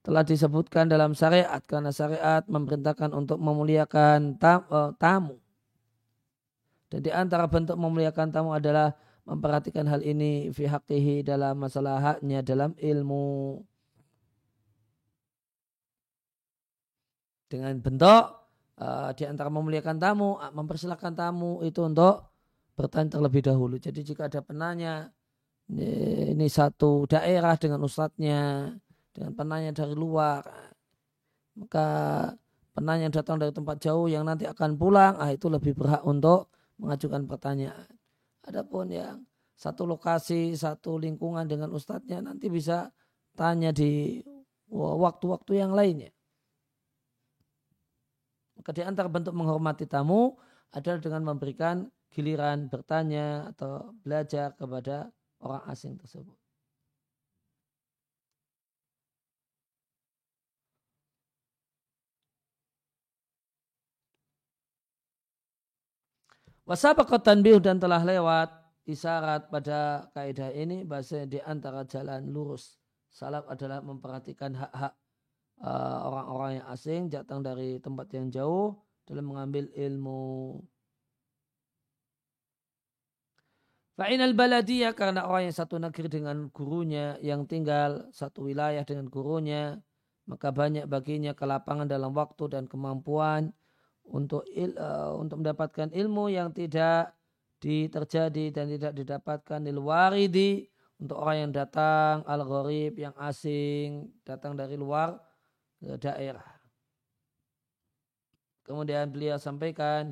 telah 0.00 0.24
disebutkan 0.24 0.88
dalam 0.88 1.12
syariat 1.12 1.60
karena 1.68 1.92
syariat 1.92 2.40
memerintahkan 2.48 3.12
untuk 3.12 3.36
memuliakan 3.36 4.40
eh, 4.40 4.90
tamu. 4.96 5.36
Dan 6.88 7.04
di 7.04 7.12
antara 7.12 7.44
bentuk 7.44 7.76
memuliakan 7.76 8.32
tamu 8.32 8.56
adalah 8.56 8.96
memperhatikan 9.28 9.84
hal 9.90 10.00
ini 10.00 10.48
fi 10.54 10.64
dalam 11.20 11.60
masalah 11.60 12.00
haknya 12.00 12.40
dalam 12.40 12.72
ilmu. 12.78 13.60
Dengan 17.46 17.78
bentuk 17.78 18.24
uh, 18.82 19.10
di 19.14 19.24
antara 19.26 19.48
memuliakan 19.50 19.96
tamu, 19.96 20.36
uh, 20.38 20.52
mempersilahkan 20.52 21.14
tamu 21.14 21.62
itu 21.62 21.82
untuk 21.82 22.26
bertanya 22.76 23.18
terlebih 23.18 23.42
dahulu. 23.46 23.80
Jadi 23.80 24.04
jika 24.04 24.28
ada 24.28 24.44
penanya, 24.44 25.08
ini, 25.72 26.32
ini 26.36 26.46
satu 26.46 27.08
daerah 27.08 27.56
dengan 27.56 27.80
ustadznya, 27.82 28.74
dengan 29.14 29.32
penanya 29.32 29.72
dari 29.72 29.96
luar, 29.96 30.44
maka 31.56 31.88
penanya 32.76 33.08
yang 33.08 33.16
datang 33.16 33.36
dari 33.40 33.52
tempat 33.54 33.80
jauh 33.80 34.06
yang 34.06 34.28
nanti 34.28 34.44
akan 34.44 34.76
pulang, 34.76 35.16
ah 35.16 35.32
itu 35.32 35.48
lebih 35.48 35.72
berhak 35.72 36.04
untuk 36.04 36.52
mengajukan 36.76 37.24
pertanyaan. 37.24 37.88
Adapun 38.44 38.92
yang 38.92 39.24
satu 39.56 39.88
lokasi, 39.88 40.52
satu 40.52 41.00
lingkungan 41.00 41.48
dengan 41.48 41.72
ustadznya 41.72 42.20
nanti 42.20 42.52
bisa 42.52 42.92
tanya 43.32 43.72
di 43.72 44.20
waktu-waktu 44.68 45.52
yang 45.64 45.72
lainnya. 45.72 46.12
Di 48.56 48.82
antara 48.82 49.08
bentuk 49.12 49.36
menghormati 49.36 49.84
tamu 49.84 50.36
adalah 50.72 50.98
dengan 51.00 51.22
memberikan 51.34 51.86
giliran 52.10 52.72
bertanya 52.72 53.52
atau 53.52 53.92
belajar 54.00 54.56
kepada 54.56 55.12
orang 55.44 55.62
asing 55.68 56.00
tersebut. 56.00 56.36
Wasabaqat 66.66 67.22
tanbih 67.22 67.62
dan 67.62 67.78
telah 67.78 68.02
lewat 68.02 68.50
isyarat 68.90 69.46
pada 69.54 70.10
kaidah 70.10 70.50
ini 70.50 70.82
bahasa 70.82 71.22
di 71.22 71.38
antara 71.38 71.86
jalan 71.86 72.26
lurus 72.26 72.82
salaf 73.06 73.46
adalah 73.46 73.78
memperhatikan 73.86 74.50
hak-hak 74.50 74.98
Uh, 75.56 75.98
orang-orang 76.12 76.60
yang 76.60 76.66
asing 76.68 77.00
datang 77.08 77.40
dari 77.40 77.80
tempat 77.80 78.12
yang 78.12 78.28
jauh 78.28 78.76
dalam 79.08 79.32
mengambil 79.32 79.72
ilmu. 79.72 80.60
Fa'inal 83.96 84.36
baladiyah 84.36 84.92
karena 84.92 85.24
orang 85.24 85.48
yang 85.48 85.56
satu 85.56 85.80
negeri 85.80 86.12
dengan 86.12 86.52
gurunya 86.52 87.16
yang 87.24 87.48
tinggal 87.48 88.04
satu 88.12 88.44
wilayah 88.44 88.84
dengan 88.84 89.08
gurunya 89.08 89.80
maka 90.28 90.52
banyak 90.52 90.84
baginya 90.84 91.32
kelapangan 91.32 91.88
dalam 91.88 92.12
waktu 92.12 92.50
dan 92.50 92.68
kemampuan 92.68 93.54
untuk 94.04 94.44
il, 94.52 94.74
uh, 94.76 95.16
untuk 95.16 95.40
mendapatkan 95.40 95.88
ilmu 95.94 96.28
yang 96.28 96.52
tidak 96.52 97.14
terjadi 97.62 98.52
dan 98.52 98.68
tidak 98.68 98.92
didapatkan 98.94 99.64
di 99.64 99.72
luar 99.72 100.12
waridi 100.12 100.68
untuk 101.00 101.18
orang 101.18 101.48
yang 101.48 101.52
datang 101.56 102.22
al-gharib 102.28 102.94
yang 103.00 103.16
asing 103.16 104.12
datang 104.22 104.54
dari 104.54 104.78
luar 104.78 105.18
daerah. 105.94 106.42
Kemudian 108.66 109.06
beliau 109.14 109.38
sampaikan 109.38 110.10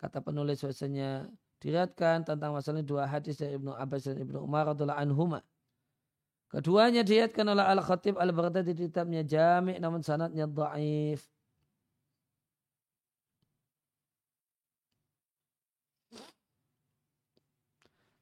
kata 0.00 0.24
penulis 0.24 0.64
bahasanya 0.64 1.28
diriatkan 1.60 2.24
tentang 2.24 2.56
masalah 2.56 2.80
dua 2.80 3.04
hadis 3.04 3.36
dari 3.36 3.60
Ibnu 3.60 3.76
Abbas 3.76 4.08
dan 4.08 4.16
Ibnu 4.24 4.40
Umar 4.40 4.72
radhiallahu 4.72 4.96
anhuma. 4.96 5.44
Keduanya 6.48 7.04
diriatkan 7.04 7.44
oleh 7.44 7.60
Al-Khatib 7.60 8.16
Al-Baghdadi 8.16 8.72
di 8.72 8.88
kitabnya 8.88 9.20
Jami' 9.20 9.76
namun 9.76 10.00
sanadnya 10.00 10.48
dhaif. 10.48 11.28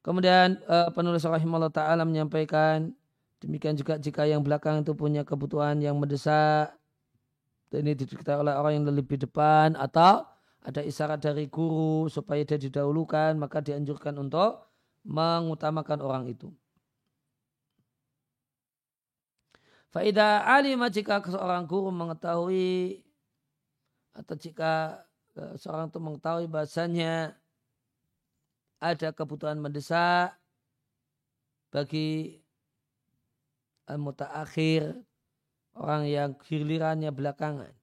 Kemudian 0.03 0.59
uh, 0.67 0.91
penulis 0.91 1.23
rahimahullah 1.23 1.71
ta'ala 1.71 2.03
menyampaikan 2.03 2.91
Demikian 3.39 3.79
juga 3.79 3.95
jika 3.95 4.27
yang 4.27 4.43
belakang 4.43 4.83
itu 4.83 4.91
punya 4.91 5.23
kebutuhan 5.23 5.79
yang 5.79 5.95
mendesak, 5.95 6.75
ini 7.77 7.93
diketahui 7.93 8.41
oleh 8.41 8.55
orang 8.57 8.81
yang 8.81 8.85
lebih 8.89 9.21
depan 9.21 9.77
atau 9.77 10.25
ada 10.65 10.81
isyarat 10.81 11.21
dari 11.21 11.45
guru 11.47 12.09
supaya 12.09 12.41
dia 12.43 12.57
didahulukan, 12.57 13.37
maka 13.37 13.61
dianjurkan 13.61 14.17
untuk 14.17 14.65
mengutamakan 15.05 15.99
orang 16.01 16.25
itu. 16.27 16.49
Faidah 19.89 20.45
alima 20.45 20.89
jika 20.93 21.17
seorang 21.25 21.65
guru 21.65 21.89
mengetahui 21.89 23.01
atau 24.13 24.35
jika 24.37 25.01
e, 25.33 25.57
seorang 25.57 25.89
itu 25.89 25.97
mengetahui 25.97 26.45
bahasanya 26.45 27.33
ada 28.77 29.09
kebutuhan 29.09 29.57
mendesak 29.57 30.37
bagi 31.73 32.37
al-mutaakhir 33.89 34.93
orang 35.79 36.03
yang 36.07 36.29
gilirannya 36.47 37.11
belakangan. 37.15 37.73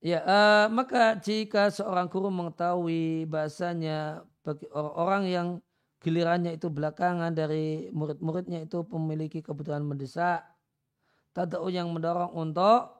Ya, 0.00 0.24
uh, 0.24 0.64
maka 0.72 1.12
jika 1.20 1.68
seorang 1.68 2.08
guru 2.08 2.32
mengetahui 2.32 3.28
bahasanya 3.28 4.24
bagi 4.40 4.64
orang 4.72 5.28
yang 5.28 5.48
gilirannya 6.00 6.56
itu 6.56 6.72
belakangan 6.72 7.36
dari 7.36 7.92
murid-muridnya 7.92 8.64
itu 8.64 8.80
memiliki 8.96 9.44
kebutuhan 9.44 9.84
mendesak, 9.84 10.40
tadau 11.36 11.68
yang 11.68 11.92
mendorong 11.92 12.32
untuk 12.32 12.96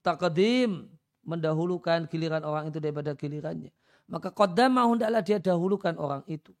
takadim 0.00 0.88
mendahulukan 1.22 2.10
giliran 2.10 2.42
orang 2.42 2.70
itu 2.70 2.78
daripada 2.82 3.14
gilirannya. 3.14 3.70
Maka 4.10 4.34
qaddamahu 4.34 4.98
hendaklah 4.98 5.22
dia 5.22 5.38
dahulukan 5.38 5.94
orang 5.96 6.22
itu. 6.26 6.52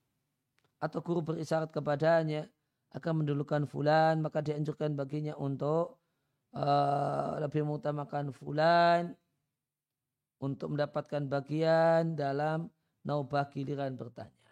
Atau 0.78 1.02
guru 1.02 1.22
berisyarat 1.22 1.70
kepadanya 1.70 2.46
akan 2.94 3.22
mendahulukan 3.22 3.66
fulan, 3.66 4.22
maka 4.22 4.42
dianjurkan 4.42 4.94
baginya 4.94 5.34
untuk 5.38 5.98
uh, 6.54 7.38
lebih 7.40 7.66
mengutamakan 7.66 8.30
fulan 8.34 9.16
untuk 10.42 10.74
mendapatkan 10.74 11.22
bagian 11.30 12.18
dalam 12.18 12.66
naubah 13.06 13.46
giliran 13.50 13.94
bertanya. 13.94 14.42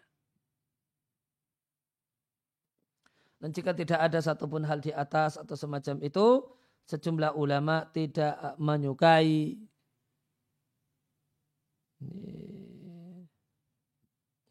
Dan 3.41 3.49
jika 3.51 3.73
tidak 3.73 3.99
ada 3.99 4.21
satupun 4.21 4.61
hal 4.63 4.79
di 4.79 4.93
atas 4.93 5.35
atau 5.35 5.57
semacam 5.57 5.97
itu, 6.05 6.45
sejumlah 6.85 7.33
ulama 7.33 7.89
tidak 7.89 8.37
menyukai 8.61 9.57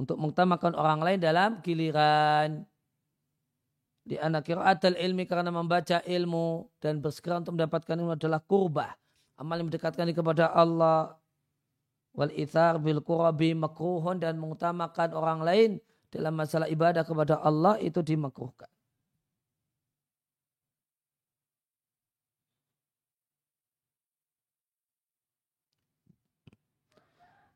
untuk 0.01 0.17
mengutamakan 0.17 0.73
orang 0.81 1.05
lain 1.05 1.21
dalam 1.21 1.61
giliran 1.61 2.65
di 4.01 4.17
anak 4.17 4.49
kiraatul 4.49 4.97
ilmi 4.97 5.29
karena 5.29 5.53
membaca 5.53 6.01
ilmu 6.09 6.73
dan 6.81 7.05
bersegera 7.05 7.45
untuk 7.45 7.61
mendapatkan 7.61 8.01
ilmu 8.01 8.17
adalah 8.17 8.41
kurbah. 8.41 8.97
Amal 9.37 9.61
yang 9.61 9.69
mendekatkan 9.69 10.09
kepada 10.17 10.49
Allah. 10.57 11.21
Wal 12.17 12.33
ithar 12.35 12.81
bil 12.81 13.05
kurabi 13.05 13.55
makruhun 13.55 14.19
dan 14.19 14.41
mengutamakan 14.41 15.15
orang 15.15 15.41
lain 15.45 15.71
dalam 16.11 16.35
masalah 16.35 16.67
ibadah 16.67 17.07
kepada 17.07 17.39
Allah 17.39 17.79
itu 17.79 18.03
dimakruhkan. 18.03 18.67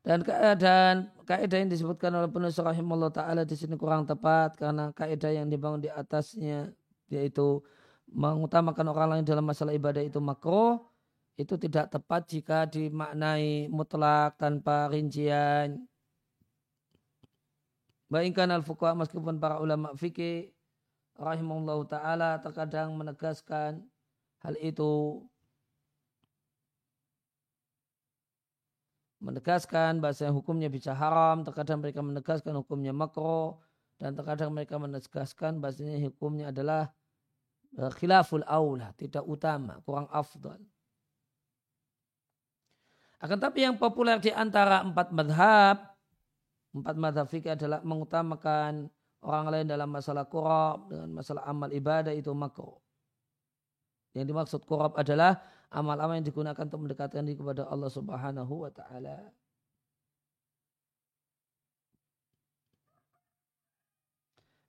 Dan 0.04 0.20
keadaan 0.20 1.08
kaidah 1.24 1.64
yang 1.64 1.72
disebutkan 1.72 2.12
oleh 2.12 2.28
penulis 2.28 2.60
rahimahullah 2.60 3.08
taala 3.08 3.48
di 3.48 3.56
sini 3.56 3.72
kurang 3.80 4.04
tepat 4.04 4.52
karena 4.60 4.92
kaidah 4.92 5.32
yang 5.32 5.48
dibangun 5.48 5.80
di 5.80 5.88
atasnya 5.88 6.68
yaitu 7.08 7.64
mengutamakan 8.12 8.92
orang 8.92 9.08
lain 9.16 9.24
dalam 9.24 9.48
masalah 9.48 9.72
ibadah 9.72 10.04
itu 10.04 10.20
makro 10.20 10.92
itu 11.40 11.56
tidak 11.56 11.88
tepat 11.88 12.28
jika 12.28 12.68
dimaknai 12.68 13.72
mutlak 13.72 14.36
tanpa 14.36 14.92
rincian. 14.92 15.88
Bayangkan 18.12 18.60
al-fuqaha 18.60 18.92
meskipun 18.94 19.40
para 19.40 19.56
ulama 19.56 19.96
fikih 19.96 20.52
rahimahullah 21.16 21.80
taala 21.88 22.30
terkadang 22.44 22.92
menegaskan 22.92 23.80
hal 24.44 24.54
itu 24.60 25.24
menegaskan 29.24 30.04
bahasa 30.04 30.28
hukumnya 30.28 30.68
bisa 30.68 30.92
haram, 30.92 31.40
terkadang 31.40 31.80
mereka 31.80 32.04
menegaskan 32.04 32.52
hukumnya 32.60 32.92
makro, 32.92 33.64
dan 33.96 34.12
terkadang 34.12 34.52
mereka 34.52 34.76
menegaskan 34.76 35.64
bahasanya 35.64 35.96
hukumnya 36.12 36.52
adalah 36.52 36.92
eh, 37.80 37.92
khilaful 37.96 38.44
aula, 38.44 38.92
tidak 39.00 39.24
utama, 39.24 39.80
kurang 39.88 40.04
afdal. 40.12 40.60
Akan 43.24 43.40
tapi 43.40 43.64
yang 43.64 43.80
populer 43.80 44.20
di 44.20 44.28
antara 44.28 44.84
empat 44.84 45.08
madhab, 45.08 45.96
empat 46.76 46.96
madhab 47.00 47.24
fikih 47.24 47.56
adalah 47.56 47.80
mengutamakan 47.80 48.92
orang 49.24 49.46
lain 49.48 49.66
dalam 49.72 49.88
masalah 49.88 50.28
kurab, 50.28 50.92
dengan 50.92 51.08
masalah 51.08 51.48
amal 51.48 51.72
ibadah 51.72 52.12
itu 52.12 52.28
makro. 52.36 52.84
Yang 54.12 54.26
dimaksud 54.28 54.60
kurab 54.68 54.92
adalah 55.00 55.40
amal-amal 55.74 56.14
yang 56.14 56.26
digunakan 56.26 56.62
untuk 56.62 56.80
mendekatkan 56.86 57.26
diri 57.26 57.34
kepada 57.34 57.66
Allah 57.66 57.90
Subhanahu 57.90 58.54
wa 58.62 58.70
taala. 58.70 59.18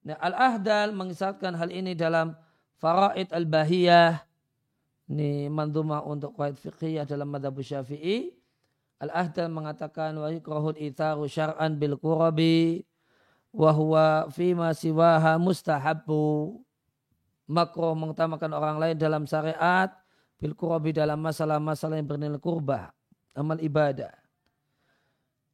Nah, 0.05 0.17
Al-Ahdal 0.21 0.93
mengisahkan 0.93 1.57
hal 1.57 1.73
ini 1.73 1.97
dalam 1.97 2.37
Faraid 2.77 3.33
Al-Bahiyah. 3.33 4.21
Ini 5.09 5.49
mandumah 5.49 6.05
untuk 6.05 6.37
qaid 6.37 6.57
fiqhiyah 6.61 7.09
dalam 7.09 7.29
madhab 7.29 7.57
syafi'i. 7.57 8.29
Al-Ahdal 9.01 9.49
mengatakan 9.49 10.13
wa 10.17 10.29
yukrahul 10.29 10.77
itharu 10.77 11.25
syar'an 11.25 11.77
bil 11.77 11.97
qurabi 11.97 12.85
wa 13.49 13.73
huwa 13.73 14.29
fima 14.29 14.77
siwaha 14.77 15.41
mustahabbu. 15.41 16.61
Makro 17.49 17.93
mengutamakan 17.97 18.51
orang 18.53 18.77
lain 18.81 18.97
dalam 18.97 19.25
syariat 19.25 19.93
bil 20.39 20.53
dalam 20.91 21.19
masalah-masalah 21.19 21.95
yang 21.99 22.07
bernilai 22.07 22.39
kurba, 22.39 22.91
amal 23.33 23.59
ibadah. 23.59 24.11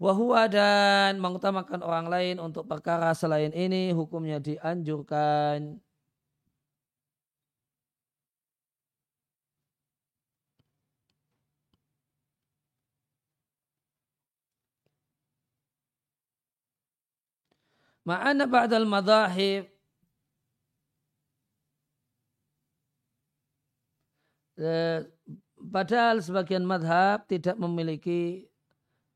Wahua 0.02 0.50
dan 0.50 1.22
mengutamakan 1.22 1.86
orang 1.86 2.10
lain 2.10 2.36
untuk 2.42 2.66
perkara 2.66 3.14
selain 3.14 3.54
ini 3.54 3.94
hukumnya 3.94 4.42
dianjurkan. 4.42 5.78
Ma'ana 18.02 18.50
ba'dal 18.50 18.90
madahib 18.90 19.70
Eh, 24.62 25.02
padahal 25.58 26.22
sebagian 26.22 26.62
madhab 26.62 27.26
tidak 27.26 27.58
memiliki 27.58 28.46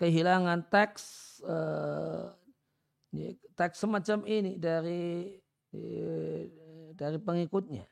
kehilangan 0.02 0.66
teks 0.74 1.38
eh, 1.46 2.34
teks 3.54 3.78
semacam 3.78 4.26
ini 4.26 4.58
dari 4.58 5.38
eh, 5.70 6.50
dari 6.98 7.22
pengikutnya. 7.22 7.86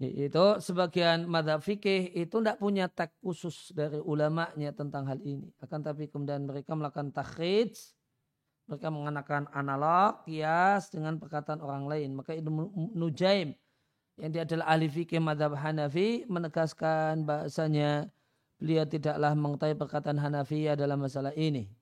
Itu 0.00 0.64
sebagian 0.64 1.28
madhab 1.28 1.60
fikih 1.60 2.16
itu 2.16 2.40
tidak 2.40 2.56
punya 2.56 2.88
teks 2.88 3.20
khusus 3.20 3.76
dari 3.76 4.00
ulamanya 4.00 4.72
tentang 4.72 5.04
hal 5.04 5.20
ini. 5.20 5.52
Akan 5.60 5.84
tapi 5.84 6.08
kemudian 6.08 6.48
mereka 6.48 6.72
melakukan 6.72 7.12
takhrij, 7.12 7.76
mereka 8.64 8.88
mengenakan 8.88 9.44
analog, 9.52 10.24
kias 10.24 10.88
dengan 10.88 11.20
perkataan 11.20 11.60
orang 11.60 11.84
lain. 11.84 12.16
Maka 12.16 12.32
itu 12.32 12.48
Nujaim 12.96 13.52
yang 14.20 14.30
dia 14.36 14.44
adalah 14.44 14.76
ahli 14.76 14.92
fikih 14.92 15.16
madhab 15.16 15.56
Hanafi 15.56 16.28
menegaskan 16.28 17.24
bahasanya 17.24 18.12
beliau 18.60 18.84
tidaklah 18.84 19.32
mengetahui 19.32 19.80
perkataan 19.80 20.20
Hanafi 20.20 20.68
dalam 20.76 21.00
masalah 21.00 21.32
ini. 21.32 21.72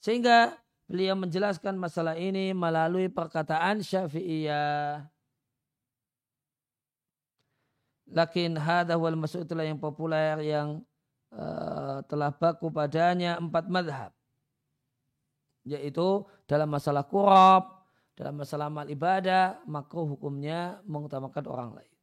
Sehingga 0.00 0.56
beliau 0.88 1.12
menjelaskan 1.20 1.76
masalah 1.76 2.16
ini 2.16 2.56
melalui 2.56 3.12
perkataan 3.12 3.84
Syafi'iyah. 3.84 5.04
Lakin 8.08 8.56
hadha 8.56 8.96
wal 8.96 9.20
masuk 9.20 9.44
itulah 9.44 9.68
yang 9.68 9.76
populer 9.76 10.40
yang 10.40 10.80
uh, 11.36 12.00
telah 12.08 12.32
baku 12.32 12.72
padanya 12.72 13.36
empat 13.36 13.68
madhab. 13.68 14.16
Yaitu 15.68 16.24
dalam 16.48 16.72
masalah 16.72 17.04
kurab, 17.04 17.81
dalam 18.12 18.36
masalah 18.36 18.68
amal 18.68 18.86
ibadah, 18.88 19.60
makruh 19.64 20.04
hukumnya 20.04 20.80
mengutamakan 20.84 21.44
orang 21.48 21.70
lain. 21.80 21.94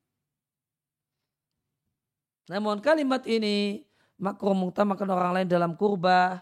Namun 2.50 2.82
kalimat 2.82 3.22
ini 3.30 3.86
makruh 4.18 4.58
mengutamakan 4.58 5.10
orang 5.14 5.32
lain 5.38 5.48
dalam 5.48 5.78
kurba 5.78 6.42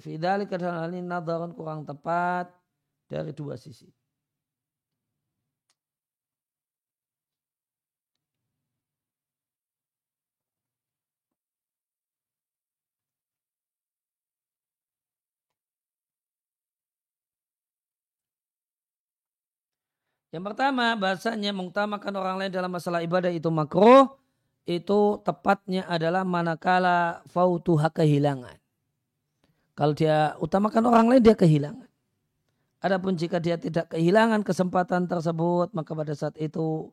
fidali 0.00 0.48
dalam 0.48 0.76
hal 0.80 0.92
ini 0.92 1.04
kurang 1.56 1.84
tepat 1.84 2.52
dari 3.08 3.32
dua 3.36 3.56
sisi. 3.56 3.99
Yang 20.30 20.44
pertama, 20.54 20.94
bahasanya 20.94 21.50
mengutamakan 21.50 22.14
orang 22.14 22.36
lain 22.38 22.52
dalam 22.54 22.70
masalah 22.70 23.02
ibadah 23.02 23.34
itu 23.34 23.50
makruh, 23.50 24.14
itu 24.62 25.18
tepatnya 25.26 25.82
adalah 25.90 26.22
manakala 26.22 27.26
fautuha 27.26 27.90
kehilangan. 27.90 28.54
Kalau 29.74 29.92
dia 29.96 30.38
utamakan 30.38 30.86
orang 30.86 31.06
lain, 31.10 31.22
dia 31.24 31.34
kehilangan. 31.34 31.90
Adapun 32.80 33.18
jika 33.18 33.42
dia 33.42 33.58
tidak 33.58 33.90
kehilangan 33.90 34.46
kesempatan 34.46 35.10
tersebut, 35.10 35.74
maka 35.74 35.90
pada 35.92 36.14
saat 36.14 36.38
itu 36.38 36.88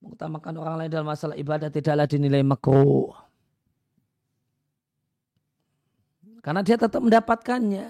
mengutamakan 0.00 0.54
orang 0.56 0.74
lain 0.80 0.90
dalam 0.90 1.08
masalah 1.08 1.36
ibadah 1.36 1.68
tidaklah 1.68 2.08
dinilai 2.08 2.40
makruh. 2.40 3.12
Karena 6.40 6.60
dia 6.60 6.76
tetap 6.76 7.00
mendapatkannya. 7.00 7.88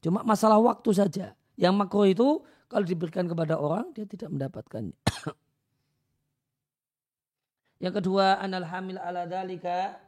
Cuma 0.00 0.24
masalah 0.24 0.56
waktu 0.60 0.90
saja. 0.96 1.26
Yang 1.60 1.74
makruh 1.76 2.08
itu 2.08 2.28
kalau 2.72 2.88
diberikan 2.88 3.28
kepada 3.28 3.60
orang, 3.60 3.92
dia 3.92 4.08
tidak 4.08 4.32
mendapatkannya. 4.32 4.96
Yang 7.84 8.00
kedua, 8.00 8.40
anal 8.40 8.64
hamil 8.64 8.96
ala 8.96 9.28
dalika. 9.28 10.00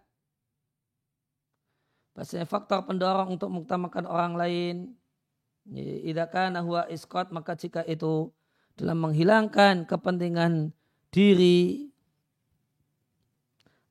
Bahasanya 2.17 2.49
faktor 2.49 2.89
pendorong 2.89 3.37
untuk 3.37 3.53
mengutamakan 3.53 4.09
orang 4.09 4.33
lain. 4.33 4.77
Idaka 6.09 6.49
nahwa 6.49 6.89
iskot, 6.89 7.29
maka 7.37 7.53
jika 7.53 7.85
itu 7.85 8.33
dalam 8.81 8.97
menghilangkan 9.05 9.85
kepentingan 9.85 10.73
diri, 11.13 11.93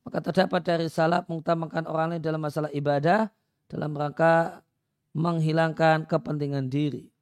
maka 0.02 0.18
terdapat 0.18 0.66
dari 0.66 0.90
salah 0.90 1.22
mengutamakan 1.30 1.86
orang 1.86 2.18
lain 2.18 2.22
dalam 2.26 2.42
masalah 2.42 2.74
ibadah 2.74 3.30
dalam 3.70 3.94
rangka 3.94 4.66
menghilangkan 5.14 6.10
kepentingan 6.10 6.66
diri. 6.66 7.13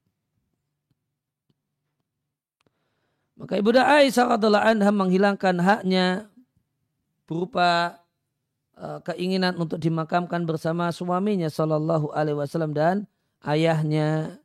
Maka 3.33 3.57
Ibu 3.57 3.73
Aisyah 3.73 4.37
radhiallahu 4.37 4.65
anha 4.65 4.91
menghilangkan 4.93 5.57
haknya 5.57 6.29
berupa 7.25 7.97
uh, 8.77 9.01
keinginan 9.01 9.57
untuk 9.57 9.81
dimakamkan 9.81 10.45
bersama 10.45 10.93
suaminya 10.93 11.49
Shallallahu 11.49 12.13
Alaihi 12.13 12.37
Wasallam 12.37 12.77
dan 12.77 13.09
ayahnya. 13.41 14.37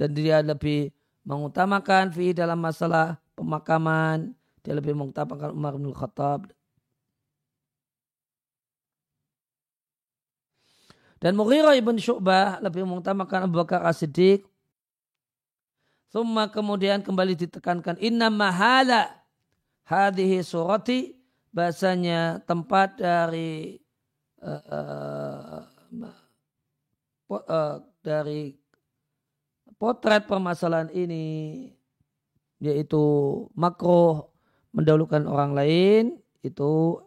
Dan 0.00 0.16
dia 0.16 0.40
lebih 0.40 0.88
mengutamakan 1.28 2.08
fi 2.08 2.32
dalam 2.32 2.56
masalah 2.56 3.20
pemakaman. 3.36 4.32
Dia 4.64 4.72
lebih 4.72 4.96
mengutamakan 4.96 5.52
Umar 5.52 5.76
bin 5.76 5.92
Khattab. 5.92 6.48
Dan 11.20 11.36
Mughirah 11.36 11.76
ibn 11.76 12.00
Syu'bah 12.00 12.64
lebih 12.64 12.88
mengutamakan 12.88 13.44
Abu 13.44 13.60
Bakar 13.60 13.84
As-Siddiq 13.84 14.48
Thumma 16.10 16.50
kemudian 16.50 17.06
kembali 17.06 17.38
ditekankan 17.38 17.94
inna 18.02 18.26
mahala 18.34 19.14
hadhihi 19.86 20.42
surati 20.42 21.14
bahasanya 21.54 22.42
tempat 22.46 22.98
dari 22.98 23.78
uh, 24.42 24.62
uh, 24.74 25.62
uh, 27.30 27.76
dari 28.02 28.58
potret 29.78 30.26
permasalahan 30.26 30.90
ini 30.90 31.70
yaitu 32.58 33.00
makro 33.54 34.34
mendahulukan 34.74 35.24
orang 35.30 35.54
lain 35.54 36.18
itu 36.42 36.98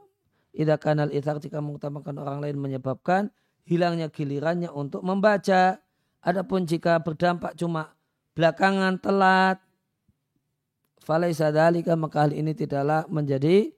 idza 0.55 0.79
kanal 0.79 1.11
ithar 1.11 1.43
jika 1.43 1.59
mengutamakan 1.59 2.23
orang 2.23 2.39
lain 2.39 2.55
menyebabkan 2.55 3.27
hilangnya 3.67 4.07
gilirannya 4.07 4.69
untuk 4.71 5.03
membaca. 5.03 5.79
Adapun 6.23 6.63
jika 6.63 7.03
berdampak 7.03 7.51
cuma 7.59 7.91
belakangan 8.33 8.97
telat. 8.99 9.57
Falaisa 11.03 11.51
dalika 11.51 11.99
maka 11.99 12.23
hal 12.27 12.31
ini 12.31 12.55
tidaklah 12.55 13.03
menjadi 13.11 13.75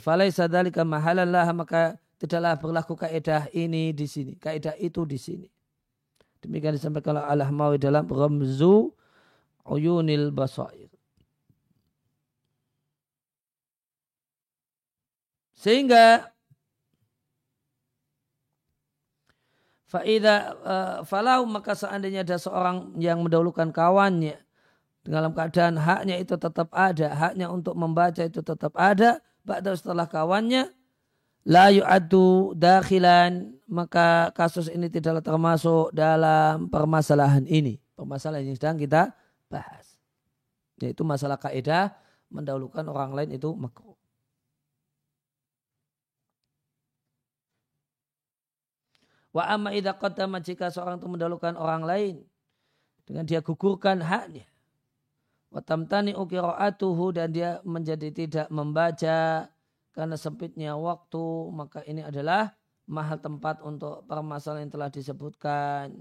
falaisa 0.00 0.48
dalika 0.48 0.84
mahalallah 0.84 1.48
maka 1.56 1.96
tidaklah 2.20 2.60
berlaku 2.60 2.92
kaidah 2.96 3.48
ini 3.56 3.96
di 3.96 4.04
sini 4.04 4.36
kaidah 4.36 4.76
itu 4.76 5.08
di 5.08 5.16
sini. 5.16 5.48
Demikian 6.40 6.76
disampaikan 6.76 7.20
oleh 7.20 7.24
Al-Ahmawi 7.24 7.76
dalam 7.76 8.08
Ramzu 8.08 8.92
Uyunil 9.68 10.32
Basair. 10.32 10.88
Sehingga 15.52 16.32
Faida 19.90 20.54
uh, 20.62 20.96
falau 21.02 21.42
maka 21.50 21.74
seandainya 21.74 22.22
ada 22.22 22.38
seorang 22.38 22.94
yang 23.02 23.26
mendahulukan 23.26 23.74
kawannya 23.74 24.38
dalam 25.02 25.34
keadaan 25.34 25.80
haknya 25.82 26.22
itu 26.22 26.38
tetap 26.38 26.70
ada, 26.70 27.10
haknya 27.10 27.50
untuk 27.50 27.74
membaca 27.74 28.22
itu 28.22 28.38
tetap 28.38 28.70
ada, 28.78 29.18
pada 29.42 29.74
setelah 29.74 30.06
kawannya 30.06 30.70
la 31.42 31.74
yu'addu 31.74 32.54
dakhilan 32.54 33.56
maka 33.66 34.30
kasus 34.36 34.70
ini 34.70 34.86
tidaklah 34.86 35.24
termasuk 35.24 35.90
dalam 35.90 36.70
permasalahan 36.70 37.42
ini, 37.50 37.82
permasalahan 37.98 38.46
yang 38.46 38.58
sedang 38.58 38.78
kita 38.78 39.10
bahas. 39.50 39.98
Yaitu 40.78 41.02
masalah 41.02 41.34
kaidah 41.40 41.98
mendahulukan 42.30 42.86
orang 42.86 43.10
lain 43.10 43.34
itu 43.34 43.50
makruh. 43.58 43.89
Wa 49.30 49.46
amma 49.46 49.70
idha 49.70 49.94
qaddama 49.94 50.42
jika 50.42 50.74
seorang 50.74 50.98
itu 50.98 51.06
mendahulukan 51.06 51.54
orang 51.54 51.86
lain 51.86 52.14
dengan 53.06 53.22
dia 53.26 53.38
gugurkan 53.38 54.02
haknya. 54.02 54.46
Wa 55.50 55.62
tamtani 55.62 56.14
ukira'atuhu 56.14 57.14
dan 57.14 57.30
dia 57.30 57.62
menjadi 57.62 58.10
tidak 58.10 58.46
membaca 58.50 59.50
karena 59.90 60.16
sempitnya 60.18 60.78
waktu 60.78 61.24
maka 61.50 61.82
ini 61.86 62.02
adalah 62.06 62.54
mahal 62.90 63.18
tempat 63.18 63.62
untuk 63.62 64.02
permasalahan 64.06 64.66
yang 64.66 64.74
telah 64.74 64.90
disebutkan. 64.90 65.94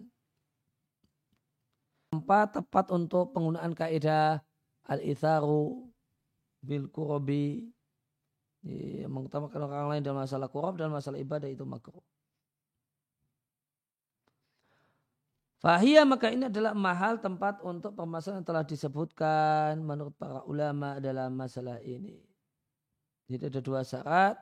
Tempat 2.10 2.62
tepat 2.62 2.86
untuk 2.90 3.30
penggunaan 3.34 3.78
kaidah 3.78 4.42
al-itharu 4.90 5.86
bil 6.66 6.90
kurobi 6.90 7.70
mengutamakan 9.06 9.70
orang 9.70 9.88
lain 9.94 10.02
dalam 10.02 10.26
masalah 10.26 10.50
kurob 10.50 10.82
dan 10.82 10.90
masalah 10.90 11.22
ibadah 11.22 11.46
itu 11.46 11.62
makruh. 11.64 12.02
Fahiyah 15.60 16.08
maka 16.08 16.32
ini 16.32 16.48
adalah 16.48 16.72
mahal 16.72 17.20
tempat 17.20 17.60
untuk 17.68 17.92
permasalahan 17.92 18.40
yang 18.40 18.48
telah 18.48 18.64
disebutkan 18.64 19.84
menurut 19.84 20.16
para 20.16 20.40
ulama 20.48 21.04
dalam 21.04 21.36
masalah 21.36 21.84
ini. 21.84 22.16
Jadi 23.28 23.44
ada 23.52 23.60
dua 23.60 23.84
syarat 23.84 24.40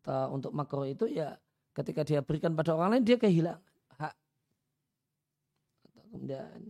atau 0.00 0.32
untuk 0.32 0.56
makro 0.56 0.88
itu 0.88 1.04
ya 1.04 1.36
ketika 1.76 2.00
dia 2.00 2.24
berikan 2.24 2.56
pada 2.56 2.72
orang 2.72 2.96
lain 2.96 3.04
dia 3.04 3.20
kehilangan 3.20 3.60
hak. 4.00 4.14
Kemudian 6.12 6.60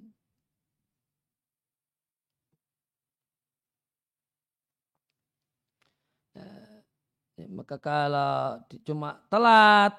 ya, 6.35 6.47
ya, 7.39 7.47
maka 7.47 7.77
kalau 7.79 8.59
cuma 8.83 9.23
telat, 9.31 9.93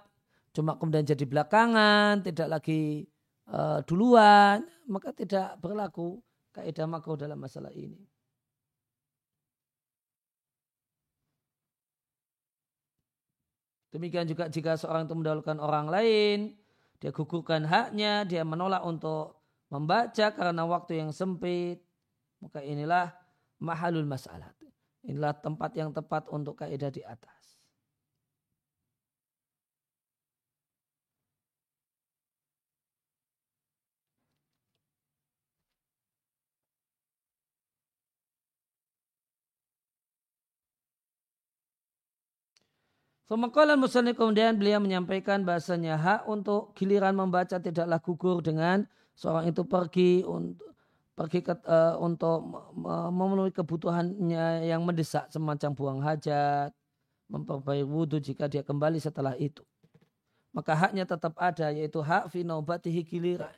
cuma 0.56 0.76
kemudian 0.76 1.08
jadi 1.08 1.24
belakangan, 1.24 2.28
tidak 2.28 2.48
lagi 2.60 3.08
uh, 3.50 3.80
duluan, 3.84 4.64
maka 4.88 5.12
tidak 5.12 5.58
berlaku 5.60 6.22
kaidah 6.54 6.88
makro 6.88 7.18
dalam 7.18 7.42
masalah 7.42 7.74
ini. 7.74 8.00
Demikian 13.94 14.26
juga 14.26 14.50
jika 14.50 14.74
seorang 14.74 15.06
itu 15.06 15.14
mendahulukan 15.14 15.62
orang 15.62 15.86
lain, 15.86 16.58
dia 16.98 17.14
gugurkan 17.14 17.62
haknya, 17.62 18.26
dia 18.26 18.42
menolak 18.42 18.82
untuk 18.82 19.38
membaca 19.70 20.34
karena 20.34 20.66
waktu 20.66 20.98
yang 20.98 21.14
sempit, 21.14 21.78
maka 22.42 22.66
inilah 22.66 23.14
mahalul 23.62 24.10
masalah. 24.10 24.50
Inilah 25.06 25.38
tempat 25.38 25.78
yang 25.78 25.94
tepat 25.94 26.26
untuk 26.34 26.58
kaidah 26.58 26.90
di 26.90 27.06
atas. 27.06 27.33
Sumakalan 43.34 43.82
musannif 43.82 44.14
kemudian 44.14 44.54
beliau 44.62 44.78
menyampaikan 44.78 45.42
bahasanya 45.42 45.98
hak 45.98 46.30
untuk 46.30 46.70
giliran 46.78 47.18
membaca 47.18 47.58
tidaklah 47.58 47.98
gugur 47.98 48.46
dengan 48.46 48.86
seorang 49.18 49.50
itu 49.50 49.66
pergi 49.66 50.22
untuk 50.22 50.70
pergi 51.18 51.42
ke, 51.42 51.58
uh, 51.66 51.98
untuk 51.98 52.46
memenuhi 52.78 53.50
kebutuhannya 53.50 54.70
yang 54.70 54.86
mendesak 54.86 55.34
semacam 55.34 55.70
buang 55.74 56.00
hajat, 56.06 56.78
memperbaiki 57.26 57.82
wudhu 57.82 58.22
jika 58.22 58.46
dia 58.46 58.62
kembali 58.62 59.02
setelah 59.02 59.34
itu. 59.42 59.66
Maka 60.54 60.78
haknya 60.78 61.10
tetap 61.10 61.34
ada 61.42 61.74
yaitu 61.74 62.06
hak 62.06 62.30
fi 62.30 62.46
naubatihi 62.46 63.02
giliran. 63.02 63.58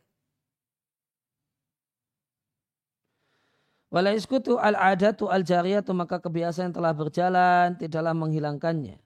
Walaiskutu 3.91 4.55
al-adatu 4.55 5.28
al-jariyatu 5.28 5.91
maka 5.91 6.23
kebiasaan 6.23 6.71
yang 6.71 6.76
telah 6.80 6.95
berjalan 6.95 7.76
tidaklah 7.76 8.15
menghilangkannya. 8.15 9.03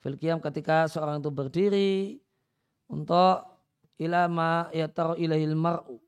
Filkiam 0.00 0.40
ketika 0.40 0.88
seorang 0.88 1.20
itu 1.20 1.28
berdiri 1.28 1.92
untuk 2.88 3.44
ilama 4.00 4.72
taruh 4.96 5.16
ilahil 5.20 5.52
mar'u 5.52 6.00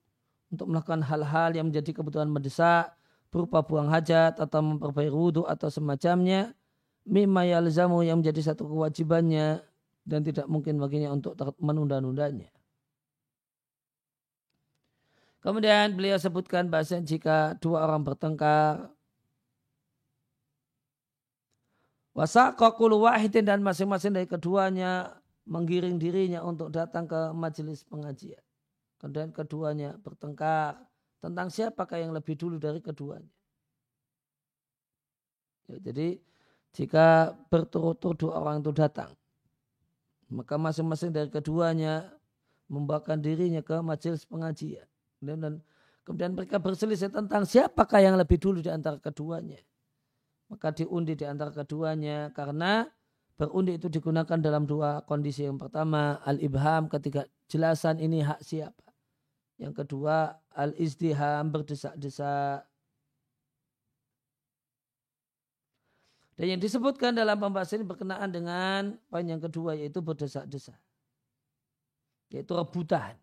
untuk 0.48 0.66
melakukan 0.68 1.04
hal-hal 1.04 1.52
yang 1.52 1.68
menjadi 1.68 1.92
kebutuhan 1.92 2.28
mendesak 2.28 2.96
berupa 3.32 3.64
buang 3.64 3.88
hajat 3.88 4.36
atau 4.36 4.60
memperbaiki 4.60 5.12
wudhu 5.12 5.48
atau 5.48 5.72
semacamnya 5.72 6.52
mimma 7.08 7.48
yalzamu 7.48 8.04
yang 8.04 8.20
menjadi 8.20 8.52
satu 8.52 8.68
kewajibannya 8.68 9.64
dan 10.04 10.20
tidak 10.20 10.46
mungkin 10.48 10.76
baginya 10.76 11.12
untuk 11.14 11.36
menunda-nundanya. 11.56 12.52
Kemudian 15.42 15.98
beliau 15.98 16.20
sebutkan 16.22 16.70
bahasa 16.70 17.02
jika 17.02 17.58
dua 17.58 17.82
orang 17.82 18.06
bertengkar 18.06 18.91
Wasaqaqul 22.12 22.92
wahidin 23.00 23.48
dan 23.48 23.64
masing-masing 23.64 24.12
dari 24.12 24.28
keduanya 24.28 25.16
menggiring 25.48 25.96
dirinya 25.96 26.44
untuk 26.44 26.68
datang 26.68 27.08
ke 27.08 27.32
majelis 27.32 27.82
pengajian. 27.88 28.40
Kemudian 29.00 29.32
keduanya 29.32 29.96
bertengkar 29.98 30.76
tentang 31.18 31.48
siapakah 31.48 31.98
yang 31.98 32.12
lebih 32.12 32.36
dulu 32.36 32.60
dari 32.60 32.78
keduanya. 32.84 33.32
Ya, 35.72 35.80
jadi 35.80 36.20
jika 36.76 37.32
berturut-turut 37.48 38.28
dua 38.28 38.44
orang 38.44 38.60
itu 38.60 38.70
datang, 38.76 39.16
maka 40.28 40.60
masing-masing 40.60 41.10
dari 41.10 41.32
keduanya 41.32 42.12
membawakan 42.68 43.24
dirinya 43.24 43.64
ke 43.64 43.80
majelis 43.80 44.28
pengajian. 44.28 44.86
Kemudian 46.02 46.34
mereka 46.36 46.60
berselisih 46.60 47.08
tentang 47.08 47.48
siapakah 47.48 48.04
yang 48.04 48.20
lebih 48.20 48.36
dulu 48.36 48.60
di 48.60 48.68
antara 48.68 49.00
keduanya. 49.00 49.58
Maka 50.52 50.68
diundi 50.76 51.16
di 51.16 51.24
antara 51.24 51.48
keduanya 51.48 52.28
karena 52.36 52.84
berundi 53.40 53.80
itu 53.80 53.88
digunakan 53.88 54.36
dalam 54.36 54.68
dua 54.68 55.00
kondisi. 55.08 55.48
Yang 55.48 55.64
pertama 55.64 56.20
al-ibham 56.28 56.92
ketika 56.92 57.24
jelasan 57.48 57.96
ini 58.04 58.20
hak 58.20 58.44
siapa. 58.44 58.92
Yang 59.56 59.80
kedua, 59.80 60.36
al-izdiham 60.52 61.48
berdesak-desak. 61.48 62.68
Dan 66.36 66.46
yang 66.52 66.60
disebutkan 66.60 67.16
dalam 67.16 67.40
pembahasan 67.40 67.80
ini 67.80 67.88
berkenaan 67.88 68.28
dengan 68.28 69.00
poin 69.08 69.24
yang 69.24 69.40
kedua 69.40 69.72
yaitu 69.72 70.04
berdesak-desak. 70.04 70.76
Yaitu 72.28 72.52
rebutan. 72.52 73.16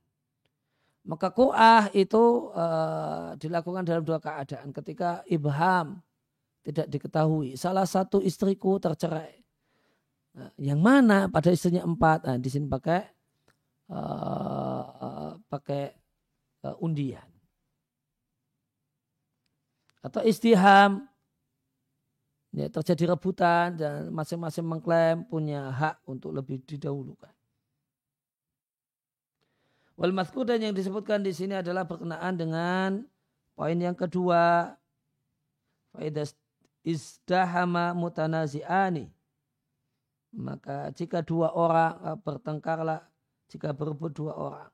Maka 1.06 1.34
ku'ah 1.34 1.90
itu 1.94 2.54
uh, 2.54 3.34
dilakukan 3.38 3.86
dalam 3.86 4.02
dua 4.02 4.18
keadaan. 4.18 4.70
Ketika 4.74 5.22
ibham 5.30 6.02
tidak 6.64 6.88
diketahui. 6.92 7.56
Salah 7.56 7.88
satu 7.88 8.20
istriku 8.20 8.78
tercerai. 8.78 9.40
Nah, 10.36 10.52
yang 10.60 10.80
mana 10.80 11.28
pada 11.32 11.50
istrinya 11.50 11.84
empat. 11.84 12.28
Nah, 12.28 12.38
di 12.38 12.50
sini 12.52 12.70
pakai 12.70 13.02
uh, 13.90 15.36
pakai 15.50 15.84
uh, 16.68 16.76
undian. 16.84 17.26
Atau 20.00 20.24
istiham, 20.24 21.04
ya, 22.56 22.72
terjadi 22.72 23.16
rebutan 23.16 23.76
dan 23.76 24.08
masing-masing 24.16 24.64
mengklaim 24.64 25.28
punya 25.28 25.68
hak 25.76 26.00
untuk 26.08 26.32
lebih 26.32 26.64
didahulukan. 26.64 27.36
Wal 30.00 30.16
dan 30.48 30.64
yang 30.64 30.72
disebutkan 30.72 31.20
di 31.20 31.36
sini 31.36 31.60
adalah 31.60 31.84
berkenaan 31.84 32.40
dengan 32.40 33.04
poin 33.52 33.76
yang 33.76 33.92
kedua. 34.00 34.72
Faidah 35.92 36.24
izdahama 36.84 37.92
mutanazi'ani. 37.96 39.12
Maka 40.30 40.94
jika 40.94 41.26
dua 41.26 41.50
orang 41.54 41.98
eh, 42.06 42.18
bertengkarlah, 42.22 43.02
jika 43.50 43.74
berebut 43.74 44.14
dua 44.14 44.34
orang. 44.38 44.70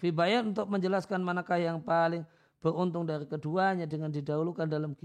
Fibayan 0.00 0.56
untuk 0.56 0.68
menjelaskan 0.72 1.20
manakah 1.20 1.60
yang 1.60 1.84
paling 1.84 2.24
beruntung 2.60 3.04
dari 3.04 3.28
keduanya 3.28 3.84
dengan 3.84 4.08
didahulukan 4.08 4.64
dalam 4.68 4.96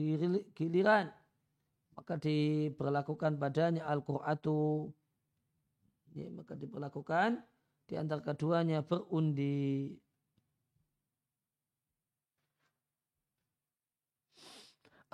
giliran. 0.55 1.11
Maka 1.95 2.19
diberlakukan 2.19 3.35
padanya 3.39 3.87
Al-Qur'atu. 3.87 4.91
Ya, 6.15 6.31
maka 6.31 6.55
diberlakukan 6.55 7.43
di 7.87 7.95
antara 7.99 8.23
keduanya 8.23 8.83
berundi. 8.83 9.95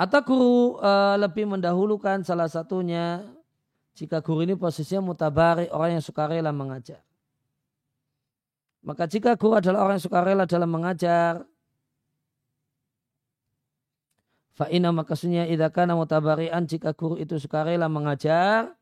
Atau 0.02 0.26
guru 0.26 0.82
uh, 0.82 1.14
lebih 1.22 1.46
mendahulukan 1.46 2.26
salah 2.26 2.50
satunya 2.50 3.22
jika 3.94 4.18
guru 4.18 4.42
ini 4.42 4.58
posisinya 4.58 5.14
mutabari 5.14 5.70
orang 5.70 6.02
yang 6.02 6.02
sukarela 6.02 6.50
mengajar. 6.50 7.06
Maka 8.82 9.06
jika 9.06 9.38
guru 9.38 9.62
adalah 9.62 9.86
orang 9.86 10.02
yang 10.02 10.06
sukarela 10.10 10.50
dalam 10.50 10.74
mengajar, 10.74 11.46
fa'ina 14.58 14.90
makasnya 14.90 15.46
idakana 15.46 15.94
mutabarian 15.94 16.66
jika 16.66 16.98
guru 16.98 17.22
itu 17.22 17.38
sukarela 17.38 17.86
mengajar, 17.86 18.74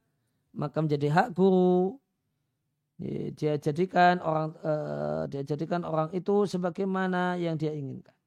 maka 0.56 0.80
menjadi 0.80 1.12
hak 1.12 1.28
guru 1.36 2.00
dia 3.36 3.60
jadikan 3.60 4.24
orang 4.24 4.56
uh, 4.64 5.28
dia 5.28 5.44
jadikan 5.44 5.84
orang 5.84 6.16
itu 6.16 6.48
sebagaimana 6.48 7.36
yang 7.36 7.60
dia 7.60 7.76
inginkan. 7.76 8.19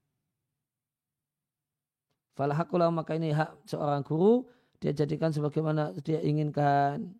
Falahakulah 2.32 2.88
maka 2.88 3.16
ini 3.16 3.32
hak 3.32 3.68
seorang 3.68 4.00
guru 4.00 4.48
dia 4.80 4.90
jadikan 4.90 5.30
sebagaimana 5.30 5.94
dia 6.02 6.18
inginkan 6.24 7.12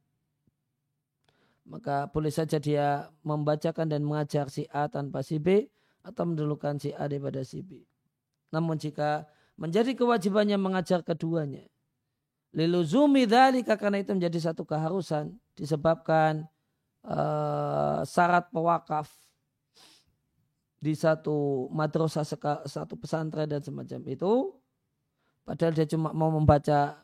maka 1.62 2.10
boleh 2.10 2.32
saja 2.32 2.58
dia 2.58 3.06
membacakan 3.22 3.86
dan 3.86 4.02
mengajar 4.02 4.50
si 4.50 4.66
A 4.72 4.90
tanpa 4.90 5.22
si 5.22 5.38
B 5.38 5.70
atau 6.02 6.26
mendulukan 6.26 6.74
si 6.82 6.90
A 6.90 7.06
daripada 7.06 7.46
si 7.46 7.62
B. 7.62 7.86
Namun 8.50 8.76
jika 8.76 9.30
menjadi 9.54 9.94
kewajibannya 9.94 10.58
mengajar 10.58 11.06
keduanya, 11.06 11.62
liluzumi 12.50 13.24
dhalika 13.24 13.78
karena 13.78 14.02
itu 14.02 14.12
menjadi 14.12 14.52
satu 14.52 14.66
keharusan 14.66 15.38
disebabkan 15.54 16.50
uh, 17.06 18.02
syarat 18.02 18.50
pewakaf 18.50 19.08
di 20.82 20.98
satu 20.98 21.70
madrasah 21.70 22.26
satu 22.66 22.94
pesantren 22.98 23.46
dan 23.46 23.62
semacam 23.62 24.02
itu 24.10 24.50
padahal 25.43 25.72
dia 25.74 25.86
cuma 25.88 26.14
mau 26.14 26.30
membaca 26.30 26.99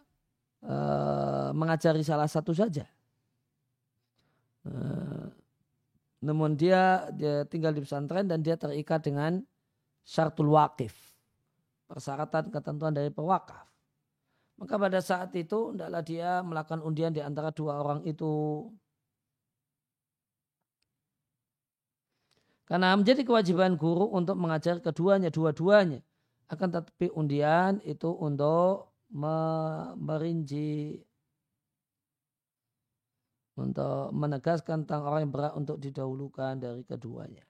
uh, 0.62 1.51
mengajari 1.55 2.03
salah 2.07 2.30
satu 2.30 2.55
saja 2.55 2.86
Eh, 4.68 5.26
namun 6.26 6.59
dia 6.59 7.09
dia 7.14 7.47
tinggal 7.47 7.72
di 7.72 7.80
pesantren 7.82 8.26
dan 8.26 8.43
dia 8.43 8.59
terikat 8.59 9.07
dengan 9.07 9.41
syartul 10.03 10.53
wakif. 10.53 10.95
Persyaratan 11.89 12.53
ketentuan 12.53 12.93
dari 12.93 13.09
pewakaf. 13.09 13.64
Maka 14.59 14.74
pada 14.74 14.99
saat 14.99 15.30
itu 15.39 15.72
hendaklah 15.72 16.03
dia 16.03 16.43
melakukan 16.43 16.82
undian 16.82 17.14
di 17.14 17.22
antara 17.22 17.55
dua 17.55 17.80
orang 17.80 18.03
itu. 18.05 18.66
Karena 22.68 22.93
menjadi 22.93 23.24
kewajiban 23.24 23.80
guru 23.80 24.12
untuk 24.12 24.36
mengajar 24.36 24.76
keduanya, 24.84 25.32
dua-duanya. 25.32 26.05
Akan 26.49 26.72
tetapi 26.72 27.12
undian 27.12 27.80
itu 27.84 28.09
untuk 28.09 28.92
merinci 30.01 31.01
untuk 33.59 34.14
menegaskan 34.14 34.86
tentang 34.86 35.03
orang 35.03 35.26
yang 35.26 35.32
berat 35.34 35.53
untuk 35.59 35.76
didahulukan 35.82 36.62
dari 36.62 36.86
keduanya. 36.86 37.42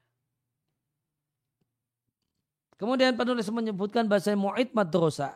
Kemudian 2.79 3.19
penulis 3.19 3.51
menyebutkan 3.51 4.07
bahasa 4.07 4.33
mu'id 4.33 4.71
madrasah. 4.73 5.35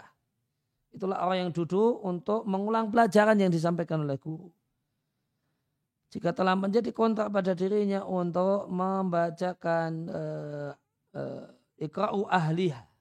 Itulah 0.95 1.21
orang 1.27 1.49
yang 1.49 1.53
duduk 1.53 2.01
untuk 2.01 2.47
mengulang 2.47 2.89
pelajaran 2.89 3.37
yang 3.37 3.51
disampaikan 3.51 4.07
oleh 4.07 4.17
guru. 4.17 4.49
Jika 6.13 6.37
telah 6.37 6.53
menjadi 6.53 6.93
kontrak 6.93 7.33
pada 7.33 7.57
dirinya 7.57 8.05
untuk 8.05 8.69
membacakan 8.69 9.91
uh, 10.13 10.71
uh, 11.17 11.45
ikra'u 11.81 12.29
ahliha. 12.29 12.92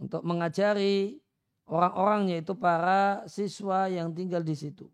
Untuk 0.00 0.24
mengajari 0.24 1.20
orang-orangnya 1.68 2.40
itu 2.40 2.56
para 2.56 3.28
siswa 3.28 3.86
yang 3.92 4.16
tinggal 4.16 4.40
di 4.40 4.56
situ. 4.56 4.88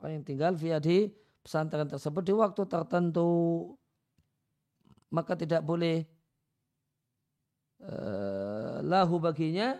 Orang 0.00 0.20
yang 0.20 0.24
tinggal 0.24 0.52
via 0.56 0.76
di 0.76 1.08
pesantren 1.40 1.88
tersebut 1.88 2.20
di 2.20 2.36
waktu 2.36 2.62
tertentu 2.68 3.28
maka 5.10 5.34
tidak 5.34 5.64
boleh 5.64 6.04
uh, 7.82 8.84
lahu 8.84 9.18
baginya 9.18 9.76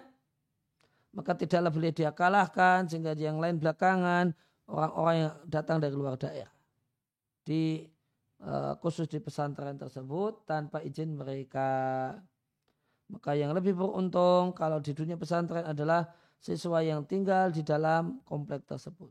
maka 1.13 1.37
tidaklah 1.37 1.71
boleh 1.71 1.93
dia 1.93 2.11
kalahkan 2.11 2.89
sehingga 2.89 3.13
yang 3.15 3.39
lain 3.39 3.61
belakangan 3.61 4.33
orang-orang 4.71 5.17
yang 5.27 5.33
datang 5.47 5.79
dari 5.83 5.95
luar 5.95 6.15
daerah 6.17 6.53
di 7.45 7.83
uh, 8.45 8.77
khusus 8.81 9.07
di 9.09 9.19
pesantren 9.21 9.77
tersebut 9.77 10.45
tanpa 10.49 10.81
izin 10.85 11.17
mereka 11.17 11.69
maka 13.11 13.35
yang 13.35 13.51
lebih 13.51 13.75
beruntung 13.75 14.55
kalau 14.55 14.79
di 14.79 14.95
dunia 14.95 15.19
pesantren 15.19 15.67
adalah 15.67 16.07
siswa 16.39 16.79
yang 16.81 17.03
tinggal 17.05 17.51
di 17.51 17.61
dalam 17.67 18.23
komplek 18.23 18.65
tersebut. 18.65 19.11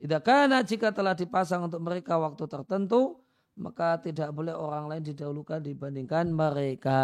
Idakana 0.00 0.64
jika 0.64 0.96
telah 0.96 1.12
dipasang 1.12 1.68
untuk 1.68 1.82
mereka 1.84 2.16
waktu 2.16 2.48
tertentu, 2.48 3.20
maka 3.60 4.00
tidak 4.00 4.32
boleh 4.32 4.56
orang 4.56 4.88
lain 4.88 5.04
didahulukan 5.04 5.60
dibandingkan 5.60 6.32
mereka. 6.32 7.02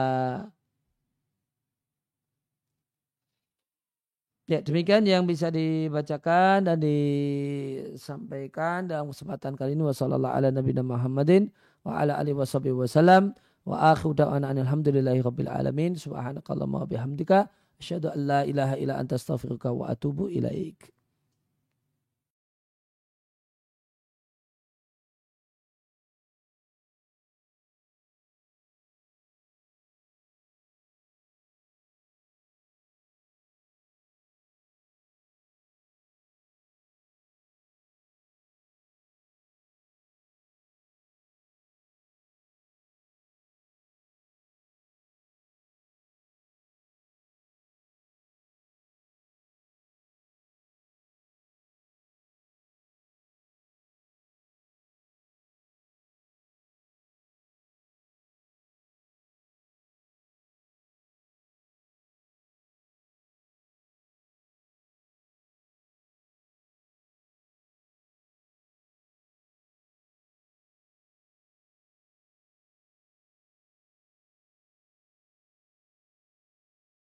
Ya, 4.46 4.62
demikian 4.62 5.02
yang 5.02 5.26
bisa 5.26 5.50
dibacakan 5.50 6.70
dan 6.70 6.78
disampaikan 6.78 8.86
dalam 8.86 9.10
kesempatan 9.10 9.58
kali 9.58 9.74
ini. 9.74 9.82
Wassalamualaikum 9.82 10.86
warahmatullahi 10.86 11.50
wa 11.82 11.98
ala 11.98 12.14
alihi 12.14 12.38
wasallam 12.38 13.34
wa 13.66 13.90
akhiru 13.90 14.14
da'wana 14.14 14.54
alhamdulillahi 14.54 15.18
rabbil 15.18 15.50
alamin. 15.50 15.98
Subhanakallahumma 15.98 16.86
wa 16.86 16.88
bihamdika. 16.90 17.50
Asyhadu 17.82 18.14
an 18.14 18.22
la 18.22 18.46
ilaha 18.46 18.78
illa 18.78 19.02
anta 19.02 19.18
astaghfiruka 19.18 19.74
wa 19.74 19.90
atubu 19.90 20.30
ilaik 20.30 20.94